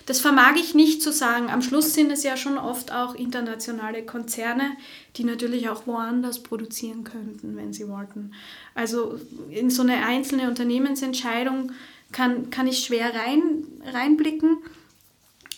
das 0.06 0.20
vermag 0.20 0.56
ich 0.56 0.74
nicht 0.74 1.02
zu 1.02 1.12
sagen. 1.12 1.50
Am 1.50 1.62
Schluss 1.62 1.94
sind 1.94 2.10
es 2.10 2.22
ja 2.22 2.36
schon 2.36 2.58
oft 2.58 2.92
auch 2.92 3.14
internationale 3.14 4.04
Konzerne, 4.04 4.76
die 5.16 5.24
natürlich 5.24 5.68
auch 5.68 5.86
woanders 5.86 6.42
produzieren 6.42 7.04
könnten, 7.04 7.56
wenn 7.56 7.72
sie 7.72 7.88
wollten. 7.88 8.32
Also 8.74 9.18
in 9.50 9.70
so 9.70 9.82
eine 9.82 10.04
einzelne 10.04 10.48
Unternehmensentscheidung 10.48 11.72
kann, 12.12 12.50
kann 12.50 12.66
ich 12.66 12.84
schwer 12.84 13.12
rein, 13.14 13.64
reinblicken. 13.84 14.58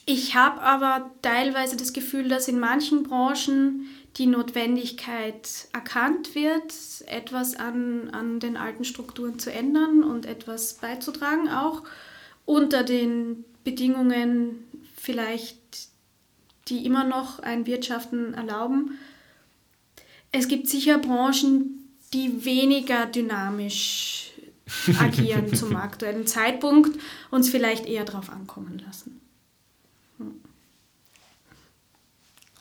Ich 0.04 0.34
habe 0.34 0.60
aber 0.62 1.10
teilweise 1.22 1.76
das 1.76 1.92
Gefühl, 1.92 2.28
dass 2.28 2.48
in 2.48 2.58
manchen 2.58 3.04
Branchen 3.04 3.88
die 4.16 4.26
Notwendigkeit 4.26 5.68
erkannt 5.72 6.34
wird, 6.34 6.74
etwas 7.06 7.56
an, 7.56 8.10
an 8.10 8.40
den 8.40 8.56
alten 8.56 8.84
Strukturen 8.84 9.38
zu 9.38 9.52
ändern 9.52 10.02
und 10.02 10.26
etwas 10.26 10.74
beizutragen, 10.74 11.48
auch 11.48 11.82
unter 12.44 12.82
den 12.82 13.44
Bedingungen 13.64 14.64
vielleicht, 14.96 15.58
die 16.68 16.84
immer 16.84 17.04
noch 17.04 17.38
ein 17.38 17.66
Wirtschaften 17.66 18.34
erlauben. 18.34 18.98
Es 20.30 20.48
gibt 20.48 20.68
sicher 20.68 20.98
Branchen, 20.98 21.96
die 22.12 22.44
weniger 22.44 23.06
dynamisch 23.06 24.32
agieren 24.98 25.54
zum 25.54 25.76
aktuellen 25.76 26.26
Zeitpunkt, 26.26 26.98
uns 27.30 27.48
vielleicht 27.48 27.86
eher 27.86 28.04
darauf 28.04 28.30
ankommen 28.30 28.82
lassen. 28.84 29.20
Hm. 30.18 30.40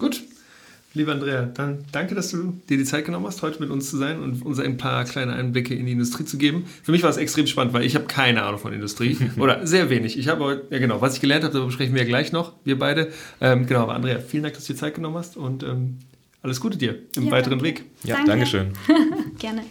Gut, 0.02 0.24
Lieber 0.94 1.14
Andrea, 1.14 1.44
dann 1.44 1.86
danke, 1.94 2.16
dass 2.16 2.32
du 2.32 2.60
dir 2.68 2.78
die 2.78 2.84
Zeit 2.84 3.06
genommen 3.06 3.26
hast, 3.26 3.42
heute 3.44 3.62
mit 3.62 3.70
uns 3.70 3.90
zu 3.90 3.96
sein 3.96 4.20
und 4.20 4.46
uns 4.46 4.60
ein 4.60 4.76
paar 4.76 5.06
kleine 5.06 5.32
Einblicke 5.34 5.74
in 5.74 5.86
die 5.86 5.94
Industrie 5.94 6.26
zu 6.26 6.38
geben. 6.38 6.66
Für 6.84 6.92
mich 6.92 7.02
war 7.02 7.10
es 7.10 7.16
extrem 7.16 7.48
spannend, 7.48 7.74
weil 7.74 7.86
ich 7.86 7.96
habe 7.96 8.06
keine 8.08 8.44
Ahnung 8.44 8.60
von 8.60 8.74
Industrie 8.74 9.18
oder 9.38 9.66
sehr 9.66 9.90
wenig. 9.90 10.18
Ich 10.18 10.28
habe, 10.28 10.66
ja 10.70 10.80
genau, 10.80 11.00
was 11.00 11.16
ich 11.16 11.22
gelernt 11.22 11.46
habe, 11.46 11.54
darüber 11.54 11.72
sprechen 11.72 11.94
wir 11.94 12.02
ja 12.02 12.08
gleich 12.08 12.34
noch, 12.34 12.54
wir 12.66 12.78
beide. 12.78 13.08
Ähm, 13.40 13.68
genau, 13.68 13.84
aber 13.84 13.96
Andrea, 13.96 14.20
vielen 14.20 14.44
Dank, 14.44 14.56
dass 14.56 14.66
du 14.66 14.74
dir 14.74 14.80
Zeit 14.80 14.96
genommen 14.96 15.16
hast 15.16 15.38
und 15.38 15.64
ähm, 15.64 16.00
alles 16.42 16.60
Gute 16.60 16.78
dir 16.78 17.00
im 17.16 17.28
ja, 17.28 17.32
weiteren 17.32 17.60
danke. 17.60 17.64
Weg. 17.64 17.86
Ja, 18.04 18.16
danke. 18.16 18.32
Dankeschön. 18.32 18.74
Gerne. 19.40 19.62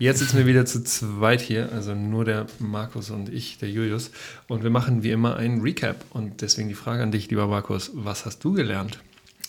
Jetzt 0.00 0.20
sitzen 0.20 0.38
wir 0.38 0.46
wieder 0.46 0.64
zu 0.64 0.82
zweit 0.82 1.42
hier, 1.42 1.70
also 1.72 1.94
nur 1.94 2.24
der 2.24 2.46
Markus 2.58 3.10
und 3.10 3.28
ich, 3.28 3.58
der 3.58 3.68
Julius. 3.68 4.10
Und 4.48 4.62
wir 4.62 4.70
machen 4.70 5.02
wie 5.02 5.10
immer 5.10 5.36
einen 5.36 5.60
Recap. 5.60 6.06
Und 6.08 6.40
deswegen 6.40 6.70
die 6.70 6.74
Frage 6.74 7.02
an 7.02 7.12
dich, 7.12 7.28
lieber 7.28 7.46
Markus, 7.46 7.90
was 7.92 8.24
hast 8.24 8.42
du 8.42 8.54
gelernt? 8.54 8.98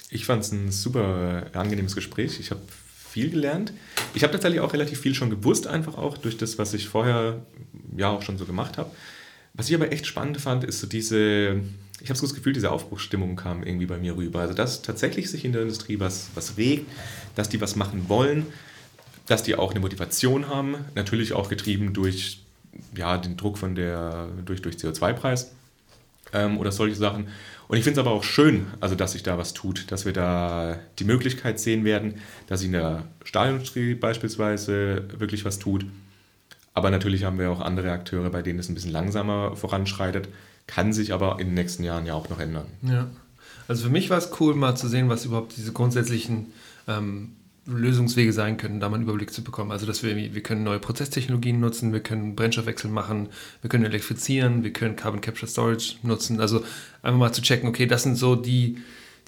Ich 0.10 0.26
fand 0.26 0.44
es 0.44 0.52
ein 0.52 0.70
super 0.70 1.44
äh, 1.54 1.58
angenehmes 1.58 1.96
Gespräch. 1.96 2.38
Ich 2.42 2.52
habe 2.52 2.60
viel 3.10 3.30
gelernt. 3.30 3.72
Ich 4.14 4.24
habe 4.24 4.34
tatsächlich 4.34 4.60
auch 4.60 4.74
relativ 4.74 5.00
viel 5.00 5.16
schon 5.16 5.30
gewusst, 5.30 5.68
einfach 5.68 5.98
auch 5.98 6.18
durch 6.18 6.36
das, 6.36 6.58
was 6.58 6.74
ich 6.74 6.90
vorher 6.90 7.46
ja 7.96 8.10
auch 8.10 8.22
schon 8.22 8.38
so 8.38 8.44
gemacht 8.44 8.78
habe. 8.78 8.92
Was 9.54 9.70
ich 9.70 9.76
aber 9.76 9.94
echt 9.94 10.06
spannend 10.06 10.42
fand, 10.42 10.66
ist 10.66 10.82
so 10.82 10.88
diese, 10.88 11.62
ich 12.02 12.10
habe 12.10 12.20
so 12.20 12.26
das 12.26 12.36
Gefühl, 12.36 12.52
diese 12.52 12.72
Aufbruchsstimmung 12.72 13.38
kam 13.38 13.64
irgendwie 13.64 13.86
bei 13.86 14.00
mir 14.00 14.18
rüber. 14.18 14.42
Also, 14.42 14.54
dass 14.54 14.82
tatsächlich 14.82 15.32
sich 15.32 15.46
in 15.46 15.54
der 15.54 15.62
Industrie 15.62 16.02
was, 16.02 16.28
was 16.36 16.58
regt, 16.58 16.92
dass 17.36 17.48
die 17.48 17.62
was 17.62 17.78
machen 17.78 18.10
wollen 18.10 18.48
dass 19.32 19.44
die 19.44 19.56
auch 19.56 19.72
eine 19.72 19.80
Motivation 19.80 20.50
haben, 20.50 20.76
natürlich 20.94 21.32
auch 21.32 21.48
getrieben 21.48 21.94
durch 21.94 22.42
ja, 22.96 23.18
den 23.18 23.38
Druck 23.38 23.58
von 23.58 23.76
der, 23.76 24.28
durch, 24.46 24.62
durch 24.62 24.76
CO2-Preis 24.76 25.54
ähm, 26.34 26.58
oder 26.58 26.74
solche 26.74 26.96
Sachen. 26.96 27.28
Und 27.70 27.78
ich 27.78 27.86
finde 27.86 28.02
es 28.02 28.06
aber 28.06 28.14
auch 28.14 28.26
schön, 28.26 28.68
also 28.82 28.96
dass 28.96 29.14
sich 29.14 29.24
da 29.24 29.38
was 29.38 29.54
tut, 29.54 29.90
dass 29.90 30.04
wir 30.06 30.12
da 30.12 30.78
die 31.00 31.06
Möglichkeit 31.06 31.62
sehen 31.62 31.86
werden, 31.86 32.16
dass 32.48 32.60
sich 32.60 32.68
in 32.68 32.74
der 32.74 33.06
Stahlindustrie 33.24 33.96
beispielsweise 33.96 35.06
wirklich 35.18 35.46
was 35.46 35.60
tut. 35.60 35.86
Aber 36.74 36.90
natürlich 36.90 37.24
haben 37.24 37.40
wir 37.40 37.52
auch 37.52 37.62
andere 37.62 37.92
Akteure, 37.92 38.30
bei 38.30 38.42
denen 38.42 38.60
es 38.60 38.68
ein 38.68 38.76
bisschen 38.76 38.92
langsamer 38.92 39.56
voranschreitet, 39.56 40.28
kann 40.68 40.92
sich 40.92 41.14
aber 41.14 41.40
in 41.40 41.48
den 41.48 41.54
nächsten 41.54 41.86
Jahren 41.86 42.06
ja 42.06 42.14
auch 42.16 42.28
noch 42.28 42.40
ändern. 42.40 42.66
Ja, 42.82 43.08
also 43.70 43.86
für 43.86 43.90
mich 43.90 44.10
war 44.10 44.18
es 44.18 44.30
cool, 44.42 44.56
mal 44.56 44.76
zu 44.76 44.90
sehen, 44.90 45.08
was 45.08 45.24
überhaupt 45.24 45.56
diese 45.56 45.72
grundsätzlichen 45.72 46.48
ähm, 46.90 47.38
Lösungswege 47.68 48.34
sein 48.34 48.58
können, 48.58 48.80
da 48.80 48.90
mal 48.90 48.96
einen 48.96 49.04
Überblick 49.04 49.32
zu 49.32 49.44
bekommen. 49.44 49.72
Also, 49.72 49.86
dass 49.86 50.02
wir, 50.02 50.16
wir 50.16 50.44
können 50.44 50.64
neue 50.64 50.80
Prozesstechnologien 50.80 51.60
nutzen, 51.60 51.94
wir 51.94 52.00
können 52.00 52.36
Brennstoffwechsel 52.36 52.90
machen, 52.90 53.30
wir 53.62 53.70
können 53.70 53.86
elektrifizieren, 53.86 54.64
wir 54.64 54.74
können 54.74 54.96
Carbon 54.96 55.22
Capture 55.22 55.48
Storage 55.48 55.96
nutzen. 56.02 56.40
Also 56.40 56.64
einfach 57.04 57.20
mal 57.20 57.34
zu 57.34 57.42
checken, 57.42 57.70
okay, 57.70 57.86
das 57.86 58.04
sind 58.04 58.16
so 58.16 58.36
die, 58.36 58.78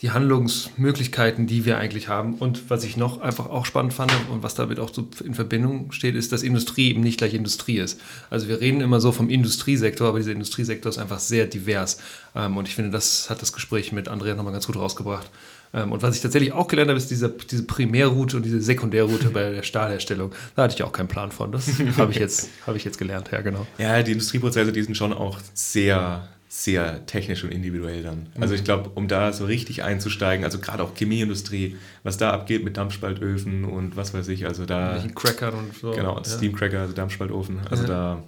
die 0.02 0.12
Handlungsmöglichkeiten, 0.12 1.46
die 1.46 1.64
wir 1.66 1.78
eigentlich 1.78 2.08
haben. 2.08 2.34
Und 2.36 2.72
was 2.72 2.84
ich 2.84 2.98
noch 2.98 3.22
einfach 3.22 3.46
auch 3.46 3.66
spannend 3.68 3.94
fand 3.94 4.12
und 4.32 4.42
was 4.42 4.56
damit 4.56 4.80
auch 4.80 4.92
so 4.92 5.08
in 5.24 5.36
Verbindung 5.36 5.92
steht, 5.92 6.16
ist, 6.16 6.32
dass 6.32 6.42
Industrie 6.42 6.90
eben 6.90 7.02
nicht 7.02 7.20
gleich 7.20 7.36
Industrie 7.36 7.78
ist. 7.78 8.02
Also 8.32 8.48
wir 8.48 8.60
reden 8.60 8.82
immer 8.82 9.00
so 9.00 9.12
vom 9.12 9.30
Industriesektor, 9.30 10.10
aber 10.10 10.18
dieser 10.18 10.32
Industriesektor 10.32 10.90
ist 10.90 10.98
einfach 10.98 11.20
sehr 11.20 11.46
divers. 11.46 12.00
Ähm, 12.36 12.58
und 12.58 12.68
ich 12.68 12.74
finde, 12.74 12.90
das 12.90 13.30
hat 13.30 13.44
das 13.44 13.54
Gespräch 13.54 13.92
mit 13.92 14.08
Andrea 14.08 14.34
nochmal 14.34 14.54
ganz 14.54 14.66
gut 14.66 14.76
rausgebracht. 14.76 15.30
Ähm, 15.74 15.92
und 15.92 16.04
was 16.04 16.16
ich 16.16 16.22
tatsächlich 16.22 16.52
auch 16.52 16.68
gelernt 16.68 16.90
habe, 16.90 16.98
ist 16.98 17.10
diese, 17.10 17.30
diese 17.30 17.64
Primärroute 17.64 18.38
und 18.38 18.44
diese 18.44 18.62
Sekundärroute 18.62 19.30
bei 19.30 19.52
der 19.52 19.64
Stahlherstellung. 19.64 20.32
Da 20.56 20.64
hatte 20.64 20.76
ich 20.76 20.84
auch 20.84 20.92
keinen 20.92 21.08
Plan 21.08 21.32
von. 21.32 21.52
Das 21.52 21.68
habe 21.98 22.12
ich, 22.12 22.20
jetzt, 22.20 22.50
hab 22.68 22.76
ich 22.76 22.84
jetzt 22.84 22.98
gelernt, 22.98 23.30
ja, 23.32 23.42
genau. 23.42 23.66
Ja, 23.78 24.02
die 24.04 24.12
Industrieprozesse, 24.12 24.72
die 24.72 24.84
sind 24.84 24.96
schon 24.96 25.14
auch 25.14 25.40
sehr 25.54 26.28
sehr 26.56 27.04
technisch 27.08 27.44
und 27.44 27.52
individuell 27.52 28.04
dann. 28.04 28.28
Also 28.40 28.54
ich 28.54 28.62
mhm. 28.62 28.66
glaube, 28.66 28.92
um 28.94 29.08
da 29.08 29.34
so 29.34 29.46
richtig 29.46 29.84
einzusteigen, 29.84 30.46
also 30.46 30.60
gerade 30.60 30.84
auch 30.84 30.94
Chemieindustrie, 30.94 31.78
was 32.04 32.18
da 32.18 32.30
abgeht 32.30 32.64
mit 32.64 32.78
Dampfspaltöfen 32.78 33.66
und 33.66 33.98
was 33.98 34.14
weiß 34.14 34.28
ich, 34.28 34.46
also 34.46 34.68
da... 34.68 35.04
Crackern 35.16 35.56
und 35.56 35.76
so. 35.76 35.90
Genau. 35.94 36.22
Steamcracker, 36.24 36.82
also 36.82 36.94
Dampfspaltofen. 36.94 37.62
Also 37.72 37.84
ja. 37.86 37.90
da... 37.90 38.24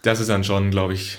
Das 0.00 0.20
ist 0.20 0.30
dann 0.30 0.42
schon, 0.42 0.70
glaube 0.70 0.94
ich, 0.94 1.18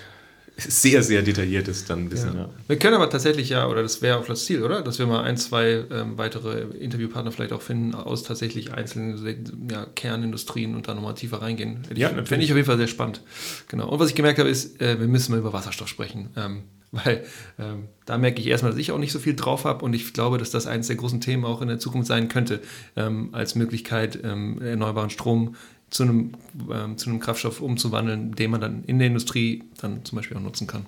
sehr, 0.58 1.04
sehr 1.04 1.22
detailliert 1.22 1.68
ist 1.68 1.90
dann 1.90 2.12
Wissen. 2.12 2.34
Ja. 2.34 2.42
Ja. 2.42 2.50
Wir 2.68 2.80
können 2.80 2.96
aber 2.96 3.10
tatsächlich 3.10 3.50
ja, 3.50 3.68
oder 3.68 3.84
das 3.84 4.02
wäre 4.02 4.18
auch 4.18 4.26
das 4.26 4.46
Ziel, 4.46 4.64
oder? 4.64 4.82
Dass 4.82 4.98
wir 4.98 5.06
mal 5.06 5.22
ein, 5.24 5.38
zwei 5.38 5.86
ähm, 5.92 6.18
weitere 6.18 6.62
Interviewpartner 6.78 7.32
vielleicht 7.32 7.54
auch 7.54 7.62
finden 7.62 7.94
aus 7.94 8.24
tatsächlich 8.24 8.74
einzelnen 8.74 9.70
ja, 9.70 9.86
Kernindustrien 9.96 10.76
und 10.76 10.88
da 10.88 10.96
nochmal 10.96 11.14
tiefer 11.14 11.42
reingehen. 11.42 11.84
Ja, 11.96 12.10
Finde 12.10 12.44
ich 12.44 12.52
auf 12.52 12.58
jeden 12.58 12.66
Fall 12.66 12.78
sehr 12.78 12.88
spannend. 12.88 13.22
Genau. 13.68 13.88
Und 13.90 14.00
was 14.00 14.10
ich 14.10 14.16
gemerkt 14.16 14.40
habe, 14.40 14.50
ist, 14.50 14.82
äh, 14.82 15.00
wir 15.00 15.08
müssen 15.08 15.32
mal 15.32 15.40
über 15.40 15.54
Wasserstoff 15.54 15.88
sprechen. 15.88 16.30
Ähm, 16.36 16.64
weil 16.92 17.26
ähm, 17.60 17.90
da 18.06 18.18
merke 18.18 18.40
ich 18.40 18.48
erstmal, 18.48 18.72
dass 18.72 18.80
ich 18.80 18.92
auch 18.92 18.98
nicht 18.98 19.12
so 19.12 19.20
viel 19.20 19.36
drauf 19.36 19.66
habe 19.66 19.84
und 19.84 19.94
ich 19.94 20.14
glaube, 20.14 20.38
dass 20.38 20.52
das 20.52 20.68
eines 20.68 20.88
der 20.88 20.96
großen 20.96 21.20
Themen 21.20 21.44
auch 21.44 21.62
in 21.62 21.68
der 21.68 21.80
Zukunft 21.80 22.08
sein 22.08 22.30
könnte, 22.30 22.62
ähm, 22.96 23.30
als 23.34 23.56
Möglichkeit, 23.56 24.20
ähm, 24.24 24.62
erneuerbaren 24.62 25.10
Strom 25.10 25.56
zu 25.90 26.04
einem, 26.04 26.34
ähm, 26.72 26.98
zu 26.98 27.10
einem 27.10 27.20
Kraftstoff 27.20 27.62
umzuwandeln, 27.62 28.34
den 28.34 28.52
man 28.52 28.62
dann 28.62 28.84
in 28.84 29.00
der 29.00 29.08
Industrie 29.08 29.64
dann 29.80 30.04
zum 30.04 30.18
Beispiel 30.18 30.38
auch 30.38 30.42
nutzen 30.42 30.68
kann. 30.68 30.86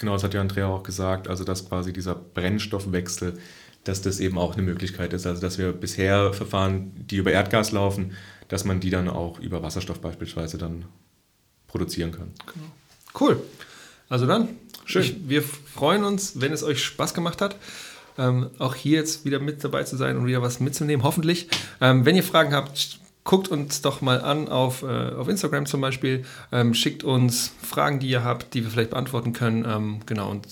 Genau, 0.00 0.12
das 0.12 0.22
hat 0.22 0.34
ja 0.34 0.40
Andrea 0.40 0.66
auch 0.66 0.82
gesagt, 0.82 1.28
also 1.28 1.44
dass 1.44 1.68
quasi 1.68 1.92
dieser 1.92 2.14
Brennstoffwechsel, 2.14 3.38
dass 3.84 4.00
das 4.02 4.20
eben 4.20 4.38
auch 4.38 4.54
eine 4.54 4.62
Möglichkeit 4.62 5.12
ist. 5.12 5.26
Also 5.26 5.40
dass 5.40 5.58
wir 5.58 5.72
bisher 5.72 6.32
Verfahren, 6.32 6.92
die 6.94 7.16
über 7.16 7.32
Erdgas 7.32 7.72
laufen, 7.72 8.12
dass 8.48 8.64
man 8.64 8.80
die 8.80 8.90
dann 8.90 9.08
auch 9.08 9.40
über 9.40 9.62
Wasserstoff 9.62 10.00
beispielsweise 10.00 10.56
dann 10.56 10.84
produzieren 11.66 12.12
kann. 12.12 12.32
Genau. 12.52 12.66
Cool. 13.18 13.42
Also 14.08 14.26
dann, 14.26 14.48
schön. 14.84 15.02
Ich, 15.02 15.28
wir 15.28 15.42
freuen 15.42 16.04
uns, 16.04 16.40
wenn 16.40 16.52
es 16.52 16.62
euch 16.62 16.82
Spaß 16.82 17.12
gemacht 17.12 17.40
hat. 17.40 17.56
Ähm, 18.16 18.50
auch 18.58 18.74
hier 18.74 18.98
jetzt 18.98 19.24
wieder 19.24 19.38
mit 19.38 19.62
dabei 19.62 19.84
zu 19.84 19.96
sein 19.96 20.16
und 20.16 20.26
wieder 20.26 20.42
was 20.42 20.60
mitzunehmen, 20.60 21.04
hoffentlich. 21.04 21.48
Ähm, 21.80 22.04
wenn 22.04 22.16
ihr 22.16 22.24
Fragen 22.24 22.52
habt, 22.52 22.98
guckt 23.28 23.48
uns 23.48 23.82
doch 23.82 24.00
mal 24.00 24.22
an 24.22 24.48
auf, 24.48 24.82
äh, 24.82 24.86
auf 24.86 25.28
Instagram 25.28 25.66
zum 25.66 25.82
Beispiel. 25.82 26.24
Ähm, 26.50 26.72
schickt 26.72 27.04
uns 27.04 27.52
Fragen, 27.62 27.98
die 27.98 28.08
ihr 28.08 28.24
habt, 28.24 28.54
die 28.54 28.64
wir 28.64 28.70
vielleicht 28.70 28.88
beantworten 28.88 29.34
können. 29.34 29.66
Ähm, 29.68 29.98
genau, 30.06 30.30
und 30.30 30.46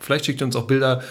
vielleicht 0.00 0.26
schickt 0.26 0.40
ihr 0.40 0.44
uns 0.44 0.54
auch 0.54 0.68
Bilder, 0.68 1.02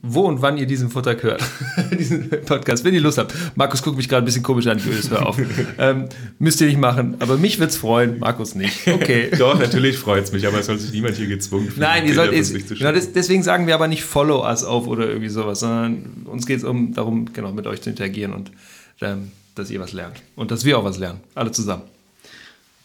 wo 0.00 0.20
und 0.20 0.42
wann 0.42 0.58
ihr 0.58 0.66
diesen 0.66 0.88
Vortrag 0.88 1.24
hört. 1.24 1.42
diesen 1.98 2.30
Podcast, 2.46 2.84
wenn 2.84 2.94
ihr 2.94 3.00
Lust 3.00 3.18
habt. 3.18 3.34
Markus 3.56 3.82
guckt 3.82 3.96
mich 3.96 4.08
gerade 4.08 4.22
ein 4.22 4.26
bisschen 4.26 4.44
komisch 4.44 4.68
an, 4.68 4.78
ich 4.78 4.86
will 4.86 4.96
das 4.96 5.10
hör 5.10 5.26
auf. 5.26 5.36
ähm, 5.78 6.08
müsst 6.38 6.60
ihr 6.60 6.68
nicht 6.68 6.78
machen, 6.78 7.16
aber 7.18 7.36
mich 7.36 7.58
wird 7.58 7.70
es 7.70 7.76
freuen, 7.76 8.20
Markus 8.20 8.54
nicht. 8.54 8.86
Okay. 8.86 9.32
Doch, 9.38 9.58
natürlich 9.58 9.98
freut 9.98 10.22
es 10.22 10.30
mich, 10.30 10.46
aber 10.46 10.60
es 10.60 10.66
soll 10.66 10.78
sich 10.78 10.92
niemand 10.92 11.16
hier 11.16 11.26
gezwungen 11.26 11.66
fühlen. 11.66 11.80
Nein, 11.80 12.06
ihr 12.06 12.14
sollt 12.14 12.32
es, 12.32 12.52
genau, 12.52 12.92
deswegen 12.92 13.42
sagen 13.42 13.66
wir 13.66 13.74
aber 13.74 13.88
nicht 13.88 14.04
Follow 14.04 14.46
us 14.46 14.62
auf 14.62 14.86
oder 14.86 15.08
irgendwie 15.08 15.30
sowas, 15.30 15.58
sondern 15.58 16.26
uns 16.26 16.46
geht 16.46 16.58
es 16.58 16.64
um 16.64 16.94
darum, 16.94 17.32
genau, 17.32 17.50
mit 17.50 17.66
euch 17.66 17.82
zu 17.82 17.90
interagieren 17.90 18.32
und 18.32 18.52
ähm, 19.00 19.32
dass 19.54 19.70
ihr 19.70 19.80
was 19.80 19.92
lernt 19.92 20.22
und 20.36 20.50
dass 20.50 20.64
wir 20.64 20.78
auch 20.78 20.84
was 20.84 20.98
lernen. 20.98 21.20
Alle 21.34 21.50
zusammen. 21.52 21.82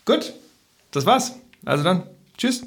Gut, 0.05 0.33
das 0.91 1.05
war's. 1.05 1.33
Also 1.65 1.83
dann, 1.83 2.03
tschüss. 2.37 2.63